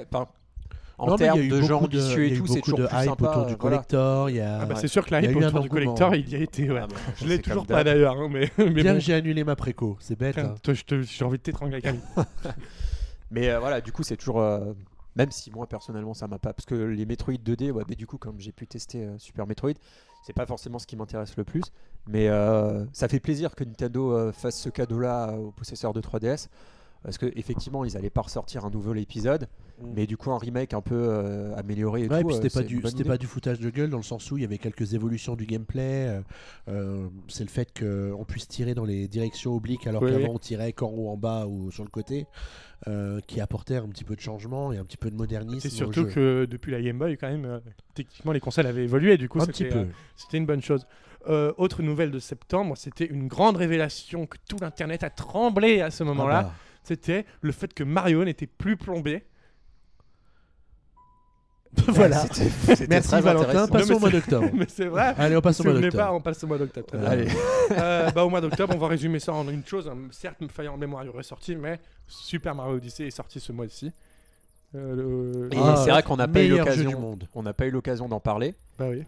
[0.97, 2.31] en Non, mais il y a termes eu de gens beaucoup de- ambitieux il y
[2.31, 3.29] a et eu tout, c'est beaucoup toujours de plus hype sympa.
[3.29, 4.29] autour du collector.
[4.29, 4.59] Il y a...
[4.61, 6.35] Ah bah c'est sûr que la Il y a hype autour du collector, il y
[6.35, 6.69] a été.
[6.71, 6.79] Ouais.
[6.83, 8.99] Ah bah, Je l'ai toujours pas d'ailleurs, hein, mais, mais Bien bon.
[8.99, 10.37] que j'ai annulé ma préco, c'est bête.
[10.37, 10.55] Hein.
[11.01, 12.25] J'ai envie de t'étrangler avec un
[13.31, 14.39] Mais euh, voilà, du coup, c'est toujours.
[14.41, 14.73] euh,
[15.15, 16.53] même si moi personnellement ça m'a pas.
[16.53, 19.45] Parce que les Metroid 2D, ouais, mais du coup, comme j'ai pu tester euh, Super
[19.47, 19.73] Metroid,
[20.25, 21.63] c'est pas forcément ce qui m'intéresse le plus.
[22.07, 26.47] Mais euh, ça fait plaisir que Nintendo euh, fasse ce cadeau-là aux possesseurs de 3DS.
[27.03, 29.47] Parce que effectivement, ils allaient pas ressortir un nouvel épisode,
[29.93, 32.27] mais du coup, un remake un peu euh, amélioré et Ouais, et tout.
[32.29, 33.09] puis euh, c'était pas c'est une du c'était idée.
[33.09, 35.45] pas du foutage de gueule dans le sens où il y avait quelques évolutions du
[35.45, 36.07] gameplay.
[36.07, 36.21] euh,
[36.69, 40.31] euh, c'est le fait qu'on puisse tirer dans les directions obliques alors Oui, qu'avant oui.
[40.33, 42.25] on tirait qu'en haut, en bas ou sur le côté,
[42.87, 45.59] euh, qui apportait un petit peu de changement et un petit peu de modernisme.
[45.69, 47.59] C'est surtout que depuis la Game Boy, quand même, euh,
[47.95, 49.17] techniquement, les consoles avaient évolué.
[49.17, 49.79] Du coup, un c'était petit peu.
[49.79, 49.85] euh,
[50.15, 50.85] c'était une bonne chose.
[51.29, 55.89] Euh, autre nouvelle de septembre, c'était une grande révélation que tout l'internet a tremblé à
[55.91, 56.43] ce Ah moment-là.
[56.43, 56.53] bah,
[56.83, 59.23] C'était le fait que Mario n'était plus plombé.
[61.87, 62.17] voilà.
[62.27, 63.47] C'était- c'était Merci très Valentin.
[63.49, 63.71] intéressant.
[63.71, 64.49] Passons au mois c'est- d'octobre.
[64.53, 65.15] Mais c'est vrai.
[65.17, 66.13] Allez, on passe au mois pas, d'octobre.
[66.13, 66.87] on passe au mois d'octobre.
[66.87, 67.07] très bien.
[67.09, 67.27] Allez.
[67.71, 69.87] Euh, bah, au mois d'octobre, on va résumer ça en une chose.
[69.87, 69.97] hein.
[70.11, 73.91] Certes, Fire Emblem Warrior est sorti, mais Super Mario Odyssey est sorti ce mois-ci.
[74.75, 74.95] Euh,
[75.49, 77.17] le- Et Ah, c'est vrai qu'on n'a pas eu l'occasion.
[77.33, 78.53] On n'a pas eu l'occasion d'en parler.
[78.77, 79.03] Bah oui.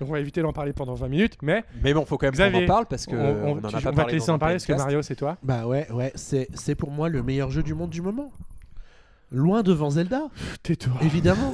[0.00, 2.52] Donc on va éviter d'en parler pendant 20 minutes, mais Mais bon, faut quand même
[2.52, 4.10] qu'on en parle parce que on, on- on en a tu- pas on va parlé
[4.12, 4.72] te laisser en parler parce que.
[4.72, 5.36] Mario, c'est toi.
[5.42, 8.30] Bah ouais, ouais, c'est c'est pour moi le meilleur jeu du monde du moment.
[9.30, 10.22] Loin devant Zelda,
[10.62, 10.92] Tais-toi.
[11.02, 11.52] évidemment.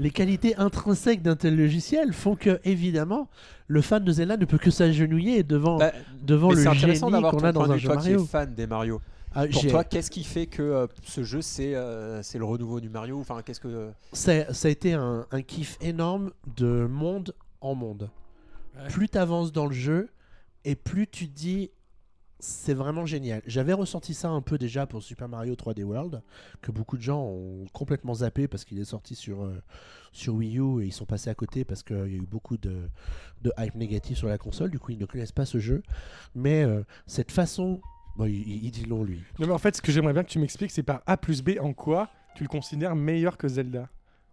[0.00, 3.28] Les qualités intrinsèques d'un tel logiciel font que, évidemment,
[3.66, 5.90] le fan de Zelda ne peut que s'agenouiller devant, Bah,
[6.22, 8.24] devant le c'est génie intéressant d'avoir qu'on ton a dans un jeu qui Mario.
[8.24, 9.00] fan des Mario.
[9.34, 12.80] Ah, Pour toi, qu'est-ce qui fait que euh, ce jeu c'est euh, c'est le renouveau
[12.80, 13.18] du Mario?
[13.20, 18.10] Enfin, qu'est-ce que ça, ça a été un, un kiff énorme de monde en monde.
[18.76, 18.88] Ouais.
[18.88, 20.08] Plus tu avances dans le jeu
[20.64, 21.70] et plus tu te dis
[22.40, 23.42] c'est vraiment génial.
[23.46, 26.22] J'avais ressenti ça un peu déjà pour Super Mario 3D World,
[26.60, 29.60] que beaucoup de gens ont complètement zappé parce qu'il est sorti sur, euh,
[30.12, 32.56] sur Wii U et ils sont passés à côté parce qu'il y a eu beaucoup
[32.56, 32.88] de,
[33.42, 34.70] de hype négatif sur la console.
[34.70, 35.82] Du coup, ils ne connaissent pas ce jeu.
[36.34, 37.80] Mais euh, cette façon.
[38.18, 39.22] Bon, il, dit long, lui.
[39.38, 41.40] Non, mais en fait, ce que j'aimerais bien que tu m'expliques, c'est par A plus
[41.40, 43.88] B, en quoi tu le considères meilleur que Zelda?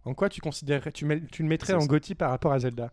[0.06, 1.86] En quoi tu considérerais, tu, mets- tu le mettrais en.
[1.86, 2.92] GOTY par rapport à Zelda?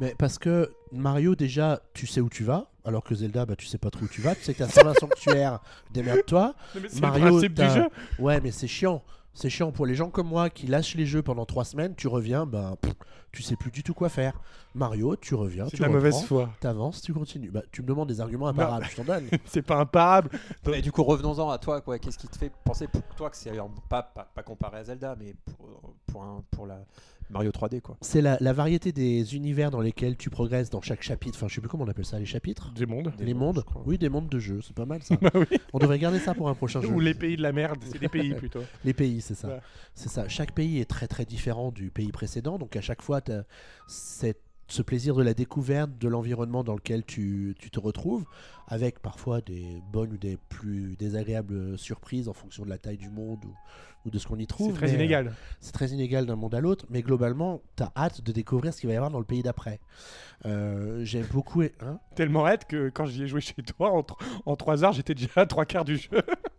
[0.00, 3.64] Mais parce que Mario, déjà, tu sais où tu vas, alors que Zelda, bah, tu
[3.66, 4.34] sais pas trop où tu vas.
[4.34, 5.60] Tu sais que t'as 120 sanctuaires,
[5.92, 6.54] démerde-toi.
[6.74, 7.88] Non, mais c'est Mario, le principe du jeu.
[8.18, 9.02] Ouais, mais c'est chiant.
[9.34, 11.94] C'est chiant pour les gens comme moi qui lâchent les jeux pendant 3 semaines.
[11.96, 12.94] Tu reviens, ben, pff,
[13.32, 14.40] tu sais plus du tout quoi faire.
[14.74, 16.50] Mario, tu reviens, tu la mauvaise reprends, foi.
[16.60, 17.50] t'avances, tu continues.
[17.50, 19.28] Bah, tu me demandes des arguments imparables, je t'en donne.
[19.46, 20.30] c'est pas imparable.
[20.66, 21.80] Mais du coup, revenons-en à toi.
[21.80, 21.98] quoi.
[21.98, 23.52] Qu'est-ce qui te fait penser pour toi que c'est
[23.88, 26.78] pas, pas comparé à Zelda, mais pour, pour, un- pour la
[27.30, 27.96] Mario 3D quoi.
[28.00, 31.36] C'est la, la variété des univers dans lesquels tu progresses dans chaque chapitre.
[31.38, 33.12] Enfin, je sais plus comment on appelle ça, les chapitres Des mondes.
[33.16, 33.64] Des Les mondes.
[33.86, 35.16] Oui, des mondes de jeux, c'est pas mal ça.
[35.24, 35.58] Bah oui.
[35.72, 36.88] on devrait garder ça pour un prochain jeu.
[36.88, 38.60] Ou les pays de la merde, c'est des pays plutôt.
[38.84, 39.48] Les pays, c'est ça.
[39.48, 39.60] Ouais.
[39.94, 40.28] C'est ça.
[40.28, 42.58] Chaque pays est très très différent du pays précédent.
[42.58, 43.44] Donc à chaque fois, tu as
[44.66, 48.24] ce plaisir de la découverte de l'environnement dans lequel tu, tu te retrouves,
[48.66, 53.10] avec parfois des bonnes ou des plus désagréables surprises en fonction de la taille du
[53.10, 53.54] monde ou,
[54.04, 54.72] ou de ce qu'on y trouve.
[54.72, 55.32] C'est très euh, inégal.
[55.60, 58.80] C'est très inégal d'un monde à l'autre, mais globalement, tu as hâte de découvrir ce
[58.80, 59.80] qu'il va y avoir dans le pays d'après.
[60.46, 61.62] Euh, J'ai beaucoup...
[61.62, 64.04] Hein Tellement hâte que quand j'y ai joué chez toi, en,
[64.46, 66.10] en 3 heures, j'étais déjà à 3 quarts du jeu.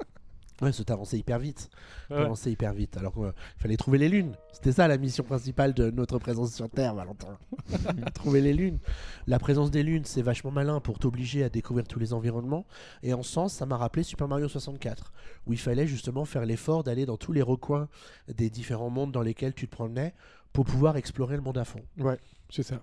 [0.61, 1.69] ouais, ça avancé hyper vite.
[2.09, 2.17] Ouais.
[2.17, 2.97] Avancer hyper vite.
[2.97, 4.33] Alors qu'il fallait trouver les lunes.
[4.51, 7.37] C'était ça la mission principale de notre présence sur Terre, Valentin.
[8.13, 8.79] trouver les lunes.
[9.27, 12.65] La présence des lunes, c'est vachement malin pour t'obliger à découvrir tous les environnements.
[13.03, 15.11] Et en ce sens, ça m'a rappelé Super Mario 64,
[15.47, 17.89] où il fallait justement faire l'effort d'aller dans tous les recoins
[18.27, 20.13] des différents mondes dans lesquels tu te promenais
[20.53, 21.81] pour pouvoir explorer le monde à fond.
[22.49, 22.81] C'est ça.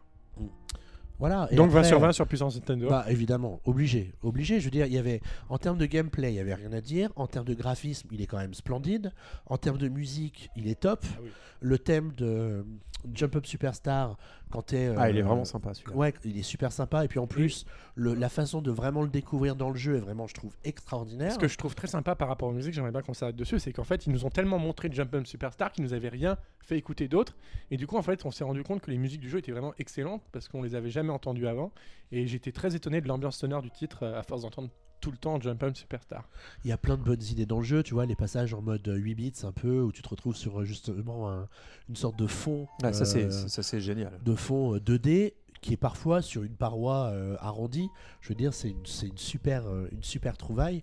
[1.22, 1.46] Voilà.
[1.52, 2.88] Et Donc 20 après, sur 20 sur puissance Nintendo.
[2.88, 4.58] Bah évidemment, obligé, obligé.
[4.58, 6.80] Je veux dire, il y avait en termes de gameplay, il y avait rien à
[6.80, 7.10] dire.
[7.14, 9.12] En termes de graphisme, il est quand même splendide.
[9.46, 11.04] En termes de musique, il est top.
[11.04, 11.30] Ah oui.
[11.60, 12.66] Le thème de
[13.14, 14.16] Jump Up Superstar,
[14.53, 15.96] quand Ah, il est euh, vraiment sympa celui-là.
[15.96, 17.05] Ouais, il est super sympa.
[17.05, 20.00] Et puis en plus, le- la façon de vraiment le découvrir dans le jeu est
[20.00, 21.32] vraiment, je trouve, extraordinaire.
[21.32, 23.59] Ce que je trouve très sympa par rapport aux musiques, j'aimerais bien qu'on s'arrête dessus,
[23.59, 26.36] c'est qu'en fait, ils nous ont tellement montré Jump Up Superstar qu'ils nous avaient rien
[26.61, 27.36] fait écouter d'autres.
[27.70, 29.53] Et du coup, en fait, on s'est rendu compte que les musiques du jeu étaient
[29.53, 31.72] vraiment excellentes parce qu'on les avait jamais entendues avant.
[32.12, 34.68] Et j'étais très étonné de l'ambiance sonore du titre euh, à force d'entendre
[35.03, 36.26] tout le temps Jump Up Superstar.
[36.64, 38.62] Il y a plein de bonnes idées dans le jeu, tu vois, les passages en
[38.62, 41.48] mode euh, 8 bits un peu, où tu te retrouves sur euh, justement un-
[41.90, 42.66] une sorte de fond.
[42.82, 44.12] Ah, ça c'est euh, ça c'est génial.
[44.24, 47.88] de fond euh, 2D qui est parfois sur une paroi euh, arrondie.
[48.20, 50.82] Je veux dire, c'est une, c'est une, super, euh, une super trouvaille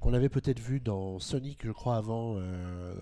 [0.00, 2.94] qu'on avait peut-être vu dans Sonic, je crois, avant, euh,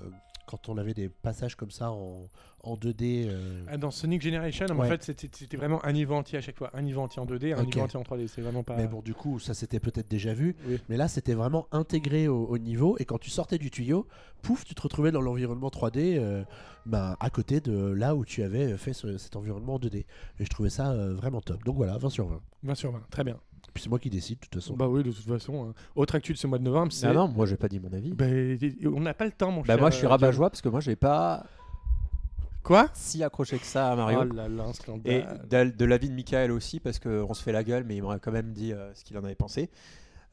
[0.48, 2.24] quand on avait des passages comme ça en,
[2.62, 3.26] en 2D.
[3.28, 3.64] euh.
[3.68, 6.70] Ah, Dans Sonic Generation, en fait, c'était c'était vraiment un niveau entier à chaque fois.
[6.72, 8.26] Un niveau entier en 2D, un niveau entier en 3D.
[8.28, 8.76] C'est vraiment pas.
[8.76, 10.56] Mais bon, du coup, ça s'était peut-être déjà vu.
[10.66, 10.78] Oui.
[10.88, 12.96] Mais là, c'était vraiment intégré au, au niveau.
[12.98, 14.06] Et quand tu sortais du tuyau,
[14.42, 16.42] pouf, tu te retrouvais dans l'environnement 3D, euh,
[16.86, 20.06] bah, à côté de là où tu avais fait ce- cet environnement en 2D.
[20.40, 21.62] Et je trouvais ça euh, vraiment top.
[21.64, 22.40] Donc voilà, 20 sur 20.
[22.62, 23.38] 20 sur 20, très bien.
[23.74, 24.74] Puis c'est moi qui décide, de toute façon.
[24.76, 25.68] Bah oui, de toute façon.
[25.68, 25.74] hein.
[25.94, 27.06] Autre actu de ce mois de novembre, c'est.
[27.06, 28.12] Ah non, moi j'ai pas dit mon avis.
[28.12, 28.26] Bah,
[28.86, 29.78] on n'a pas le temps, mon Bah cher.
[29.78, 31.44] moi je suis euh, rabat-joie parce que moi j'ai pas
[32.62, 32.88] Quoi?
[32.92, 34.20] si accroché que ça à Mario.
[34.22, 35.12] Oh là là, un scandale.
[35.12, 38.02] Et de, de l'avis de Michael aussi, parce qu'on se fait la gueule, mais il
[38.02, 39.70] m'a quand même dit euh, ce qu'il en avait pensé.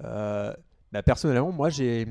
[0.03, 0.53] Euh,
[0.91, 2.07] bah, personnellement, moi j'ai.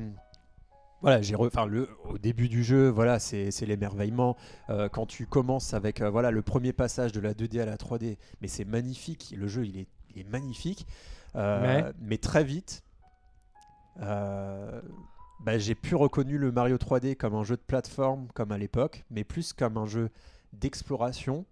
[1.01, 4.35] Voilà, j'ai re- enfin, le, au début du jeu, voilà, c'est c'est l'émerveillement.
[4.71, 7.75] Euh, quand tu commences avec euh, voilà, le premier passage de la 2D à la
[7.75, 9.35] 3D, mais c'est magnifique.
[9.37, 10.87] Le jeu, il est, il est magnifique.
[11.35, 12.17] Euh, mais...
[12.17, 12.83] très vite,
[14.01, 14.81] euh,
[15.41, 19.05] bah, j'ai plus reconnu le Mario 3D comme un jeu de plateforme, comme à l'époque,
[19.09, 20.09] mais plus comme un jeu
[20.53, 21.45] d'exploration,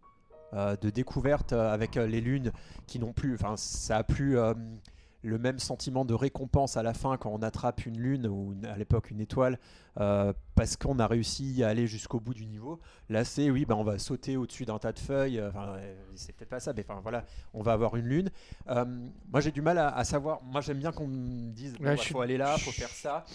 [0.54, 2.52] euh, de découverte euh, avec euh, les lunes
[2.86, 3.34] qui n'ont plus.
[3.34, 4.38] Enfin, ça a plus
[5.24, 8.66] le même sentiment de récompense à la fin quand on attrape une lune ou une-
[8.66, 9.58] à l'époque une étoile
[10.00, 12.80] euh, parce qu'on a réussi à aller jusqu'au bout du niveau.
[13.10, 15.40] Là, c'est oui, bah, on va sauter au-dessus d'un tas de feuilles.
[15.40, 18.30] euh, Enfin, euh, c'est peut-être pas ça, mais enfin voilà, on va avoir une lune.
[18.68, 18.84] Euh,
[19.32, 20.44] moi, j'ai du mal à, à savoir.
[20.44, 23.26] Moi, j'aime bien qu'on me dise il Ouais, suis- faut aller là, faut faire ça.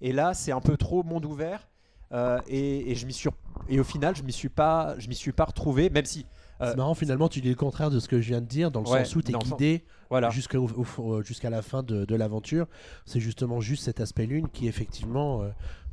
[0.00, 1.66] Et là, c'est un peu trop monde ouvert.
[2.12, 3.28] euh, et, et je m'y suis
[3.68, 6.24] et au final, je m'y suis pas, je m'y suis pas retrouvé, même si
[6.60, 8.80] C'est marrant, finalement, tu dis le contraire de ce que je viens de dire, dans
[8.80, 10.30] le Ouais, sens où tu es guidé voilà.
[10.30, 12.66] jusqu'à la fin de, de l'aventure.
[13.06, 15.48] C'est justement juste cet aspect lune qui, effectivement, euh,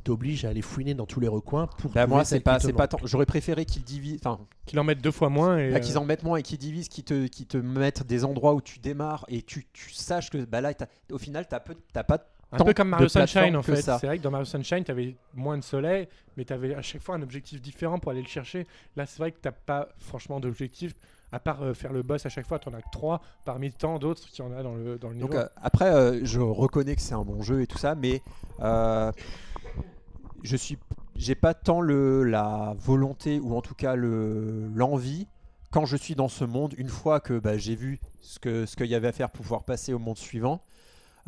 [0.06, 1.90] t'oblige à aller fouiner dans tous les recoins pour.
[1.90, 2.98] Bah, moi, c'est pas, c'est pas tant.
[3.04, 5.58] J'aurais préféré qu'ils divisent, enfin, Qu'ils en mettent deux fois moins.
[5.58, 8.54] Et, Bah, qu'ils euh, en mettent moins et qu'ils divisent, qu'ils te, mettent des endroits
[8.54, 10.72] où tu démarres et tu, tu saches que bah là,
[11.10, 12.18] au final, t'as peu, t'as pas
[12.52, 13.82] Un peu comme Mario Sunshine en fait.
[13.82, 16.82] C'est vrai que dans Mario Sunshine, tu avais moins de soleil, mais tu avais à
[16.82, 18.66] chaque fois un objectif différent pour aller le chercher.
[18.96, 20.94] Là, c'est vrai que tu pas franchement d'objectif
[21.32, 23.98] À part euh, faire le boss à chaque fois, t'en as que 3 parmi tant
[23.98, 25.28] d'autres qu'il y en a dans le, dans le niveau.
[25.28, 28.22] Donc euh, après, euh, je reconnais que c'est un bon jeu et tout ça, mais
[28.60, 29.10] euh,
[30.42, 30.78] je suis,
[31.16, 35.26] j'ai pas tant le la volonté ou en tout cas le l'envie
[35.72, 36.74] quand je suis dans ce monde.
[36.78, 39.42] Une fois que bah, j'ai vu ce que ce qu'il y avait à faire pour
[39.42, 40.62] pouvoir passer au monde suivant.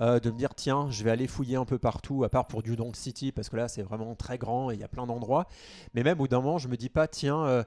[0.00, 2.62] Euh, de me dire tiens je vais aller fouiller un peu partout à part pour
[2.62, 5.46] Dudong City parce que là c'est vraiment très grand et il y a plein d'endroits
[5.94, 7.62] mais même au d'un moment je me dis pas tiens euh,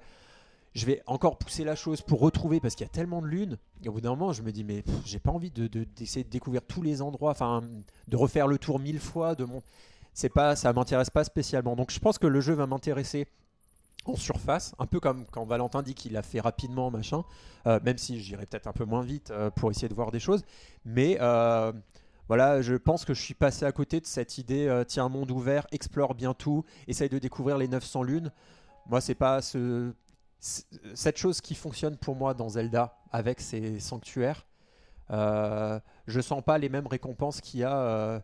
[0.73, 3.57] je vais encore pousser la chose pour retrouver parce qu'il y a tellement de lunes.
[3.83, 6.23] Et au bout d'un moment, je me dis, mais j'ai pas envie de, de- d'essayer
[6.23, 7.61] de découvrir tous les endroits, enfin,
[8.07, 9.35] de refaire le tour mille fois.
[9.35, 9.61] De mon,
[10.13, 11.75] c'est pas, ça m'intéresse pas spécialement.
[11.75, 13.27] Donc, je pense que le jeu va m'intéresser
[14.05, 17.23] en surface, un peu comme quand Valentin dit qu'il a fait rapidement, machin.
[17.67, 20.43] euh, même si j'irai peut-être un peu moins vite pour essayer de voir des choses,
[20.85, 21.19] mais
[22.31, 25.31] voilà, je pense que je suis passé à côté de cette idée, euh, tiens, monde
[25.31, 28.31] ouvert, explore bien tout, essaye de découvrir les 900 lunes.
[28.85, 29.41] Moi, c'est pas
[30.39, 34.45] cette chose qui fonctionne pour moi dans Zelda avec ces sanctuaires.
[35.09, 35.77] Euh,
[36.07, 38.19] je sens pas les mêmes récompenses qu'il y a, euh,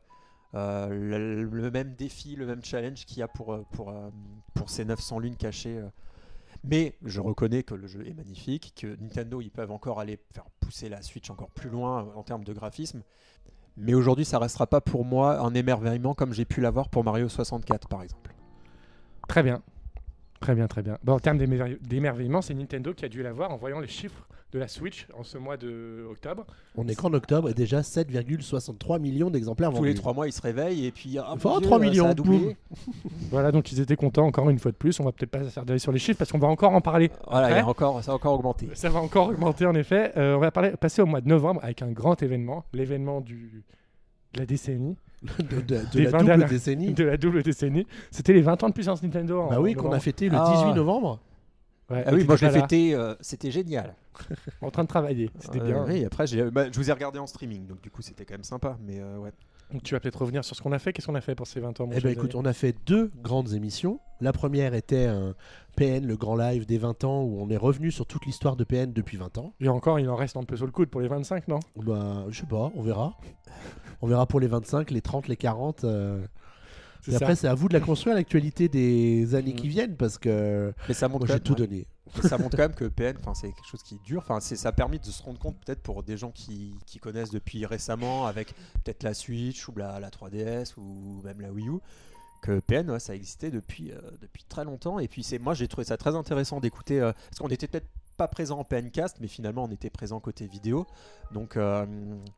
[0.55, 3.59] euh, le, même défi, le même challenge qu'il y a pour,
[4.67, 5.83] ces 900 lunes cachées.
[6.63, 10.45] Mais je reconnais que le jeu est magnifique, que Nintendo ils peuvent encore aller faire
[10.61, 13.03] pousser la Switch encore plus loin en termes de graphisme.
[13.77, 17.29] Mais aujourd'hui, ça restera pas pour moi un émerveillement comme j'ai pu l'avoir pour Mario
[17.29, 18.33] 64 par exemple.
[19.27, 19.61] Très bien.
[20.39, 20.97] Très bien, très bien.
[21.03, 24.27] Bon, en termes d'émerveille- d'émerveillement, c'est Nintendo qui a dû l'avoir en voyant les chiffres
[24.53, 26.45] de la Switch en ce mois de octobre.
[26.77, 29.89] On est qu'en octobre et déjà 7,63 millions d'exemplaires Tous vendus.
[29.89, 32.15] les trois mois, ils se réveillent et puis ah, Enfin, Dieu, 3 ça a millions.
[33.29, 34.97] Voilà, donc ils étaient contents encore une fois de plus.
[35.01, 37.11] On va peut-être pas s'attarder sur les chiffres parce qu'on va encore en parler.
[37.29, 38.69] Voilà, il y a encore, ça a encore augmenté.
[38.73, 40.13] Ça va encore augmenter en effet.
[40.17, 43.63] Euh, on va parler, passer au mois de novembre avec un grand événement, l'événement du
[44.33, 46.93] de la décennie, de, de- de Des la 20 double dernières- décennie.
[46.93, 47.85] de la double décennie.
[48.11, 49.41] C'était les 20 ans de puissance Nintendo.
[49.41, 50.51] en Bah oui, qu'on a fêté le Ah.
[50.55, 51.19] 18 novembre.
[51.89, 53.95] Ouais, Ah oui, moi je l'ai fêté, euh, c'était génial.
[54.61, 55.85] En train de travailler, c'était Euh, bien.
[55.87, 58.33] Oui, après j'ai- bah, je vous ai regardé en streaming, donc du coup c'était quand
[58.33, 58.77] même sympa.
[58.85, 59.31] Mais euh, ouais.
[59.71, 60.91] Donc tu vas peut-être revenir sur ce qu'on a fait.
[60.93, 62.75] Qu'est-ce qu'on a fait pour ces 20 ans Eh ben cher écoute, on a fait
[62.85, 63.99] deux grandes émissions.
[64.21, 65.33] La première était un
[65.77, 68.63] PN, le grand live des 20 ans, où on est revenu sur toute l'histoire de
[68.63, 69.53] PN depuis 20 ans.
[69.61, 71.59] Et encore, il en reste un peu sur le coude pour les 25, non?
[71.75, 73.13] Bah, je sais pas, on verra.
[74.01, 75.83] On verra pour les 25, les 30, les 40.
[75.83, 76.25] euh.
[77.07, 77.17] Et ça.
[77.21, 79.55] après, c'est à vous de la construire l'actualité des années Mm.
[79.55, 81.67] qui viennent, parce que Mais ça montre moi j'ai tout ouais.
[81.67, 81.87] donné.
[82.21, 84.21] Mais ça montre quand même que PN, enfin, c'est quelque chose qui dure.
[84.23, 86.99] Enfin, c'est- ça a permis de se rendre compte peut-être pour des gens qui, qui
[86.99, 91.67] connaissent depuis récemment, avec peut-être la Switch ou la, la 3DS ou même la Wii
[91.69, 91.79] U,
[92.41, 94.99] que PN, ça existait depuis, euh, depuis très longtemps.
[94.99, 97.87] Et puis c'est, moi, j'ai trouvé ça très intéressant d'écouter, euh, parce qu'on était peut-être
[98.17, 100.87] pas présent en PNcast, mais finalement on était présent côté vidéo.
[101.31, 101.85] Donc euh,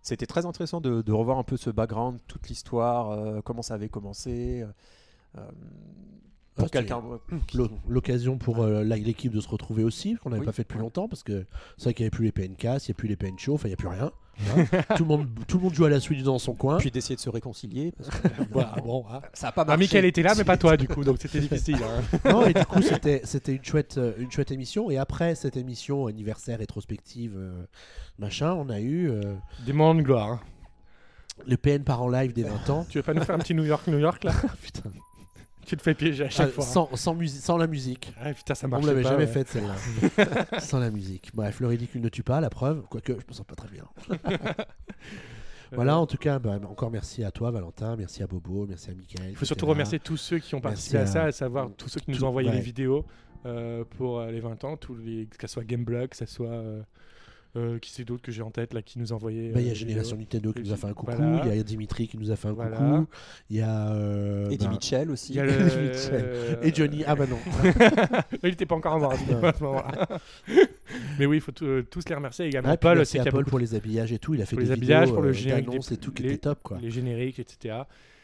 [0.01, 4.65] c'était très intéressant de, revoir un peu ce background, toute l'histoire, comment ça avait commencé.
[6.55, 7.01] Pour Ah, c'est- quelqu'un
[7.53, 10.45] L'o- L'occasion pour euh, l'équipe de se retrouver aussi, qu'on n'avait Oui.
[10.45, 11.45] pas fait depuis longtemps, parce que
[11.77, 13.53] c'est vrai qu'il n'y avait plus les PNK, il n'y a plus les PN Show,
[13.55, 14.05] enfin il n'y a plus rien.
[14.05, 14.11] hein.
[14.95, 16.77] tout, le monde, tout le monde joue à la Switch dans son coin.
[16.77, 17.91] puis d'essayer de se réconcilier.
[17.97, 19.21] parce que Voilà, bon, hein.
[19.33, 19.81] ça a pas Ah, marché.
[19.81, 21.77] Mickaël était là, mais pas toi, du coup, donc c'était difficile.
[21.83, 22.19] hein.
[22.31, 24.89] non, et du coup, c'était c'était une chouette, euh, une chouette émission.
[24.91, 27.63] Et après cette émission anniversaire rétrospective, euh,
[28.17, 29.35] machin, on a eu euh,
[29.65, 30.29] Des moments de gloire.
[30.31, 30.39] hein.
[31.45, 32.85] le PN par en live des 20 ans.
[32.89, 34.31] Tu veux pas nous faire un petit New York, New York là?
[34.61, 34.89] Putain.
[35.69, 36.63] Tu te fais piéger à chaque Ah, fois.
[36.63, 36.67] hein.
[36.67, 38.11] sans, sans, sans la musique.
[38.19, 39.27] Ah, putain, ça On marche ne l'avait jamais ouais.
[39.27, 39.75] faite celle-là.
[40.59, 41.29] sans la musique.
[41.35, 42.81] Bref, le ridicule ne tue pas, la preuve.
[42.89, 43.85] Quoique, je me sens pas très bien.
[45.71, 47.95] Voilà, en tout cas, bah, encore merci à toi, Valentin.
[47.95, 48.65] Merci à Bobo.
[48.67, 49.29] Merci à Michael.
[49.29, 51.89] Il faut surtout remercier tous ceux qui ont participé à à- ça, à savoir tous
[51.89, 52.55] ceux qui nous tout- ont envoyé ouais.
[52.55, 53.05] les vidéos
[53.45, 56.47] euh, pour euh, les 20 ans, tous les, que ce soit Gameblog, que ce soit.
[56.49, 56.81] euh,
[57.55, 59.65] euh, qui c'est d'autre que j'ai en tête là qui nous a envoyé Bah, Il
[59.65, 60.17] y euh, a des Génération.
[60.17, 61.11] Nintendo qui nous a fait un coucou.
[61.15, 61.45] voilà.
[61.47, 62.77] Il y a Dimitri qui nous a fait un Voilà.
[62.77, 63.07] coucou.
[63.49, 63.89] Il y a.
[63.93, 65.33] euh, Eddie bah, Mitchell aussi.
[65.33, 65.51] Il y a le-
[65.87, 66.59] Mitchell.
[66.61, 67.03] Et Johnny.
[67.07, 67.37] Ah bah non.
[68.43, 69.43] il était pas encore mort à ce Non.
[69.43, 70.07] à ce moment-là.
[71.19, 72.69] Mais oui, il faut tout- euh, tous les remercier également.
[72.71, 74.33] Ah, Paul, merci c'est à Paul beaucoup pour les habillages et tout.
[74.35, 76.11] Il a fait pour des les habillages, vidéos, pour le euh, générique des- et tout
[76.11, 76.77] qui les- était top quoi.
[76.81, 77.77] les génériques, etc.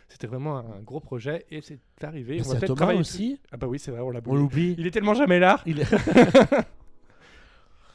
[0.07, 2.35] C'était vraiment un gros projet et c'est arrivé.
[2.35, 3.39] Merci on va à peut-être Thomas travailler aussi.
[3.51, 4.69] Ah bah oui, c'est vrai, on l'a On oublié.
[4.69, 4.75] l'oublie.
[4.77, 5.61] Il est tellement jamais là.
[5.65, 5.85] Il est-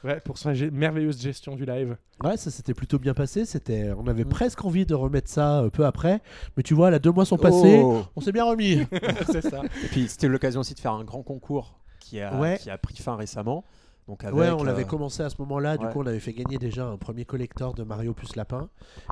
[0.03, 1.97] Ouais, pour sa merveilleuse gestion du live.
[2.25, 3.45] Ouais, ça s'était plutôt bien passé.
[3.45, 4.29] C'était, on avait Mm.
[4.31, 6.21] presque envie de remettre ça euh, peu après,
[6.57, 8.03] mais tu vois, là deux mois sont passés, Oh.
[8.17, 8.87] on s'est bien remis.
[9.31, 9.63] c'est ça.
[9.85, 12.59] Et puis c'était l'occasion aussi de faire un grand concours qui a, Ouais.
[12.59, 13.65] qui a pris fin récemment.
[14.09, 15.77] Donc avec, ouais, on l'avait euh, commencé à ce moment-là.
[15.77, 15.93] Du ouais.
[15.93, 18.69] coup, on avait fait gagner déjà un premier collector de Mario plus lapin,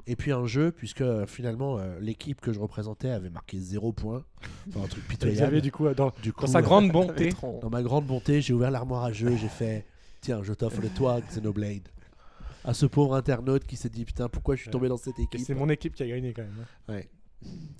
[0.09, 3.93] et puis un jeu, puisque euh, finalement euh, l'équipe que je représentais avait marqué 0
[3.93, 4.25] points,
[4.69, 5.61] enfin un truc Xavier, pitoyable.
[5.61, 7.29] du coup, dans, Du coup, dans sa euh, grande avec bonté.
[7.29, 7.61] Tron.
[7.61, 9.85] Dans ma grande bonté, j'ai ouvert l'armoire à jeux, j'ai fait
[10.21, 11.89] Tiens, je t'offre le toit Xenoblade.
[12.65, 15.23] À ce pauvre internaute qui s'est dit Putain, pourquoi je suis tombé dans cette Et
[15.23, 16.65] équipe c'est mon équipe qui a gagné quand même.
[16.89, 16.93] hein.
[16.93, 17.09] Ouais.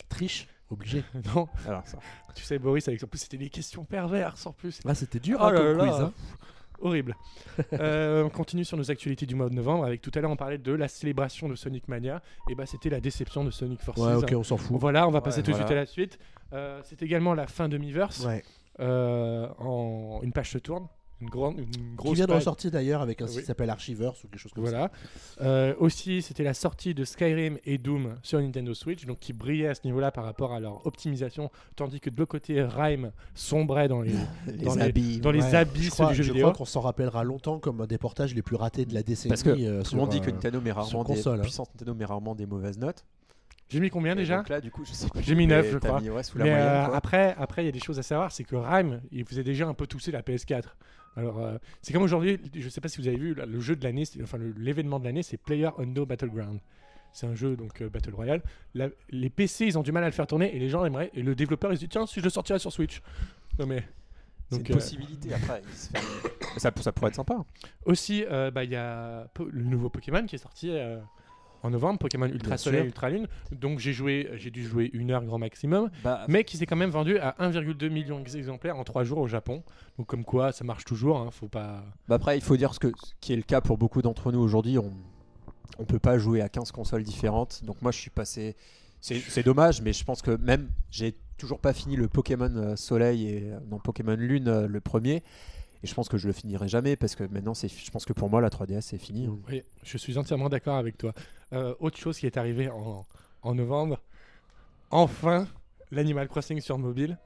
[0.09, 1.03] Triche, obligé.
[1.35, 1.99] Non, Alors ça.
[2.35, 4.81] tu sais, Boris, avec en plus, c'était des questions perverses en plus.
[4.87, 5.85] Ah, c'était dur Oh hein, là comme là.
[5.85, 6.01] quiz.
[6.01, 6.13] hein.
[6.81, 7.15] horrible.
[7.73, 9.85] Euh, on continue sur nos actualités du mois de novembre.
[9.85, 12.23] Avec tout à l'heure, on parlait de la célébration de Sonic Mania.
[12.49, 13.99] Et bah, c'était la déception de Sonic Forces.
[14.01, 14.77] Ouais, ok, on s'en fout.
[14.81, 15.67] Voilà, on va Ouais, passer tout de voilà.
[15.67, 16.19] suite à la suite.
[16.53, 18.25] Euh, c'est également la fin de Miiverse.
[18.25, 18.45] Ouais.
[18.79, 20.87] Euh, en une page se tourne,
[21.21, 23.31] une grande, une grosse Qui vient de ressortir d'ailleurs avec un Oui.
[23.33, 24.71] site qui s'appelle Archivers ou quelque chose comme ça.
[24.71, 24.91] Voilà.
[25.41, 29.69] Euh, aussi, c'était la sortie de Skyrim et Doom sur Nintendo Switch, donc qui brillaient
[29.69, 33.89] à ce niveau-là par rapport à leur optimisation, tandis que de l'autre côté, Rime sombrait
[33.89, 34.13] dans les,
[34.47, 35.19] Les Dans les- habits.
[35.21, 36.47] dans les Ouais, abysses je crois, du jeu je vidéo.
[36.49, 39.31] crois qu'on s'en rappellera longtemps comme un des portages les plus ratés de la décennie.
[39.31, 41.41] Parce que euh, Tout le monde sur, dit que euh, Nintendo met rarement des console,
[41.41, 41.65] hein.
[41.75, 43.05] Nintendo met rarement des mauvaises notes.
[43.71, 45.09] J'ai mis combien Et déjà là, du coup, je sais.
[45.21, 46.01] J'ai mis mais neuf, je t'as crois.
[46.01, 46.97] mis, ouais, sous la Mais moyenne, euh, quoi.
[46.97, 49.67] après, après, il y a des choses à savoir, c'est que Rime, il faisait déjà
[49.69, 50.63] un peu tousser la PS4.
[51.19, 53.75] Alors, euh, c'est comme aujourd'hui, je sais pas si vous avez vu, là, le jeu
[53.75, 56.61] de l'année, enfin l'événement de l'année, c'est Player Unknown Battleground.
[57.13, 58.41] C'est un jeu donc euh, Battle Royale.
[58.75, 61.11] La- les PC, ils ont du mal à le faire tourner et les gens aimeraient.
[61.15, 63.03] Et le développeur, il se dit tiens, si je le sortirais sur Switch.
[63.59, 63.83] Non mais.
[64.51, 65.61] C'est Donc, une euh, possibilité après.
[65.67, 67.37] il se fait- ça, ça pourrait être sympa.
[67.85, 70.99] Aussi, euh, bah, il y a le nouveau Pokémon qui est sorti euh,
[71.63, 72.87] en novembre, Pokémon Ultra Bien Soleil, sûr.
[72.87, 73.27] Ultra Lune.
[73.53, 76.77] Donc j'ai joué, j'ai dû jouer une heure grand maximum, Bah, mais qui s'est quand
[76.77, 79.63] même vendu à 1,2 million d'exemplaires en 3 jours au Japon.
[79.99, 81.19] Donc comme quoi, ça marche toujours.
[81.19, 81.85] Hein, faut pas.
[82.09, 84.33] bah après, il faut dire ce, que, ce qui est le cas pour beaucoup d'entre
[84.33, 84.79] nous aujourd'hui.
[84.79, 84.93] On
[85.79, 87.63] on peut pas jouer à 15 consoles différentes.
[87.65, 88.57] Donc moi, je suis passé.
[89.01, 92.75] C'est c'est dommage, mais je pense que même j'ai toujours pas fini le Pokémon euh,
[92.75, 95.23] Soleil et euh, non Pokémon Lune euh, le premier.
[95.83, 97.69] Et je pense que je le finirai jamais parce que maintenant, c'est.
[97.69, 99.27] Je pense que pour moi, la 3DS c'est fini.
[99.27, 99.39] hein.
[99.49, 101.13] Oui, je suis entièrement d'accord avec toi.
[101.53, 103.07] Euh, autre chose qui est arrivée en,
[103.43, 104.01] en novembre,
[104.91, 105.47] enfin,
[105.91, 107.19] l'Animal Crossing sur mobile.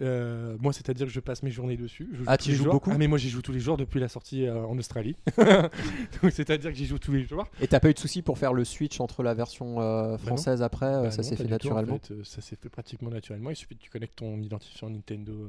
[0.00, 2.08] Euh, moi, c'est-à-dire que je passe mes journées dessus.
[2.12, 2.72] Je joue Ah, tu joues jours.
[2.72, 5.14] beaucoup Ah, mais moi, j'y joue tous les jours depuis la sortie euh, en Australie.
[5.38, 7.46] Donc, c'est-à-dire que j'y joue tous les jours.
[7.60, 10.18] Et t'as pas eu de souci pour faire le switch entre la version euh, non.
[10.18, 12.00] française après Bah Ça s'est fait du tout, en naturellement?
[12.02, 12.24] fait.
[12.24, 13.50] Ça s'est fait pratiquement naturellement.
[13.50, 15.48] Il suffit que tu connectes ton identifiant Nintendo.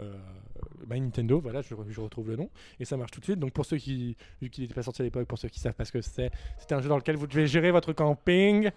[0.00, 0.14] Euh,
[0.88, 2.50] My Nintendo, voilà, je, je retrouve le nom,
[2.80, 3.38] et ça marche tout de suite.
[3.38, 5.74] Donc pour ceux qui, vu qu'il n'était pas sorti à l'époque, pour ceux qui savent
[5.74, 8.70] pas ce que c'est, c'était un jeu dans lequel vous devez gérer votre camping.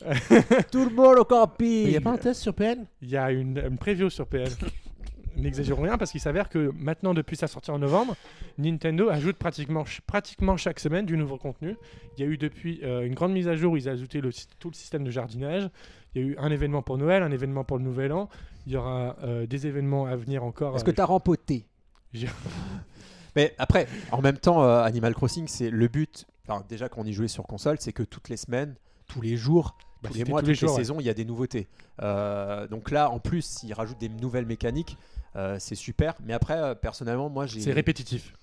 [0.72, 3.16] Tout le monde au Il camping n'y a pas un test sur PN Il y
[3.16, 4.56] a une, une preview sur PS.
[5.36, 8.16] N'exagérons rien parce qu'il s'avère que maintenant, depuis sa sortie en novembre,
[8.58, 11.76] Nintendo ajoute pratiquement, ch- pratiquement chaque semaine du nouveau contenu.
[12.18, 14.20] Il y a eu depuis euh, une grande mise à jour où ils ont ajouté
[14.20, 15.68] le, tout le système de jardinage.
[16.14, 18.28] Il y a eu un événement pour Noël, un événement pour le Nouvel An.
[18.66, 20.76] Il y aura euh, des événements à venir encore.
[20.76, 21.66] Est-ce euh, que t'as rempoté
[23.36, 26.26] Mais après, en même temps, euh, Animal Crossing, c'est le but.
[26.46, 28.74] Enfin, déjà, quand on y jouait sur console, c'est que toutes les semaines,
[29.06, 31.10] tous les jours, Bah, tous les mois, tous toutes les les, jours, saisons, il y
[31.10, 31.68] a des nouveautés.
[32.02, 34.96] Euh, donc là, en plus, s'ils rajoutent des nouvelles mécaniques,
[35.36, 36.14] euh, c'est super.
[36.24, 37.60] Mais après, euh, personnellement, moi, j'ai.
[37.60, 38.34] C'est répétitif.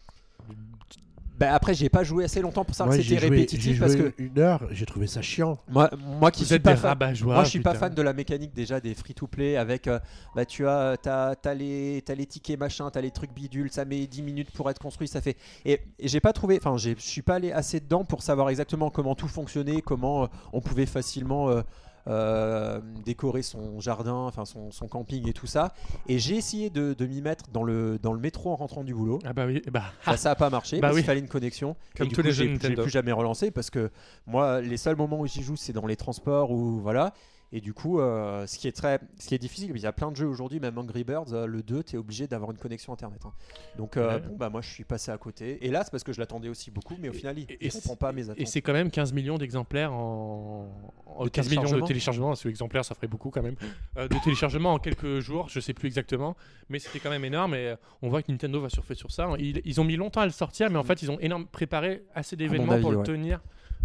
[1.37, 4.13] Bah, après, j'ai pas joué assez longtemps pour savoir Moi, que c'était répétitif parce que
[4.17, 5.59] une heure, j'ai trouvé ça chiant.
[5.69, 5.89] moi,
[6.19, 6.97] moi qui Vous suis pas fan.
[7.23, 9.99] Moi, je suis pas fan de la mécanique déjà des free-to-play avec euh,
[10.35, 13.85] bah tu as t'as, t'as les t'as les tickets machin, t'as les trucs bidules, ça
[13.85, 16.91] met 10 minutes pour être construit, ça fait et, et j'ai pas trouvé, enfin je
[16.97, 20.85] suis pas allé assez dedans pour savoir exactement comment tout fonctionnait, comment euh, on pouvait
[20.85, 21.61] facilement euh,
[22.07, 25.73] euh, décorer son jardin, enfin son, son camping et tout ça.
[26.07, 28.93] Et j'ai essayé de, de m'y mettre dans le dans le métro en rentrant du
[28.93, 29.19] boulot.
[29.25, 31.01] Ah bah oui, bah, Bah, ça a pas marché Bah parce oui.
[31.01, 31.75] qu'il fallait une connexion.
[31.95, 33.91] Comme et du tous coup, les jeux j'ai, plus jamais relancé parce que
[34.25, 37.13] moi, les seuls moments où j'y joue, c'est dans les transports ou voilà.
[37.53, 39.93] Et du coup, euh, ce qui est très, ce qui est difficile, il y a
[39.93, 42.57] plein de jeux aujourd'hui, même Angry Birds, euh, le 2, tu es obligé d'avoir une
[42.57, 43.21] connexion internet.
[43.25, 43.31] hein.
[43.77, 44.19] Donc, euh, Ouais.
[44.19, 45.65] bon, bah moi, je suis passé à côté.
[45.65, 47.71] Et là, c'est parce que je l'attendais aussi beaucoup, mais au final, il et- ne
[47.71, 48.41] comprend pas mes attentes.
[48.41, 50.69] Et c'est quand même 15 millions d'exemplaires en.
[51.05, 53.55] en- De 15 millions de téléchargements exemplaires, ça ferait beaucoup quand même.
[53.97, 56.35] Euh, de téléchargements en quelques jours, je sais plus exactement,
[56.67, 57.53] mais c'était quand même énorme.
[57.55, 59.29] Et euh, on voit que Nintendo va surfer sur ça.
[59.39, 62.03] Ils, ils ont mis longtemps à le sortir, mais en fait, ils ont énorme, préparé
[62.13, 63.03] assez d'événements avis, pour le ouais.
[63.03, 63.41] tenir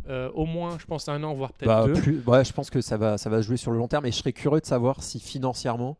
[0.08, 1.92] euh, au moins, je pense, un an, voire peut-être Bah, deux.
[1.94, 4.06] plus, ouais, je pense que ça va, ça va jouer sur le long terme.
[4.06, 5.96] Et je serais curieux de savoir si financièrement,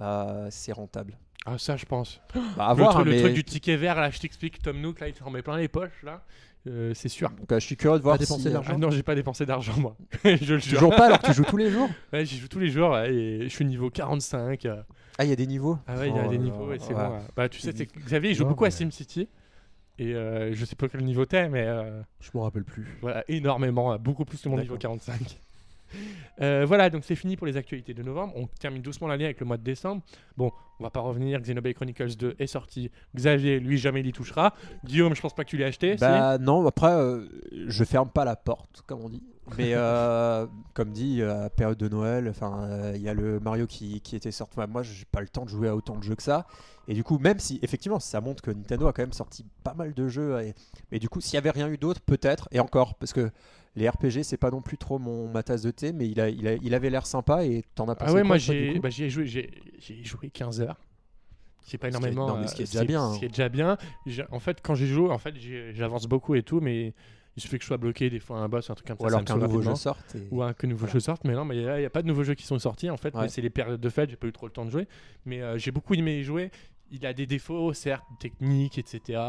[0.00, 1.16] euh, c'est rentable.
[1.46, 2.20] Ah, ça, je pense.
[2.56, 4.60] Bah, à le, voir, truc, hein, le mais- truc du ticket vert, là, je t'explique,
[4.62, 6.22] Tom Nook, là, il s'en met plein les poches, là.
[6.66, 7.30] Euh, c'est sûr.
[7.30, 8.72] Donc, euh, je suis curieux de voir Pas dépenser si, euh, d'argent.
[8.74, 9.96] Ah non, j'ai pas dépensé d'argent, moi.
[10.24, 10.74] je le jure.
[10.78, 12.90] Toujours pas alors que tu joues tous les jours Ouais, j'y joue tous les jours
[12.90, 14.66] ouais, et je suis niveau 45.
[14.66, 14.82] euh.
[15.18, 16.78] Ah, il y a des niveaux Ah ouais, il y a Oh des niveaux et
[16.78, 16.94] c'est ouais.
[16.94, 17.14] bon.
[17.14, 17.20] ouais.
[17.36, 19.28] Bah, tu sais, Xavier, il joue Non, beaucoup à mais- SimCity.
[19.98, 22.86] Et euh, je sais pas quel niveau t'es, mais euh, Je m'en rappelle plus.
[23.00, 24.96] voilà, énormément, beaucoup plus que mon niveau D'accord.
[24.98, 25.38] 45.
[26.40, 28.32] Euh, voilà, donc c'est fini pour les actualités de novembre.
[28.36, 30.02] On termine doucement l'année avec le mois de décembre.
[30.36, 31.40] Bon, on va pas revenir.
[31.40, 32.92] Xenoblade Chronicles 2 est sorti.
[33.16, 34.54] Xavier, lui, jamais il y touchera.
[34.84, 35.96] Guillaume, je pense pas que tu l'aies acheté.
[35.96, 36.00] si?
[36.00, 37.26] Bah non, après, euh,
[37.66, 39.24] je ferme pas la porte, comme on dit.
[39.56, 44.00] Mais euh, comme dit, à période de Noël, enfin, il y a le Mario qui,
[44.00, 44.54] qui était sorti.
[44.56, 46.46] Enfin, moi, j'ai pas le temps de jouer à autant de jeux que ça.
[46.88, 49.74] Et du coup, même si effectivement, ça montre que Nintendo a quand même sorti pas
[49.74, 50.40] mal de jeux.
[50.40, 50.54] Et,
[50.90, 52.48] mais du coup, s'il y avait rien eu d'autre, peut-être.
[52.50, 53.30] Et encore, parce que
[53.78, 56.28] les RPG, c'est pas non plus trop mon ma tasse de thé, mais il a,
[56.28, 57.44] il, a- il avait l'air sympa.
[57.46, 60.60] Et t'en as pensé Ah ouais, quoi, moi j'ai bah, joué, j'ai j'ai joué 15
[60.60, 60.78] heures.
[61.64, 62.36] qui est pas énormément.
[62.36, 63.76] euh, ce qui est déjà bien, Ce qui est déjà bien.
[64.06, 66.94] J'ai- En fait, quand j'y joue, en fait, j'ai- j'avance beaucoup et tout, mais
[67.36, 69.02] il suffit que je sois bloqué des fois à un boss, un truc comme Ou
[69.02, 69.06] ça.
[69.08, 70.14] alors ça me qu'un nouveau jeu sorte.
[70.16, 70.94] et- Ou un que nouveau Voilà.
[70.94, 72.88] jeu sorte, mais non, mais il n'y a, pas de nouveaux jeux qui sont sortis
[72.90, 73.22] en fait, Ouais.
[73.22, 74.88] mais c'est les périodes de fête, j'ai pas eu trop le temps de jouer,
[75.26, 76.50] mais euh, j'ai beaucoup aimé y jouer.
[76.90, 79.20] Il a des défauts, certes, techniques, etc.,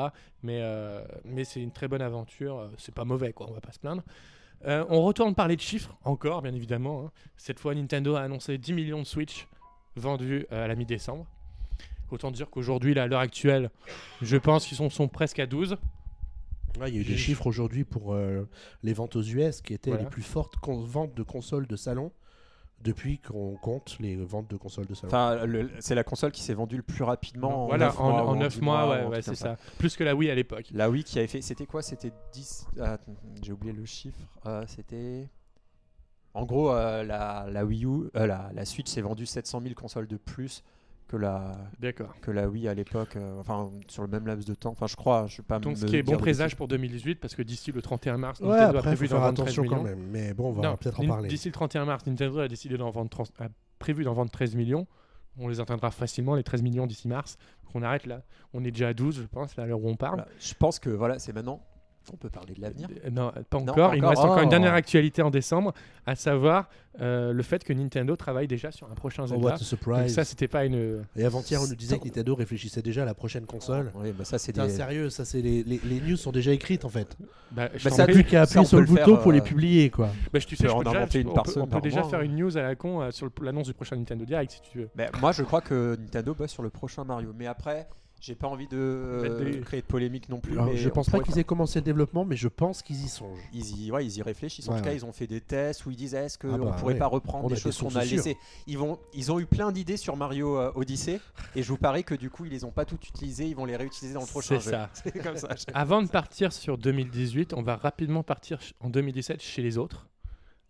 [0.43, 3.59] mais, euh, mais c'est une très bonne aventure, euh, c'est pas mauvais, quoi, on va
[3.59, 4.01] pas se plaindre.
[4.65, 7.06] Euh, on retourne parler de chiffres, encore, bien évidemment.
[7.06, 7.11] hein.
[7.38, 9.48] Cette fois, Nintendo a annoncé 10 millions de Switch
[9.95, 11.26] vendus euh, à la mi-décembre.
[12.11, 13.69] Autant dire qu'aujourd'hui, là, à l'heure actuelle,
[14.22, 15.77] je pense qu'ils sont, sont presque à 12.
[16.80, 18.48] Ouais, il y a eu des chiffres aujourd'hui pour euh,
[18.84, 20.03] les ventes aux US qui étaient Voilà.
[20.06, 22.11] les plus fortes ventes de consoles de salon
[22.84, 25.10] depuis qu'on compte les ventes de consoles de salon.
[25.14, 25.45] Enfin,
[25.80, 27.68] c'est la console qui s'est vendue le plus rapidement.
[27.68, 29.57] voilà, en, mois, en ou 9 dix mois, ou ouais, ouais, c'est ça.
[29.77, 30.69] Plus que la Wii à l'époque.
[30.73, 31.41] La Wii qui avait fait.
[31.41, 31.81] C'était quoi?
[31.81, 32.68] C'était 10.
[32.81, 32.97] ah,
[33.41, 34.18] J'ai oublié le chiffre.
[34.45, 35.27] Euh, c'était.
[36.34, 39.73] En gros, euh, la, la Wii U, euh, la, la Switch s'est vendue 700 000
[39.73, 40.64] consoles de plus
[41.10, 42.14] que la, D'accord.
[42.22, 43.15] que la Wii à l'époque.
[43.18, 44.69] euh, enfin, sur le même laps de temps.
[44.72, 45.26] Enfin, je crois.
[45.27, 47.81] Je vais pas Donc, ce qui est bon présage pour 2018, parce que d'ici le
[47.81, 49.84] 31 mars, ouais, Nintendo a après, il prévu d'en faire vendre 13 attention quand millions.
[49.84, 50.07] même.
[50.11, 51.27] Mais bon, on va peut-être en parler.
[51.27, 53.48] D'ici le 31 mars, Nintendo a décidé d'en vendre 30 a
[53.80, 54.88] prévu d'en vendre 13 millions.
[55.38, 57.38] On les atteindra facilement, les 13 millions d'ici mars.
[57.73, 58.22] On arrête là.
[58.53, 60.15] On est déjà à 12, je pense, là, à l'heure où on parle.
[60.18, 60.31] Voilà.
[60.40, 61.61] Je pense que voilà, c'est maintenant.
[62.11, 62.88] On peut parler de l'avenir.
[63.05, 63.93] Euh, Non, pas Non, encore.
[63.95, 64.09] Il encore.
[64.09, 64.49] reste encore une Oh.
[64.49, 65.73] dernière actualité en décembre,
[66.07, 66.67] à savoir
[67.01, 69.43] euh, le fait que Nintendo travaille déjà sur un prochain Oh, Zelda.
[69.43, 70.13] what a Donc surprise.
[70.13, 71.05] ça, c'était pas une.
[71.15, 73.91] Et avant-hier, on nous disait que Nintendo réfléchissait déjà à la prochaine console.
[73.95, 74.69] Oui, bah ça c'est des.
[74.69, 77.15] sérieux, ça c'est les, les, les news sont déjà écrites en fait.
[77.51, 78.05] Bah, je Bah, ça.
[78.05, 80.09] Plus qu'à appuyer sur le bouton pour les euh, publier quoi.
[80.34, 82.19] Bah, je- tu sais, je peux déjà- une on peut- On peut déjà mois, faire
[82.19, 82.23] hein.
[82.23, 84.89] une news à la con euh, sur l'annonce du prochain Nintendo Direct si tu veux.
[85.21, 87.34] Moi, je crois que Nintendo bosse sur le prochain Mario.
[87.38, 87.88] Mais après,
[88.21, 90.53] j'ai pas envie de euh, des- créer de polémique non plus.
[90.53, 93.07] Alors, mais je pense pas qu'ils aient commencé le développement, mais je pense qu'ils y
[93.07, 93.37] songent.
[93.53, 94.67] Ils y, ouais, ils y réfléchissent.
[94.67, 94.95] En Ouais, tout cas, ouais.
[94.97, 96.99] ils ont fait des tests où ils disaient est-ce qu'on Ah bah, pourrait ouais.
[96.99, 98.37] pas reprendre des choses qu'on sources a laissées.
[98.67, 101.19] Ils, vont, ils ont eu plein d'idées sur Mario euh, Odyssey
[101.55, 103.45] et je vous parie que du coup, ils les ont pas toutes utilisées.
[103.47, 104.71] Ils vont les réutiliser dans le prochain jeu.
[104.93, 105.49] C'est comme ça.
[105.73, 110.07] Avant de partir sur 2018, on va rapidement partir en 2017 chez les autres,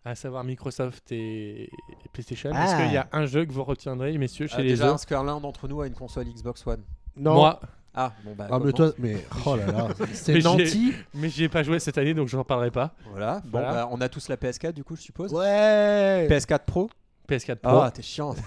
[0.04, 1.70] à savoir Microsoft et,
[2.12, 2.50] PlayStation.
[2.50, 2.82] Est-ce Ah.
[2.84, 4.94] qu'il y a un jeu que vous retiendrez, messieurs, chez Euh, les déjà, autres?
[4.96, 6.82] est-ce qu'un l'un d'entre nous a une console Xbox One
[7.20, 7.34] Non.
[7.34, 7.60] Moi,
[7.94, 8.46] Ah, bon bah.
[8.50, 10.94] Ah, mais toi, mais oh là là, c'est Mais j'ai- nanti.
[11.12, 12.94] mais j'y ai pas joué cette année, donc je n'en parlerai pas.
[13.10, 13.40] Voilà.
[13.44, 13.72] Bon, Voilà.
[13.72, 15.32] bah, on a tous la PS4 du coup, je suppose.
[15.32, 16.26] Ouais.
[16.30, 16.88] PS4 Pro
[17.28, 17.80] PS4 Pro.
[17.80, 18.34] Ah, t'es chiant.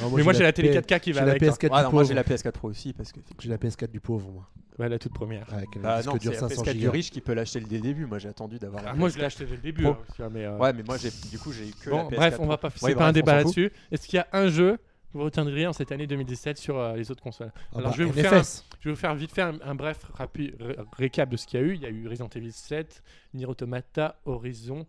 [0.00, 1.42] Ah, mais moi j'ai la télé P- 4K qui J'ai va la avec.
[1.42, 1.46] hein.
[1.50, 3.18] PS4 Ah, du non, moi j'ai la PS4 Pro aussi parce que.
[3.40, 4.48] J'ai la PS4 du pauvre moi.
[4.78, 5.44] Ouais, la toute première.
[5.52, 6.90] Avec un Bah disque non, dur c'est la 500 PS4 du gigas.
[6.92, 8.06] riche qui peut l'acheter dès le début.
[8.06, 9.26] Moi j'ai attendu d'avoir la Alors, moi je l'ai PS4.
[9.26, 9.82] acheté dès le début.
[9.82, 9.92] Pro.
[9.92, 11.96] hein, tu vois, mais, euh, Ouais, mais moi j'ai du coup j'ai eu que la
[11.96, 12.68] Bon, PS4 bref, on va pas.
[12.68, 13.56] Ouais, C'est pas bref, un on débat s'en fout.
[13.56, 13.72] là-dessus.
[13.90, 14.78] Est-ce qu'il y a un jeu
[15.14, 18.02] vous retiendriez en cette année 2017 sur euh, les autres consoles Ah Alors, bah, je
[18.02, 18.64] vais vous faire un- NFS.
[18.80, 21.60] Je vais vous faire vite faire un, un bref rapi- ré- récap de ce qu'il
[21.60, 21.74] y a eu.
[21.74, 23.02] Il y a eu Resident Evil 7,
[23.34, 24.86] Nier Automata, Horizon,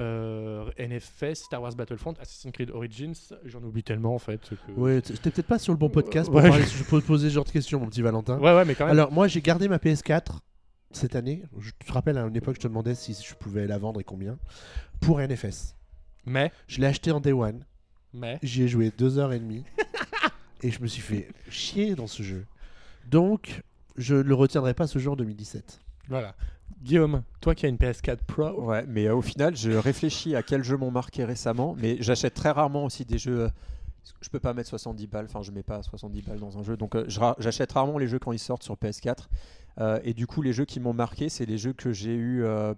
[0.00, 3.14] euh, NFS, Star Wars Battlefront, Assassin's Creed Origins.
[3.44, 4.40] J'en oublie tellement en fait.
[4.66, 6.48] que- Ouais, peut-être pas sur le bon podcast pour Ouais.
[6.48, 8.38] parler, je peux te poser ce genre de questions, mon petit Valentin.
[8.38, 8.92] ouais, ouais, mais quand même.
[8.92, 10.38] Alors, moi, j'ai gardé ma PS4
[10.92, 11.42] cette année.
[11.58, 14.04] Je te rappelle, à une époque, je te demandais si je pouvais la vendre et
[14.04, 14.38] combien.
[15.00, 15.74] Pour NFS.
[16.26, 17.64] Mais, Je l'ai acheté en Day One.
[18.14, 18.38] Mais.
[18.42, 19.64] J'y ai joué deux heures et demie.
[20.62, 22.46] et je me suis fait chier dans ce jeu.
[23.10, 23.62] Donc,
[23.96, 25.80] je ne le retiendrai pas ce jeu en 2017.
[26.08, 26.34] Voilà.
[26.82, 30.42] Guillaume, toi qui as une PS4 Pro, Ouais, mais euh, au final, je réfléchis à
[30.42, 33.40] quels jeux m'ont marqué récemment, mais j'achète très rarement aussi des jeux.
[33.40, 33.48] euh,
[34.20, 36.76] je peux pas mettre 70 balles, enfin je mets pas 70 balles dans un jeu,
[36.76, 37.04] donc euh,
[37.38, 39.26] j'achète rarement les jeux quand ils sortent sur PS4.
[39.80, 42.42] Euh, et du coup, les jeux qui m'ont marqué, c'est les jeux que j'ai eu
[42.44, 42.74] euh,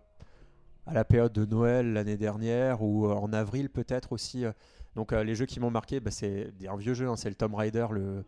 [0.87, 4.45] à la période de Noël l'année dernière ou euh, en avril peut-être aussi.
[4.97, 7.35] Donc euh, les jeux qui m'ont marqué, bah, c'est un vieux jeu, hein, c'est le
[7.37, 8.25] Tomb Raider, le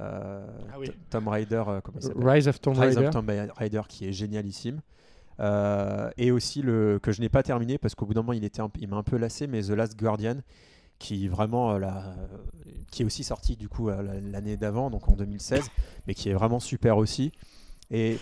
[0.00, 0.90] euh, Ah oui.
[1.10, 2.28] Tomb Raider, euh, comment il s'appelle?
[2.28, 3.08] Rise of Tomb Rise Raider.
[3.08, 4.80] of Tomb Raider qui est génialissime.
[5.40, 8.44] Euh, et aussi le que je n'ai pas terminé parce qu'au bout d'un moment il
[8.44, 10.36] était un- il m'a un peu lassé mais The Last Guardian
[10.98, 12.14] qui vraiment euh, la-
[12.90, 15.70] qui est aussi sorti du coup euh, la- l'année d'avant donc en 2016
[16.06, 17.32] mais qui est vraiment super aussi
[17.90, 18.18] et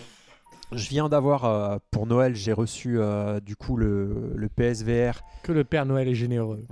[0.70, 5.51] je viens d'avoir euh, pour Noël j'ai reçu euh, du coup le, le PSVR Que
[5.51, 6.65] le Père Noël est généreux.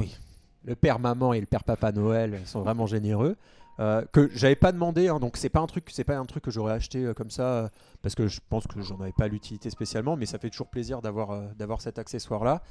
[0.64, 3.36] Le père maman et le père papa Noël sont vraiment généreux.
[3.80, 6.42] euh, que j'avais pas demandé, hein, donc c'est pas un truc, c'est pas un truc
[6.42, 7.68] que j'aurais acheté euh, comme ça euh,
[8.02, 11.00] parce que je pense que j'en avais pas l'utilité spécialement, mais ça fait toujours plaisir
[11.00, 12.62] d'avoir d'avoir cet accessoire là.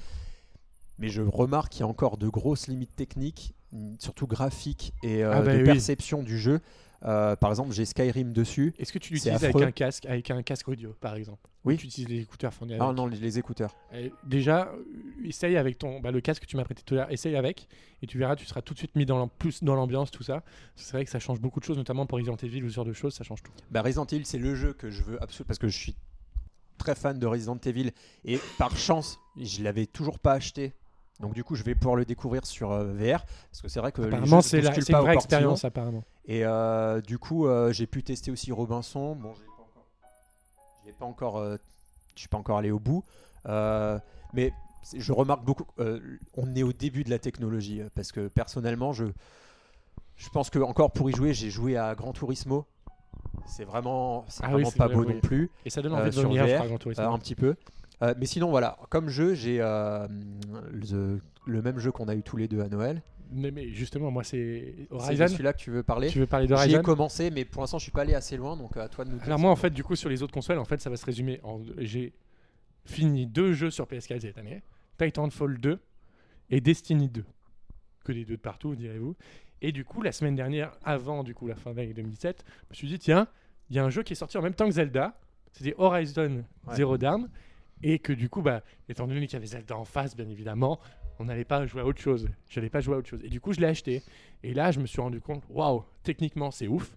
[0.99, 3.53] Mais je remarque qu'il y a encore de grosses limites techniques,
[3.99, 5.63] surtout graphiques et Ah bah de oui.
[5.63, 6.59] perception du jeu.
[7.05, 8.73] Euh, par exemple, j'ai Skyrim dessus.
[8.79, 11.75] Est-ce que tu l'utilises avec un casque, avec un casque audio, par exemple Oui.
[11.75, 13.75] Ou Tu utilises les écouteurs fournis avec Ah non, les, les écouteurs.
[13.93, 14.83] Et déjà, euh,
[15.27, 17.67] essaye avec ton bah, le casque que tu m'as prêté tout à l'heure, essaye avec,
[18.01, 20.43] et tu verras, tu seras tout de suite mis dans plus dans l'ambiance, tout ça.
[20.75, 22.85] C'est vrai que ça change beaucoup de choses, notamment pour Resident Evil ou ce genre
[22.85, 23.51] de choses, ça change tout.
[23.69, 25.95] Bah, Resident Evil, c'est le jeu que je veux absolument parce que je suis
[26.79, 27.91] très fan de Resident Evil
[28.25, 30.73] et par chance, je l'avais toujours pas acheté.
[31.19, 33.91] Donc du coup, je vais pouvoir le découvrir sur euh, VR parce que c'est vrai
[33.91, 36.03] que apparemment, c'est la- une vraie expérience, apparemment.
[36.27, 39.15] Et euh, du coup, euh, j'ai pu tester aussi Robinson.
[39.15, 39.87] Bon, je pas encore,
[40.85, 41.57] j'ai pas encore, euh,
[42.15, 43.03] je suis pas encore allé au bout.
[43.45, 44.51] Mais
[44.93, 45.65] je remarque beaucoup.
[46.35, 49.05] on est au début de la technologie parce que personnellement, je,
[50.17, 52.65] je pense que encore pour y jouer, j'ai joué à Gran Turismo.
[53.45, 55.13] C'est vraiment, c'est Ah vraiment pas vrai, beau oui.
[55.15, 55.49] non plus.
[55.65, 57.03] Et ça donne envie de venir, VR, crois, Gran Turismo.
[57.05, 57.55] Un petit peu.
[58.01, 62.49] Mais sinon, voilà, comme jeu, j'ai le, le même jeu qu'on a eu tous les
[62.49, 63.01] deux à Noël.
[63.31, 65.27] Mais, mais justement, moi, c'est C'est Horizon.
[65.27, 66.07] celui-là que tu veux parler.
[66.09, 68.37] Tu veux parler J'y ai d'Horizon commencé, mais pour l'instant, je suis pas allé assez
[68.37, 69.25] loin, donc à toi de nous dire.
[69.25, 71.05] Alors moi en fait du coup sur les autres consoles en fait ça va se
[71.05, 72.13] résumer en j'ai
[72.85, 74.61] fini deux jeux sur PS4 cette année,
[74.97, 75.79] Titanfall 2
[76.51, 77.25] et Destiny 2.
[78.05, 79.15] Que des deux de partout direz-vous.
[79.61, 82.69] Et du coup la semaine dernière avant du coup la fin de l'année 2017, je
[82.69, 83.27] me suis dit tiens,
[83.69, 85.19] il y a un jeu qui est sorti en même temps que Zelda,
[85.51, 86.75] c'était Horizon Ouais.
[86.75, 87.29] Zero Dawn
[87.83, 90.79] et que du coup bah étant donné qu'il y avait Zelda en face bien évidemment,
[91.19, 92.27] on n'allait pas jouer à autre chose.
[92.49, 93.21] J'allais pas jouer à autre chose.
[93.23, 94.03] Et du coup je l'ai acheté
[94.43, 96.95] et là je me suis rendu compte waouh, techniquement c'est ouf.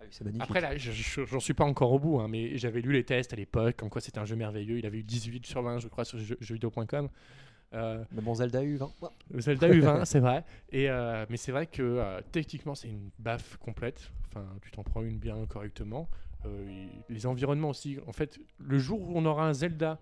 [0.00, 0.32] Ah oui.
[0.40, 3.04] Après, là, je- je- j'en suis pas encore au bout, hein, mais j'avais lu les
[3.04, 4.78] tests à l'époque, comme quoi c'était un jeu merveilleux.
[4.78, 7.08] Il avait eu 18 sur 20, je crois, sur jeux- jeuxvideo.com.
[7.72, 8.92] Euh, Mais bon, Zelda a eu 20.
[9.38, 10.44] Zelda a eu 20, c'est vrai.
[10.72, 14.10] Et, euh, mais c'est vrai que euh, techniquement, c'est une baffe complète.
[14.28, 16.10] Enfin, tu t'en prends une bien correctement.
[16.46, 17.98] Euh, les environnements aussi.
[18.08, 20.00] En fait, le jour où on aura un Zelda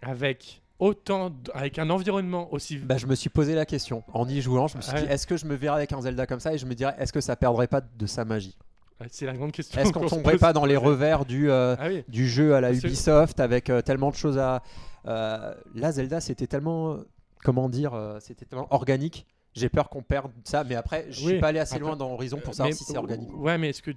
[0.00, 2.78] avec autant, d- avec un environnement aussi.
[2.78, 4.02] Bah, je me suis posé la question.
[4.12, 5.02] En y jouant, je me suis Ouais.
[5.02, 6.52] dit, est-ce que je me verrais avec un Zelda comme ça?
[6.54, 8.56] Et je me dirais, est-ce que ça perdrait pas de sa magie?
[9.10, 9.80] C'est la grande question.
[9.80, 10.40] Est-ce qu'on se tomberait pose.
[10.40, 12.04] pas dans les revers du, euh, Ah oui.
[12.08, 14.62] du jeu à la Parce que- Ubisoft avec euh, tellement de choses à.
[15.06, 16.92] euh, là, Zelda, c'était tellement.
[16.92, 17.08] euh,
[17.44, 19.26] Comment dire euh, C'était tellement organique.
[19.54, 21.38] J'ai peur qu'on perde ça, mais après, je suis Oui.
[21.38, 23.28] pas allé assez loin dans Horizon pour Euh, savoir mais- si c'est organique.
[23.36, 23.90] Ouais, mais est-ce que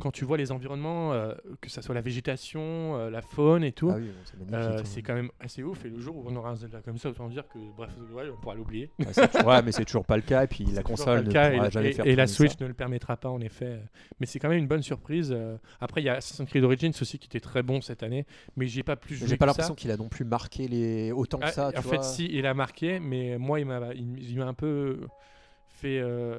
[0.00, 1.32] quand tu vois les environnements, euh,
[1.62, 2.60] que ça soit la végétation,
[2.96, 4.54] euh, la faune et tout, Ah oui, bon, c'est magnifique.
[4.54, 4.82] euh, hein.
[4.84, 5.82] c'est quand même assez ouf.
[5.86, 8.24] Et le jour où on aura un Zelda comme ça, autant dire que, bref, ouais,
[8.30, 8.90] on pourra l'oublier.
[8.98, 10.44] Toujours- ouais, mais c'est toujours pas le cas.
[10.44, 12.56] Et puis la console ne pourra et, jamais et- faire et la Switch ça.
[12.60, 13.80] ne le permettra pas en effet.
[14.20, 15.34] Mais c'est quand même une bonne surprise.
[15.80, 18.26] Après, il y a Assassin's Creed Origins aussi qui était très bon cette année,
[18.58, 19.16] mais j'ai pas plus.
[19.26, 21.72] J'ai pas l'impression qu'il a non plus marqué les autant que Ah, ça.
[21.74, 24.97] en fait, si, il a marqué, mais moi, il m'a, il, il m'a un peu
[25.68, 25.98] fait.
[26.00, 26.38] euh,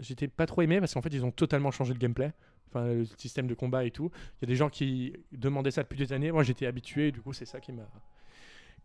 [0.00, 2.32] J'étais pas trop aimé parce qu'en fait, ils ont totalement changé le gameplay.
[2.68, 4.10] Enfin, le système de combat et tout.
[4.14, 6.30] Il y a des gens qui demandaient ça depuis des années.
[6.30, 7.10] Moi, j'étais habitué.
[7.10, 7.88] Du coup, c'est ça qui m'a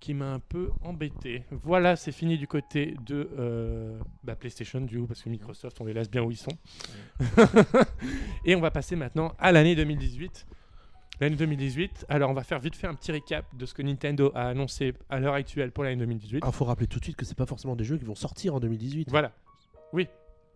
[0.01, 1.43] qui m'a un peu embêté.
[1.51, 5.85] Voilà, c'est fini du côté de euh, bah, PlayStation, du coup, parce que Microsoft, on
[5.85, 6.51] les laisse bien où ils sont.
[8.45, 10.45] et on va passer maintenant à l'année 2018.
[11.21, 14.31] L'année 2018, alors on va faire vite fait un petit récap de ce que Nintendo
[14.35, 16.43] a annoncé à l'heure actuelle pour l'année 2018.
[16.45, 18.55] Il faut rappeler tout de suite que c'est pas forcément des jeux qui vont sortir
[18.55, 19.09] en 2018.
[19.09, 19.31] Voilà.
[19.93, 20.07] Oui.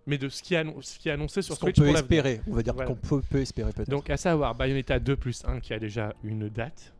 [0.05, 2.25] Mais de ce qui, ce qui est annoncé sur Ce qu'on Switch peut pour l'avenir.
[2.25, 2.41] espérer.
[2.49, 2.89] On va dire Voilà.
[2.89, 3.89] qu'on peut, peut espérer peut-être.
[3.89, 6.93] Donc à savoir Bayonetta 2 plus 1 qui a déjà une date.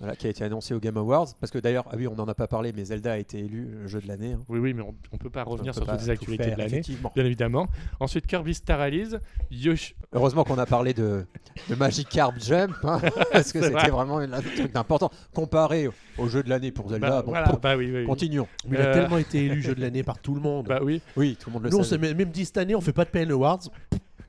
[0.00, 1.28] Voilà, qui a été annoncé au Game Awards.
[1.40, 3.68] Parce que d'ailleurs, ah oui, on n'en a pas parlé, mais Zelda a été élu
[3.82, 4.32] le jeu de l'année.
[4.32, 4.40] hein.
[4.48, 6.44] Oui, oui, mais on, on peut pas revenir peut sur pas toutes les tout actualités
[6.44, 7.12] faire, de l'année, effectivement.
[7.14, 7.68] bien évidemment.
[8.00, 9.14] Ensuite Kirby Star Allies,
[9.52, 9.94] Yoshi...
[10.12, 11.24] Heureusement qu'on a parlé de,
[11.70, 13.00] de Magikarp Jump, hein,
[13.32, 13.88] parce que c'était vrai.
[13.90, 15.10] vraiment un truc d'important.
[15.32, 15.88] Comparé
[16.18, 18.04] au, jeu de l'année pour Zelda, bah, bon, voilà, pour- bah oui, oui, oui.
[18.06, 18.48] continuons.
[18.68, 20.66] Mais il a Euh, tellement été élu jeu de l'année par tout le monde.
[20.66, 21.00] Bah oui.
[21.16, 21.90] Oui, tout le monde le Nous, on sait.
[21.90, 23.60] s'est même même dit cette année, on fait pas de PN Awards.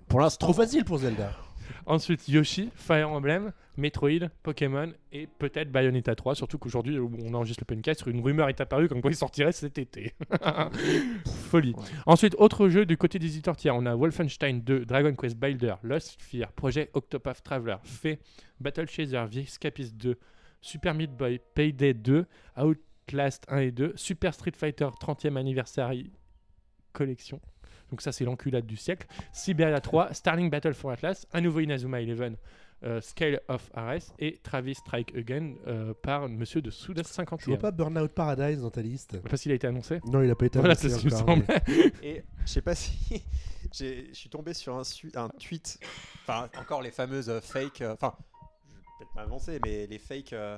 [0.08, 1.32] Pour l'instant, Trop facile pour Zelda.
[1.86, 6.36] Ensuite Yoshi, Fire Emblem, Metroid, Pokémon et peut-être Bayonetta 3.
[6.36, 9.52] Surtout qu'aujourd'hui, où on enregistre le podcast, une rumeur est apparue comme quoi il sortirait
[9.52, 10.14] cet été.
[11.50, 11.74] Folie.
[11.74, 11.84] Ouais.
[12.06, 15.76] Ensuite, autre jeu du côté des éditeurs tiers, on a Wolfenstein 2, Dragon Quest Builder,
[15.84, 18.20] Lost Sphere, Projet Octopath Traveler, Fate,
[18.60, 20.18] Battle Chaser, The Escapist 2,
[20.62, 22.26] Super Meat Boy, Payday 2,
[22.58, 26.12] Outlast 1 et 2, Super Street Fighter 30e Anniversary
[26.94, 27.40] Collection.
[27.92, 29.08] Donc ça c'est l'enculade du siècle.
[29.32, 32.36] Siberia 3, Starling Battle for Atlas, un nouveau Inazuma Eleven,
[32.84, 37.46] euh, Scale of RS et Travis Strike Again euh, par Monsieur de Souda Je 51.
[37.54, 39.20] vois pas Burnout Paradise dans ta liste?
[39.30, 40.02] Parce qu'il a été annoncé.
[40.06, 41.46] Non, il a pas été Voilà, annoncé c'est ce qui me semble.
[42.04, 43.24] Et je sais pas si.
[43.74, 45.80] j'ai- Je suis tombé sur un, su- un tweet.
[46.24, 47.82] Enfin, encore les fameuses euh, fake.
[47.82, 50.34] euh, Enfin, je vais peut-être m'avancer, mais les fake.
[50.34, 50.58] euh,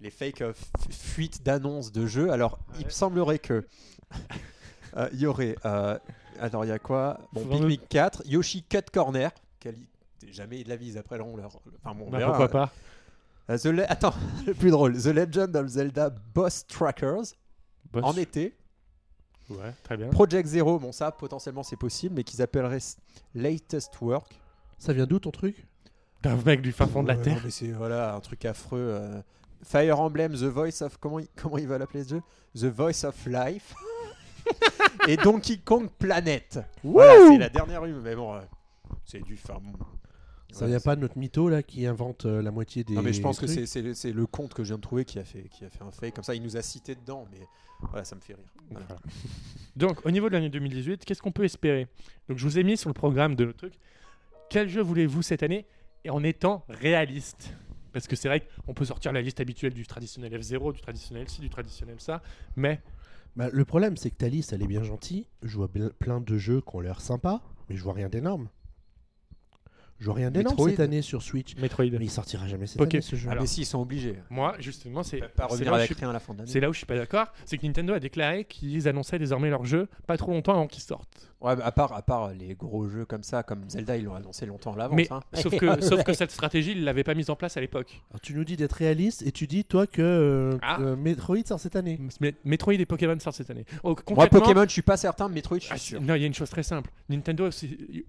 [0.00, 0.52] les fake euh,
[0.90, 2.32] fuites d'annonces de jeux.
[2.32, 3.66] Alors, il me semblerait que.
[4.96, 5.54] euh, Il y aurait.
[6.42, 7.18] Alors, il y a quoi?
[7.32, 9.30] Bon, Big vraiment- Mick 4, Yoshi Cut Corner.
[9.60, 9.86] quali-
[10.30, 11.56] Jamais de la vise après long leur.
[11.84, 12.30] Enfin, bon, on Bah, verra.
[12.30, 12.70] pourquoi pas
[13.50, 14.14] Euh, The Le- Attends,
[14.46, 14.96] le plus drôle.
[14.96, 17.34] The Legend of Zelda Boss Trackers
[17.92, 18.04] Boss.
[18.04, 18.54] en été.
[19.50, 20.08] Ouais, très bien.
[20.10, 22.96] Project Zero, bon ça potentiellement c'est possible, mais qu'ils appelleraient s-
[23.34, 24.40] Latest Work.
[24.78, 25.66] Ça vient d'où ton truc?
[26.22, 27.34] D'un mec du fin fond de la Ouais, terre.
[27.36, 28.78] non, mais c'est voilà un truc affreux.
[28.78, 29.20] euh.
[29.64, 32.22] Fire Emblem, The Voice of comment il, comment il va l'appeler ce jeu?
[32.56, 33.74] The Voice of Life.
[35.08, 36.60] Et Donkey Kong Planet.
[36.82, 38.40] Voilà, c'est la dernière rue, mais bon, euh,
[39.04, 39.36] c'est du.
[39.48, 39.60] Bon,
[40.52, 42.94] Ça n'y a pas notre mytho là qui invente euh, la moitié des.
[42.94, 44.76] Non mais je pense que trucs c'est- c'est le- c'est le compte que je viens
[44.76, 46.34] de trouver qui a fait qui a fait un fake comme ça.
[46.34, 47.40] Il nous a cité dedans, mais
[47.80, 48.44] voilà, ça me fait rire.
[48.70, 48.86] Voilà.
[48.86, 49.00] Voilà.
[49.76, 51.88] Donc, au niveau de l'année 2018, qu'est-ce qu'on peut espérer?
[52.28, 53.74] Donc, je vous ai mis sur le programme de notre truc
[54.50, 55.64] quel jeu voulez-vous cette année?
[56.04, 57.54] Et en étant réaliste.
[57.94, 61.28] Parce que c'est vrai qu'on peut sortir la liste habituelle du traditionnel F0, du traditionnel
[61.28, 62.22] ci, du traditionnel ça,
[62.56, 62.80] mais
[63.36, 65.26] Bah, le problème, c'est que liste, elle est bien gentille.
[65.42, 65.68] Je vois
[65.98, 68.48] plein de jeux qui ont l'air sympas, mais je vois rien d'énorme.
[69.98, 70.70] Je vois rien d'énorme Metroid.
[70.70, 71.56] cette année sur Switch.
[71.56, 71.84] Metroid.
[71.92, 73.30] Mais il sortira jamais cette année ce jeu.
[73.30, 74.18] Alors, mais si ils sont obligés.
[74.30, 76.50] Moi, justement, c'est pas là, où je avec suis- rien à la fin de l'année.
[76.50, 77.28] c'est là où je suis pas d'accord.
[77.44, 80.82] C'est que Nintendo a déclaré qu'ils annonçaient désormais leurs jeux pas trop longtemps avant qu'ils
[80.82, 81.31] sortent.
[81.42, 84.46] Ouais, à part à part les gros jeux comme ça, comme Zelda, ils l'ont annoncé
[84.46, 84.96] longtemps à l'avance.
[84.96, 85.20] Mais hein.
[85.34, 88.00] sauf, que, sauf que cette stratégie, ils l'avaient pas mise en place à l'époque.
[88.10, 90.78] Alors, tu nous dis d'être réaliste et tu dis, toi, que euh, Ah.
[90.80, 91.98] euh, Metroid sort cette année.
[92.20, 93.64] Mais Metroid et Pokémon sortent cette année.
[93.82, 95.28] Oh, Moi, concrètement- Pokémon, je suis pas certain.
[95.28, 96.00] Metroid, je suis Ah, sûr.
[96.00, 96.90] Non, il y a une chose très simple.
[97.08, 97.48] Nintendo,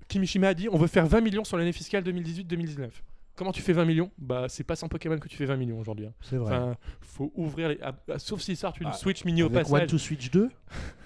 [0.08, 2.90] Kimishima a dit on veut faire 20 millions sur l'année fiscale 2018-2019.
[3.36, 4.12] Comment tu fais 20 millions?
[4.20, 6.06] Bah, c'est pas sans Pokémon que tu fais 20 millions aujourd'hui.
[6.06, 6.14] hein.
[6.22, 6.56] C'est vrai.
[6.56, 7.80] Enfin, faut ouvrir les.
[7.82, 9.90] ah, sauf s'ils sortent une Ah, Switch mini au Avec One passage.
[9.90, 10.50] to Switch 2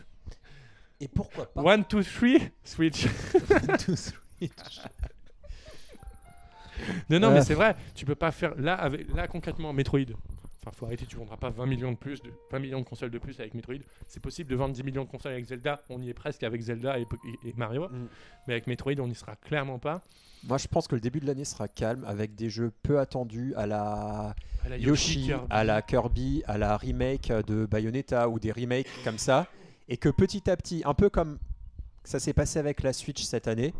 [1.00, 3.06] Et pourquoi pas One, two, three, Switch.
[7.10, 7.34] non, non, Ouais.
[7.36, 7.76] mais c'est vrai.
[7.96, 10.02] Tu peux pas faire là, avec, là concrètement, Metroid.
[10.62, 11.06] Enfin, faut arrêter.
[11.06, 13.54] Tu vendras pas 20 millions de plus, de 20 millions de consoles de plus avec
[13.54, 13.76] Metroid.
[14.08, 15.82] C'est possible de vendre 10 millions de consoles avec Zelda.
[15.90, 17.88] On y est presque avec Zelda et, Po- et- et Mario.
[17.90, 18.08] Mm.
[18.48, 20.02] Mais avec Metroid, on n'y sera clairement pas.
[20.44, 23.54] Moi, je pense que le début de l'année sera calme avec des jeux peu attendus
[23.56, 25.46] à la À la Yoshi, Kirby.
[25.50, 29.48] à la Kirby, à la remake de Bayonetta ou des remakes comme ça,
[29.90, 31.40] et que petit à petit, un peu comme
[32.04, 33.74] ça s'est passé avec la Switch cette année,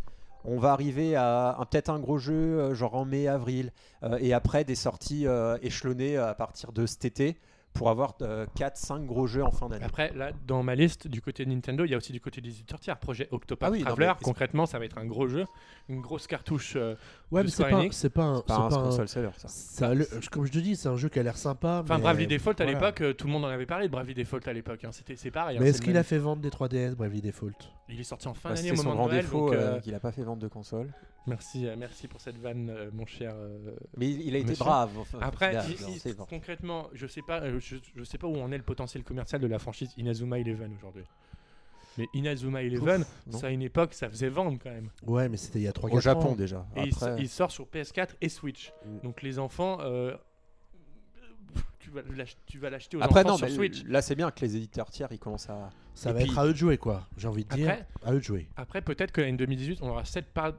[0.44, 3.72] on va arriver à peut-être un gros jeu euh, genre en mai, avril,
[4.04, 7.38] euh, et après des sorties euh, échelonnées à partir de cet été
[7.78, 8.16] pour avoir
[8.56, 9.86] 4-5 gros jeux en fin d'année.
[9.86, 12.42] Après, là, dans ma liste, du côté de Nintendo, il y a aussi du côté
[12.42, 12.98] des éditeurs tiers.
[12.98, 15.46] Projet Octopath Ah oui, non, Traveler, mais- concrètement, ça va être un gros jeu.
[15.90, 16.74] Une grosse cartouche.
[16.76, 16.96] euh,
[17.32, 18.42] Ouais, de mais c'est pas, c'est pas un.
[18.42, 19.48] Pas c'est un pas un- console seller, ça.
[19.48, 21.82] ça- le- comme je te dis, c'est un jeu qui a l'air sympa.
[21.84, 22.72] Enfin, mais- Bravely Default, à voilà.
[22.74, 24.84] l'époque, euh, tout le monde en avait parlé de Bravely Default à l'époque.
[24.84, 24.92] hein.
[24.92, 25.58] C'était, c'est pareil.
[25.58, 27.52] hein, Mais est-ce qu'il même- a fait vendre des 3DS, Bravely Default?
[27.90, 29.24] Il est sorti en fin Bah, d'année C'était au son moment grand de Noël.
[29.26, 30.92] défaut donc, euh, euh, qu'il n'a pas fait vendre de console.
[31.26, 33.34] merci, euh, merci pour cette vanne, euh, mon cher.
[33.36, 34.64] euh, Mais il, il a été Monsieur.
[34.66, 34.90] brave.
[35.00, 38.28] enfin, Après, il a- il- il- concrètement, je sais pas, euh, je, je sais pas
[38.28, 41.04] où en est le potentiel commercial de la franchise Inazuma Eleven aujourd'hui.
[41.98, 43.38] Mais Inazuma Eleven, non.
[43.40, 44.90] ça à une époque, ça faisait vendre quand même.
[45.08, 46.66] Ouais, mais c'était il y a 3 Au Japon déjà.
[46.76, 48.72] Et il, Après, il sort sur PS4 et Switch.
[48.86, 49.00] Mm.
[49.04, 50.16] Donc les enfants, euh,
[52.46, 53.84] tu vas l'acheter aux Après, enfants non, sur Switch.
[53.86, 55.70] là c'est bien que les éditeurs tiers ils commencent à.
[55.96, 57.08] Ça Et va puis- être à eux de jouer, quoi.
[57.18, 57.70] J'ai envie de dire.
[57.70, 58.48] Après, À eux de jouer.
[58.56, 60.54] après peut-être que l'année 2018, on aura cette pas,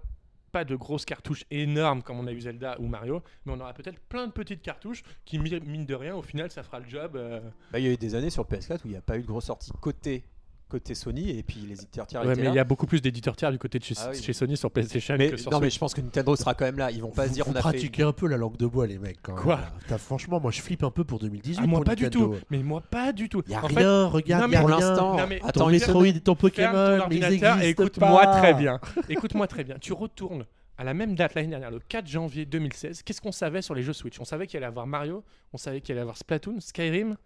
[0.64, 4.00] de grosses cartouches énormes comme on a eu Zelda ou Mario, mais on aura peut-être
[4.08, 7.16] plein de petites cartouches qui, mi- mine de rien, au final, ça fera le job.
[7.16, 7.40] euh.
[7.72, 9.22] Bah, il y a eu des années sur PS4 où il n'y a pas eu
[9.22, 10.24] de grosse sortie côté
[10.68, 13.34] côté Sony et puis les éditeurs tiers Ouais, mais il y a beaucoup plus d'éditeurs
[13.36, 14.22] tiers du côté de chez, Ah oui.
[14.22, 16.64] chez Sony sur PlayStation Mais, que sur non mais je pense que Nintendo sera quand
[16.66, 16.90] même là.
[16.90, 18.66] Ils vont pas Vous- se dire vous on a pratiquez un peu la langue de
[18.66, 19.18] bois, les mecs.
[19.22, 19.60] Quand même, Quoi.
[19.88, 21.62] T'as- Franchement, moi, je flippe un peu pour 2018.
[21.64, 22.34] Ah, moi pour pas du tout.
[22.50, 23.42] Mais moi pas du tout.
[23.48, 24.88] Y a en fait, rien, regarde, non, y a mais- pour rien.
[24.88, 25.16] l'instant.
[25.44, 28.80] Attends Metroid ton Pokémon, ton mais écoute-moi très bien.
[29.08, 29.76] Écoute-moi très bien.
[29.80, 30.44] Tu retournes
[30.76, 33.02] à la même date l'année dernière, le 4 janvier 2016.
[33.02, 34.20] Qu'est-ce qu'on savait sur les jeux Switch?
[34.20, 37.16] On savait qu'il allait avoir Mario, on savait qu'il allait avoir Splatoon, Skyrim,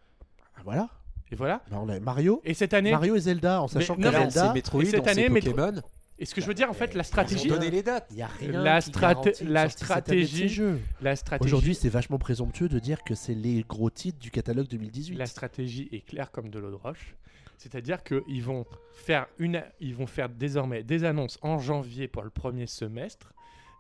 [0.56, 0.88] Ah, Voilà.
[1.32, 1.62] Et voilà.
[1.70, 4.12] Bah, on a Mario, Et cette année, Mario et Zelda, en sachant Mais que non,
[4.30, 5.80] Zelda, sait Metroid, et cette année, Metro- Pokémon.
[6.18, 8.06] et ce que je veux dire en fait, la Ils ont stratégie, donné les dates.
[8.10, 10.80] il y a rien La une la sortie cette année de ces stratégie- jeux.
[11.00, 14.68] la stratégie, Aujourd'hui, c'est vachement présomptueux de dire que c'est les gros titres du catalogue
[14.68, 15.16] 2018.
[15.16, 17.14] la stratégie est claire comme de l'eau de roche.
[17.56, 22.30] C'est-à-dire qu'ils vont faire une, ils vont faire désormais des annonces en janvier pour le
[22.30, 23.32] premier semestre.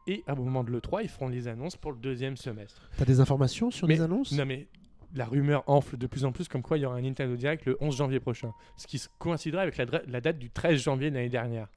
[0.06, 2.88] Et à un moment de l'E3, ils feront les annonces pour le deuxième semestre.
[2.96, 4.32] T'as des informations sur Mais- les annonces?
[4.32, 4.66] Non mais
[5.14, 7.66] la rumeur enfle de plus en plus comme quoi il y aura un Nintendo Direct
[7.66, 8.52] le 11 janvier prochain.
[8.76, 11.68] Ce qui se coïnciderait avec la, date du 13 janvier de l'année dernière.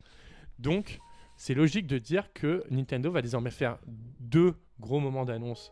[0.60, 1.00] Donc
[1.38, 3.78] c'est logique de dire que Nintendo va désormais faire
[4.20, 5.72] deux gros moments d'annonce.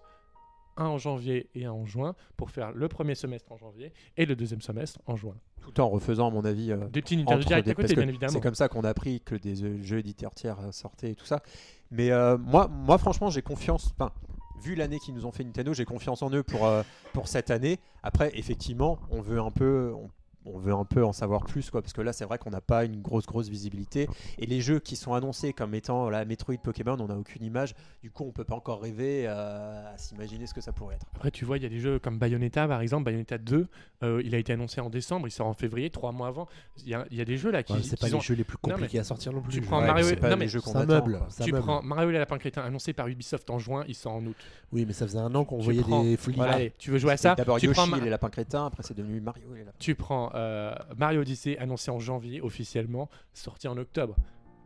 [0.75, 4.25] Un en janvier et un en juin pour faire le premier semestre en janvier et
[4.25, 5.35] le deuxième semestre en juin.
[5.61, 6.71] Tout en refaisant à mon avis.
[6.71, 8.33] euh, Des petits Nintendo Direct à côté bien évidemment.
[8.33, 11.15] C'est comme ça qu'on a appris que des euh, jeux éditeurs tiers euh, sortaient et
[11.15, 11.43] tout ça.
[11.93, 13.93] Mais euh, moi, moi, franchement, j'ai confiance.
[13.93, 14.11] Enfin,
[14.63, 16.83] vu l'année qu'ils nous ont fait Nintendo, j'ai confiance en eux pour, euh,
[17.25, 17.79] cette année.
[18.01, 19.93] Après, effectivement, on veut un peu.
[20.45, 22.61] On veut un peu en savoir plus, quoi, parce que là, c'est vrai qu'on n'a
[22.61, 24.07] pas une grosse, grosse visibilité.
[24.37, 27.75] Et les jeux qui sont annoncés comme étant la Metroid Pokémon, on n'a aucune image.
[28.01, 31.05] Du coup, on peut pas encore rêver euh, à s'imaginer ce que ça pourrait être.
[31.15, 33.05] Après, tu vois, il y a des jeux comme Bayonetta, par exemple.
[33.05, 33.67] Bayonetta 2,
[34.03, 36.47] euh, il a été annoncé en décembre, il sort en février, trois mois avant.
[36.79, 37.73] Il y a, il y a des jeux là qui.
[37.73, 39.53] Ouais, c'est pas les jeux les plus Non, mais compliqués à sortir non plus.
[39.53, 39.81] tu prends.
[39.81, 40.93] Mario- c'est pas non, les mais jeux qu'on ça attend.
[40.93, 41.17] meuble.
[41.19, 41.27] quoi.
[41.29, 41.63] Ça tu meuble.
[41.63, 44.35] prends Mario et la lapin crétin annoncé par Ubisoft en juin, il sort en août.
[44.71, 46.35] Oui, mais ça faisait un an qu'on voyait prends- des flics.
[46.35, 48.83] Voilà, tu veux jouer à ça D'abord tu Yoshi prends, et les lapins crétins, après
[48.83, 49.77] c'est devenu Mario et les lapins.
[49.79, 54.15] tu prends euh, Mario Odyssey annoncé en janvier officiellement, sorti en octobre.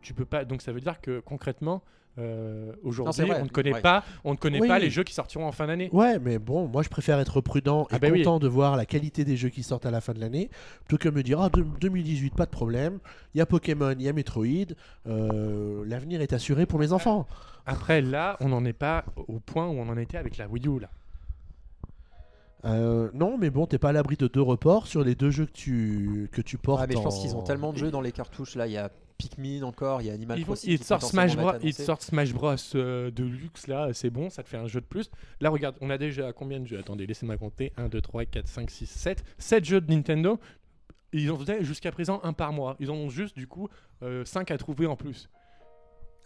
[0.02, 0.44] Tu peux pas.
[0.44, 1.82] Donc ça veut dire que concrètement,
[2.18, 3.80] euh, aujourd'hui, on ne connaît ouais.
[3.80, 4.66] pas, on ne connaît Oui.
[4.66, 5.88] pas les jeux qui sortiront en fin d'année.
[5.92, 8.18] Ouais, mais bon, moi je préfère être prudent et Ah bah oui.
[8.24, 10.50] content de voir la qualité des jeux qui sortent à la fin de l'année,
[10.84, 12.98] plutôt que me dire ah, de- 2018, pas de problème,
[13.34, 14.74] il y a Pokémon, il y a Metroid,
[15.06, 17.26] euh, l'avenir est assuré pour mes enfants.
[17.66, 20.66] Après, là, on n'en est pas au point où on en était avec la Wii
[20.66, 20.80] U.
[20.80, 20.88] Là.
[22.64, 25.46] Euh, non, mais bon, t'es pas à l'abri de deux reports sur les deux jeux
[25.46, 26.80] que tu, que tu portes.
[26.82, 28.56] Ah, mais je pense en- qu'ils ont tellement de jeux dans les cartouches.
[28.56, 30.70] Là, il y a Pikmin encore, il y a Animal Crossing.
[30.72, 31.72] ils sortent Smash Bros, annoncé.
[31.84, 34.86] sortent Smash Bros euh, de luxe là, c'est bon, ça te fait un jeu de
[34.86, 35.10] plus.
[35.40, 36.78] Là, regarde, on a déjà combien de jeux?
[36.78, 39.24] Attendez, laissez-moi compter 1, 2, 3, 4, 5, 6, 7.
[39.38, 40.38] 7 jeux de Nintendo.
[41.12, 42.76] Ils en faisaient jusqu'à présent un par mois.
[42.80, 43.68] Ils en ont juste du coup
[44.24, 45.28] 5 à trouver en plus.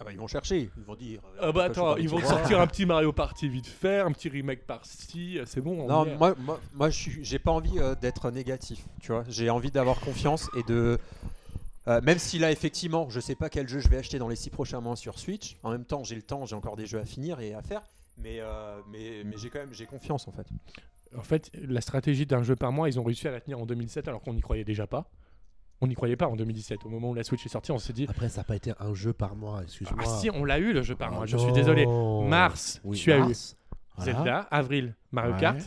[0.03, 1.21] Ah bah, ils vont chercher, ils vont dire.
[1.37, 4.29] euh, Ah bah attends, ils vont sortir un petit Mario Party vite fait, un petit
[4.29, 5.81] remake par-ci, c'est bon.
[5.85, 6.17] on Non, est.
[6.17, 9.23] moi, moi, moi, je suis- j'ai pas envie euh, d'être négatif, tu vois.
[9.29, 10.99] J'ai envie d'avoir confiance et de.
[11.87, 14.35] euh, même si là, effectivement, je sais pas quel jeu je vais acheter dans les
[14.37, 15.57] 6 prochains mois sur Switch.
[15.63, 17.83] En même temps, j'ai le temps, j'ai encore des jeux à finir et à faire.
[18.19, 20.47] Mais, euh, mais, mais j'ai quand même j'ai confiance en fait.
[21.17, 23.67] En fait, la stratégie d'un jeu par mois, ils ont réussi à la tenir en
[23.67, 25.07] 2007 alors qu'on n'y croyait déjà pas.
[25.83, 26.87] On n'y croyait pas en 2017.
[26.87, 28.73] Au moment où la Switch est sortie, on s'est dit Après, ça n'a pas été
[28.79, 29.99] un jeu par mois, excuse-moi.
[30.01, 31.27] Ah si, on l'a eu le jeu par Ah mois.
[31.27, 31.85] Je suis désolé.
[31.87, 33.21] Mars, Oui, tu as eu.
[33.97, 34.13] Voilà.
[34.13, 34.39] Zelda.
[34.51, 35.41] Avril, Mario Ouais.
[35.41, 35.59] Kart.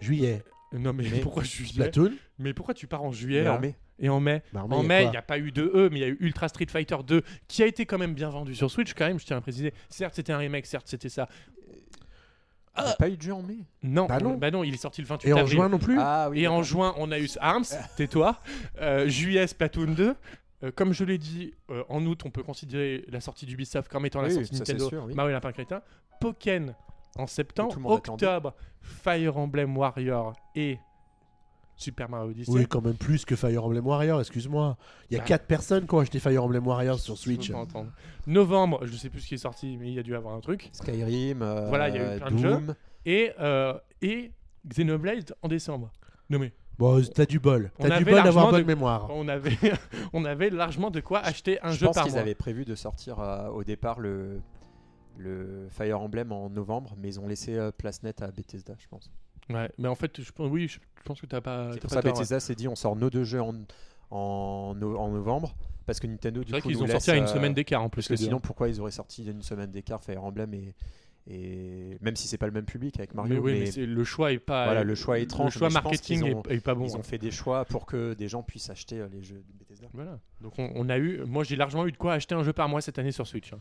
[0.00, 1.90] Juillet, Non mais, Mais- pourquoi juillet.
[2.38, 3.76] Mais pourquoi tu pars en juillet en mai.
[4.00, 5.98] et en mai Bah, En a mai, il n'y a pas eu de E, mais
[5.98, 8.54] il y a eu Ultra Street Fighter 2 qui a été quand même bien vendu
[8.56, 9.72] sur Switch quand même, je tiens à préciser.
[9.88, 11.28] Certes, c'était un remake, certes, c'était ça.
[12.78, 13.58] Il y a pas eu de jeu en mai.
[13.82, 14.34] Non, Bah non.
[14.38, 15.54] bah non, il est sorti le 28 Et en avril.
[15.56, 16.40] juin non plus Ah oui.
[16.42, 17.64] Et en juin, on a eu Arms,
[17.96, 18.38] tais-toi.
[18.80, 20.14] Euh, juillet, Splatoon 2.
[20.64, 24.06] Euh, comme je l'ai dit, euh, en août, on peut considérer la sortie d'Ubisoft comme
[24.06, 24.88] étant la Oui, sortie Nintendo.
[24.88, 25.14] sûr, oui.
[25.14, 25.82] Mario Lapin Crétin.
[26.20, 26.74] Pokken
[27.18, 27.76] en septembre.
[27.90, 30.78] Octobre, Fire Emblem Warrior et
[31.82, 32.50] Super Mario Odyssey.
[32.52, 34.76] Oui, quand même plus que Fire Emblem Warrior, excuse-moi.
[35.10, 35.26] Il y a Bah.
[35.26, 37.50] 4 personnes qui ont acheté Fire Emblem Warrior sur Je Switch.
[37.50, 37.90] peux entendre.
[38.26, 40.40] Novembre, je sais plus ce qui est sorti, mais il y a dû avoir un
[40.40, 40.70] truc.
[40.72, 42.74] Skyrim, euh, Voilà, il y a eu plein de Doom.
[43.04, 44.30] Et, euh, et
[44.66, 45.90] Xenoblade en décembre.
[46.30, 47.70] Non mais, Bon, t'as du bol.
[47.78, 49.08] T'as du bol d'avoir bonne de- mémoire.
[49.10, 49.56] on avait,
[50.14, 52.22] on avait largement de quoi acheter un Je jeu pense par qu'ils mois.
[52.22, 54.40] avaient prévu de sortir euh, au départ le,
[55.18, 58.86] le Fire Emblem en novembre, mais ils ont laissé euh, place nette à Bethesda, je
[58.88, 59.10] pense.
[59.50, 61.70] Ouais, mais en fait, je pense, oui, je, je pense que t'as pas.
[61.72, 63.54] C'est pour ça Bethesda s'est dit on sort nos deux jeux en,
[64.10, 65.54] en, no- en novembre,
[65.86, 68.06] parce que Nintendo du coup qu'ils ont sorti à une euh, semaine d'écart en plus.
[68.06, 70.74] Parce que sinon, pourquoi ils auraient sorti une semaine d'écart Fire Emblem et,
[71.28, 73.86] et même si c'est pas le même public avec mais Mario, oui, mais mais c'est-
[73.86, 74.64] le choix est pas.
[74.66, 76.84] Voilà, le choix est étrange, Le choix mais marketing ont- est, est pas bon.
[76.84, 79.58] ils ont fait des choix pour que des gens puissent acheter euh, les jeux de
[79.58, 79.88] Bethesda.
[79.92, 80.18] Voilà.
[80.40, 82.68] Donc on, on a eu, moi j'ai largement eu de quoi acheter un jeu par
[82.68, 83.52] mois cette année sur Switch.
[83.52, 83.60] hein.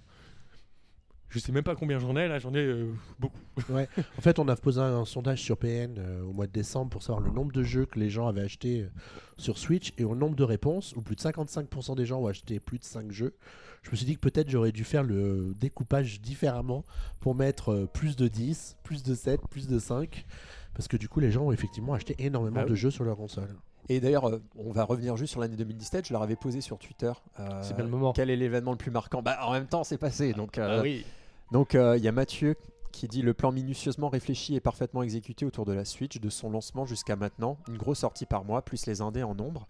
[1.32, 3.40] Je sais même pas combien j'en ai là, j'en ai euh, beaucoup.
[3.70, 7.04] En fait, on a posé un, sondage sur PN euh, au mois de décembre pour
[7.04, 8.90] savoir le nombre de jeux que les gens avaient achetés euh,
[9.38, 12.60] sur Switch et au nombre de réponses, où plus de 55% des gens ont acheté
[12.60, 13.34] plus de 5 jeux.
[13.82, 16.84] Je me suis dit que peut-être j'aurais dû faire le découpage différemment
[17.20, 20.26] pour mettre plus de 10, plus de 7, plus de 5.
[20.74, 23.18] Parce que du coup, les gens ont effectivement acheté énormément Ah de jeux sur leur
[23.18, 23.50] console.
[23.90, 26.08] Et d'ailleurs, euh, on va revenir juste sur l'année 2017.
[26.08, 27.12] Je leur avais posé sur Twitter.
[27.40, 28.14] euh, C'est bien le moment.
[28.14, 29.22] Quel est l'événement le plus marquant?
[29.22, 30.34] Bah, en même temps, c'est passé.
[30.34, 31.06] Donc, euh, Ah oui.
[31.52, 32.56] Donc, euh, il y a Mathieu
[32.92, 36.50] qui dit le plan minutieusement réfléchi et parfaitement exécuté autour de la Switch de son
[36.50, 37.58] lancement jusqu'à maintenant.
[37.68, 39.68] Une grosse sortie par mois, plus les indés en nombre.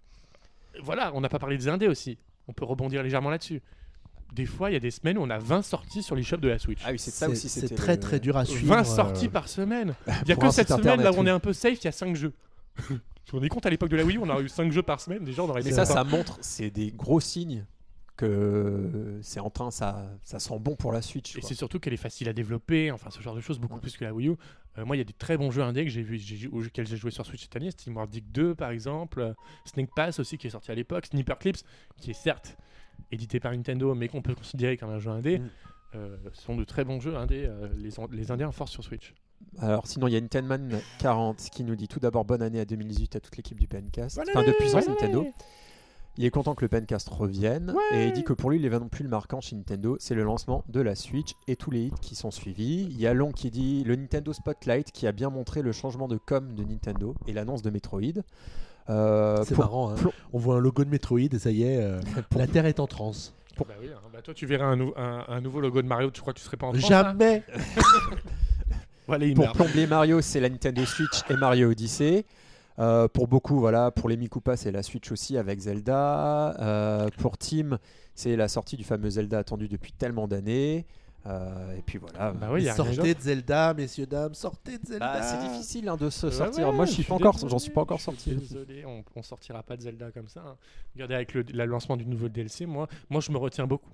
[0.82, 2.18] Voilà, on n'a pas parlé des indés aussi.
[2.48, 3.62] On peut rebondir légèrement là-dessus.
[4.32, 6.48] Des fois, il y a des semaines où on a 20 sorties sur l'eShop de
[6.48, 6.80] la Switch.
[6.84, 7.48] Ah oui, c'est ça aussi.
[7.48, 8.74] C'est très le- très dur à suivre.
[8.74, 9.94] 20 euh, sorties par semaine.
[10.22, 11.88] Il y a que cette semaine là où on est un peu safe, il y
[11.88, 12.32] a 5 jeux.
[13.24, 15.00] Tu te rends compte à l'époque de la Wii, on aurait eu 5 jeux par
[15.00, 17.64] semaine, des gens on aurait Mais ça, ça montre, c'est des gros signes
[18.26, 21.36] que c'est en train, ça, ça sent bon pour la Switch.
[21.36, 23.96] Et c'est surtout qu'elle est facile à développer, enfin ce genre de choses, beaucoup plus
[23.96, 24.36] que la Wii U.
[24.78, 26.86] Euh, moi, il y a des très bons jeux indés que j'ai vu, j'ai- auxquels
[26.86, 27.70] j'ai joué sur Switch cette année.
[27.70, 29.20] Steam Dick 2, par exemple.
[29.20, 29.34] euh,
[29.66, 31.06] Snake Pass aussi, qui est sorti à l'époque.
[31.06, 31.58] Sniper Clips,
[31.98, 32.56] qui est certes
[33.10, 35.38] édité par Nintendo, mais qu'on peut considérer comme un jeu indé.
[35.38, 35.50] Mm.
[35.94, 38.82] Euh, ce sont de très bons jeux indés, euh, les, les indés en force sur
[38.82, 39.12] Switch.
[39.58, 42.64] Alors sinon il y a Nintendoman 40 qui nous dit tout d'abord bonne année à
[42.64, 44.20] 2018 à toute l'équipe du PNcast.
[44.28, 45.26] Enfin de puissance Nintendo.
[46.18, 49.02] Il est content que le PNcast revienne et il dit que pour lui l'événement plus
[49.02, 52.14] le marquant chez Nintendo c'est le lancement de la Switch et tous les hits qui
[52.14, 52.82] sont suivis.
[52.90, 56.08] Il y a Long qui dit le Nintendo Spotlight qui a bien montré le changement
[56.08, 58.02] de com de Nintendo et l'annonce de Metroid.
[58.90, 59.90] Euh, C'est pour- marrant.
[59.90, 59.94] hein.
[59.94, 61.98] pour- On voit un logo de Metroid et ça y est, euh,
[62.36, 63.32] la Terre est en transe.
[63.58, 63.98] Bah oui, hein.
[64.12, 66.38] Bah toi, tu verrais un, nou- un- un nouveau logo de Mario, tu crois que
[66.40, 67.02] tu serais pas en France là?
[67.04, 67.42] Jamais
[69.34, 72.24] Pour plomber Mario, c'est la Nintendo Switch et Mario Odyssey.
[72.82, 76.54] Euh, pour beaucoup, voilà, pour les Mikupa, c'est la Switch aussi avec Zelda.
[76.60, 77.78] Euh, pour Team,
[78.14, 80.84] c'est la sortie du fameux Zelda attendu depuis tellement d'années.
[81.24, 82.32] Euh, et puis voilà.
[82.32, 85.12] Bah oui, sortez de Zelda, messieurs, dames, sortez de Zelda.
[85.20, 86.68] Bah, c'est difficile hein, de se sortir.
[86.68, 88.34] ouais, Moi, je suis pas encore, j'en suis pas encore je sorti.
[88.34, 90.42] Désolé, on, on sortira pas de Zelda comme ça.
[90.44, 90.56] hein.
[90.94, 93.92] Regardez avec le, le lancement du nouveau DLC, moi, moi je me retiens beaucoup.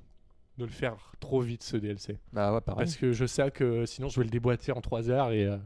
[0.56, 2.16] de le faire trop vite ce DLC.
[2.32, 2.86] Bah ouais, pareil.
[2.86, 5.58] Parce que je sais que sinon je vais le déboîter en 3 heures et euh,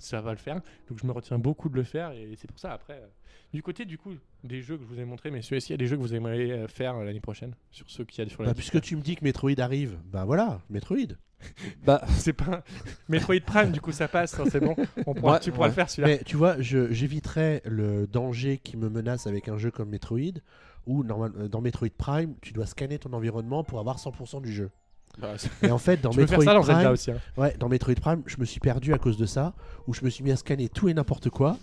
[0.00, 0.56] ça va le faire.
[0.88, 2.94] Donc je me retiens beaucoup de le faire et c'est pour ça après.
[2.94, 3.06] euh,
[3.52, 4.12] du côté du coup
[4.44, 6.02] des jeux que je vous ai montrés, messieurs, est-ce qu'il y a des jeux que
[6.02, 8.54] vous aimeriez euh, faire euh, l'année prochaine sur ceux qu'il y a sur la Bah,
[8.56, 11.16] liste puisque tu me dis que Metroid arrive, bah voilà, Metroid.
[11.84, 12.62] Bah, C'est pas
[13.08, 14.76] Metroid Prime, du coup ça passe, hein, c'est bon.
[15.06, 15.70] On pourra, Ouais, tu pourras ouais.
[15.70, 16.16] le faire celui-là.
[16.18, 20.40] Mais tu vois, je- j'éviterais le danger qui me menace avec un jeu comme Metroid,
[20.86, 24.70] où normal, dans Metroid Prime, tu dois scanner ton environnement pour avoir 100% du jeu.
[25.18, 25.28] Bah,
[25.62, 27.10] Et en fait, dans Metroid faire ça Prime, aussi.
[27.10, 27.16] hein.
[27.36, 29.52] Ouais, dans Metroid Prime, je me suis perdu à cause de ça,
[29.86, 31.58] où je me suis mis à scanner tout et n'importe quoi,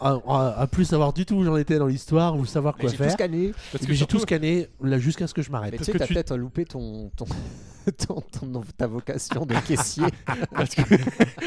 [0.00, 2.82] à, à- à plus savoir du tout où j'en étais dans l'histoire, ou savoir mais
[2.82, 3.12] quoi j'ai tout faire.
[3.12, 3.52] scanné.
[3.86, 5.76] J'ai surtout, tout scanné là jusqu'à ce que je Mais m'arrête.
[5.76, 7.26] tu sais, que t'as tu- peut-être loupé ton, ton,
[8.06, 10.04] ton, ton- ta vocation de caissier.
[10.54, 10.82] parce que,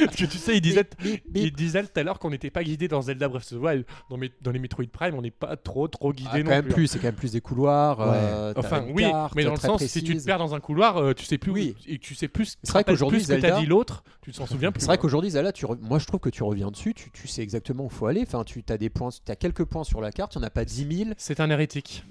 [0.06, 2.50] parce que tu sais, il disait, Bip, bip, il disait tout à l'heure qu'on n'était
[2.50, 3.86] pas guidé dans Zelda Breath of the Wild.
[4.10, 6.50] Dans, mes- dans les Metroid Prime, on n'est pas trop trop guidé Ah, non quand
[6.52, 6.72] même plus.
[6.72, 6.76] hein.
[6.76, 8.00] plus, c'est quand même plus des couloirs.
[8.00, 8.06] Ouais.
[8.12, 10.26] euh, Enfin, oui, carte mais dans le sens, si tu te précise.
[10.26, 11.76] perds dans un couloir, euh, tu sais plus Oui.
[11.78, 14.72] où, et tu sais plus, C'est vrai qu'aujourd'hui, que Zelda- dit l'autre, tu t'en souviens
[14.72, 14.82] plus.
[14.82, 17.42] C'est vrai qu'aujourd'hui, tu re- moi je trouve que tu reviens dessus, tu, tu sais
[17.42, 18.22] exactement où il faut aller.
[18.26, 20.48] Enfin, tu as des points, tu as quelques points sur la carte, il n'y en
[20.48, 21.10] a pas 10 000.
[21.18, 22.04] c'est un hérétique.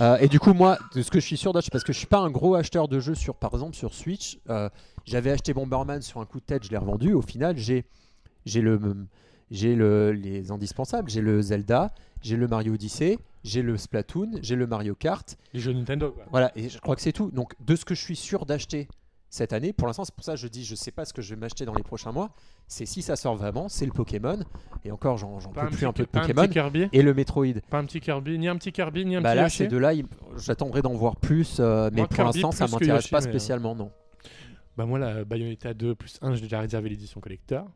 [0.00, 1.98] Euh, et du coup, moi, de ce que je suis sûr d'acheter, parce que je
[1.98, 4.38] suis pas un gros acheteur de jeux sur, par exemple, sur Switch.
[4.50, 4.68] euh,
[5.04, 7.12] J'avais acheté Bomberman sur un coup de tête, je l'ai revendu.
[7.12, 7.84] Au final, j'ai
[8.46, 8.78] j'ai le
[9.50, 11.92] j'ai le les indispensables, j'ai le Zelda,
[12.22, 15.36] j'ai le Mario Odyssey, j'ai le Splatoon, j'ai le Mario Kart.
[15.52, 16.12] Les jeux Nintendo.
[16.12, 16.24] Quoi.
[16.30, 17.30] Voilà, et je crois que c'est tout.
[17.32, 18.88] Donc, de ce que je suis sûr d'acheter
[19.32, 21.22] cette année, pour l'instant, c'est pour ça que je dis, je sais pas ce que
[21.22, 22.32] je vais m'acheter dans les prochains mois.
[22.68, 24.38] C'est si ça sort vraiment, c'est le Pokémon.
[24.84, 26.42] Et encore, j'en peux un, plus petit, un peu de Pokémon.
[26.42, 27.46] petit Kirby, Et le Metroid.
[27.70, 29.56] pas un petit Kirby, ni un petit Kirby, ni un Bah petit là, Yoshi.
[29.56, 29.92] ces deux-là,
[30.36, 33.74] j'attendrai d'en voir plus, euh, mais Moi, pour l'instant, ça m'intéresse pas mais, euh, spécialement,
[33.74, 33.90] non.
[34.76, 37.66] Bah moi la Bayonetta 2 plus 1 j'ai déjà réservé l'édition collector.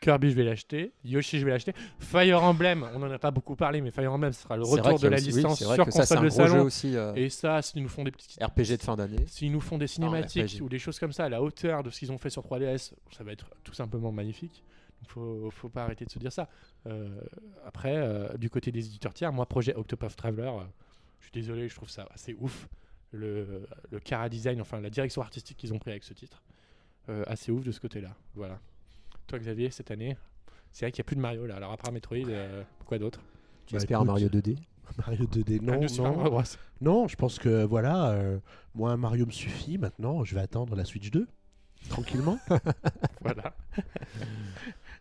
[0.00, 3.56] Kirby je vais l'acheter, Yoshi je vais l'acheter, Fire Emblem, on en a pas beaucoup
[3.56, 6.62] parlé mais Fire Emblem ce sera le retour de la licence sur console de salon.
[6.62, 6.96] aussi.
[6.96, 9.24] euh, Et ça s'ils nous font des petites RPG de fin d'année.
[9.26, 11.98] s'ils nous font des cinématiques ou des choses comme ça à la hauteur de ce
[11.98, 14.62] qu'ils ont fait sur 3DS, ça va être tout simplement magnifique.
[15.02, 16.48] Il faut, faut pas arrêter de se dire ça.
[16.88, 17.08] Euh,
[17.64, 20.62] après, euh, du côté des éditeurs tiers, moi, projet Octopath Traveler, euh,
[21.20, 22.68] je suis désolé, je trouve ça assez ouf.
[23.12, 26.42] Le, le cara design, enfin la direction artistique qu'ils ont pris avec ce titre,
[27.26, 28.14] assez ouf de ce côté-là.
[28.34, 28.58] Voilà.
[29.28, 30.16] Toi, Xavier, cette année,
[30.72, 31.56] c'est vrai qu'il n'y a plus de Mario là.
[31.56, 33.20] Alors, après Metroid, euh, quoi d'autre
[33.66, 34.56] Tu Bah, espères un écoute, Mario 2D
[34.98, 36.42] Mario 2D, non, Un de Super Mario non, Bros.
[36.80, 38.38] non, je pense que voilà, euh,
[38.74, 41.28] moi Mario me suffit maintenant, je vais attendre la Switch 2,
[41.90, 42.38] tranquillement.
[43.20, 43.54] Voilà.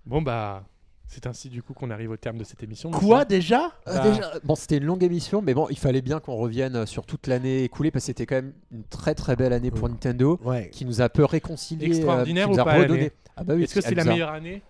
[0.06, 0.66] bon, bah,
[1.08, 2.92] c'est ainsi du coup qu'on arrive au terme de cette émission.
[2.92, 3.72] Quoi déjà?
[3.88, 4.10] Euh, Bah.
[4.12, 7.28] déjà, Bon, c'était une longue émission, mais bon, il fallait bien qu'on revienne sur toute
[7.28, 9.90] l'année écoulée parce que c'était quand même une très très belle année pour Ouais.
[9.90, 10.70] Nintendo Ouais.
[10.70, 13.12] qui nous a un peu réconcilié, Extraordinaire qui nous ou a redonné.
[13.38, 14.62] Ah bah oui, Est-ce que c'est la meilleure année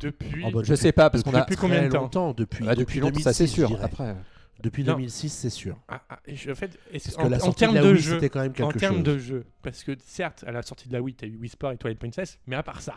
[0.00, 2.00] depuis Oh, bah, Je sais pas parce qu'on a Depuis combien de temps?
[2.02, 3.78] longtemps, depuis, Ah, depuis longtemps, 2006, ça c'est sûr.
[3.82, 4.14] Après,
[4.62, 4.92] Depuis Non.
[4.92, 5.78] 2006, c'est sûr.
[5.88, 7.92] Ah, ah, en fait, est-ce- Parce que en, la en sortie termes de la de
[7.92, 9.04] Wii, jeu, c'était quand même en quelque termes chose.
[9.04, 11.72] de jeu, parce que certes, à la sortie de la Wii, t'as eu Wii Sport
[11.72, 12.96] et Twilight Princess, mais à part ça,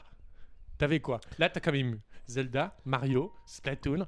[0.77, 1.22] t'avais quoi?
[1.39, 4.05] Là, t'as quand même eu Zelda, Mario, Splatoon.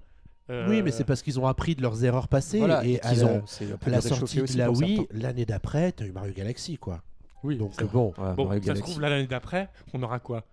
[0.50, 2.60] euh, Oui, mais c'est parce qu'ils ont appris de leurs erreurs passées.
[2.60, 3.44] voilà, et et à qu'ils la, ont
[3.86, 7.02] à la sortie de la Wii, l'année d'après, t'as eu Mario Galaxy, quoi.
[7.44, 10.44] Oui, Donc bon, Ouais, Bon, ça se trouve, l'année d'après, on aura quoi?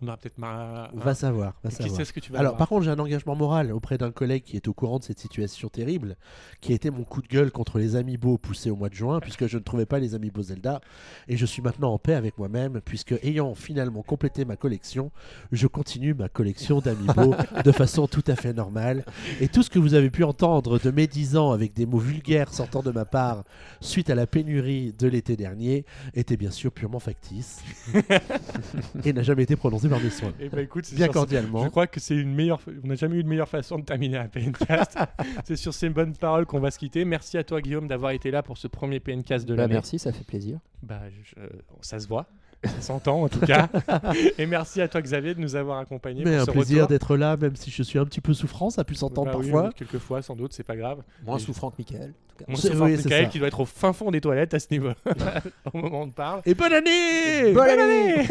[0.00, 0.90] On aura peut-être ma...
[0.94, 1.96] va savoir, va Qui savoir.
[1.96, 4.12] sait ce que tu vas Alors, avoir par contre, j'ai un engagement moral auprès d'un
[4.12, 6.16] collègue qui est au courant de cette situation terrible,
[6.60, 9.18] qui a été mon coup de gueule contre les amiibo poussés au mois de juin,
[9.18, 10.80] puisque je ne trouvais pas les amiibo Zelda,
[11.26, 15.10] et je suis maintenant en paix avec moi-même, puisque ayant finalement complété ma collection,
[15.50, 17.34] je continue ma collection d'amiibo
[17.64, 19.04] de façon tout à fait normale.
[19.40, 22.82] Et tout ce que vous avez pu entendre de médisant avec des mots vulgaires sortant
[22.82, 23.42] de ma part
[23.80, 25.84] suite à la pénurie de l'été dernier
[26.14, 27.58] était bien sûr purement factice
[29.04, 30.32] et n'a jamais été prononcé par mes soins.
[30.40, 31.64] Eh ben, écoute, c'est Bien cordialement.
[31.64, 32.60] Je crois que c'est une meilleure.
[32.84, 34.96] On n'a jamais eu de meilleure façon de terminer un PNcast.
[35.44, 37.04] c'est sur ces bonnes paroles qu'on va se quitter.
[37.04, 39.74] Merci à toi, Guillaume, d'avoir été là pour ce premier PNcast de Bah, l'année.
[39.74, 40.58] merci, ça fait plaisir.
[40.82, 41.40] Bah, je-
[41.80, 42.26] ça se voit.
[42.64, 43.68] Ça s'entend en tout cas.
[44.38, 46.24] Et merci à toi, Xavier, de nous avoir accompagnés.
[46.24, 48.68] Mais pour un ce plaisir d'être là, même si je suis un petit peu souffrant,
[48.70, 49.68] ça a pu s'entendre Bah oui, parfois.
[49.68, 51.02] oui, quelquefois, sans doute, c'est pas grave.
[51.24, 52.10] Moins Et- souffrant que Michael.
[52.10, 52.44] En tout cas.
[52.48, 53.30] On C'est- se oui, c'est Michael ça.
[53.30, 54.90] qui doit être au fin fond des toilettes à ce niveau.
[55.72, 56.42] au moment où on parle.
[56.46, 58.26] Et bonne année Bonne année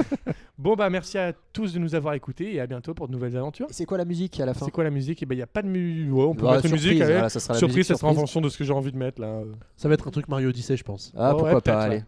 [0.58, 3.38] Bon, bah, merci à tous de nous avoir écoutés et à bientôt pour de nouvelles
[3.38, 3.68] aventures.
[3.70, 5.22] C'est quoi la musique à la fin C'est quoi la musique?
[5.22, 6.12] Il n'y a pas de musique.
[6.12, 7.04] on peut Bah, mettre une surprise, musique.
[7.04, 8.20] voilà, ça sera la surprise, musique ça sera en surprise.
[8.22, 9.42] fonction de ce que j'ai envie de mettre là.
[9.76, 11.14] Ça va être un truc Mario Odyssey, je pense.
[11.16, 11.86] Ah, Ouais, pourquoi pas, ouais.
[11.86, 12.04] allez.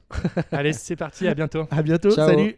[0.51, 1.65] Allez, c'est parti, à bientôt.
[1.69, 2.27] À bientôt, Ciao.
[2.27, 2.57] salut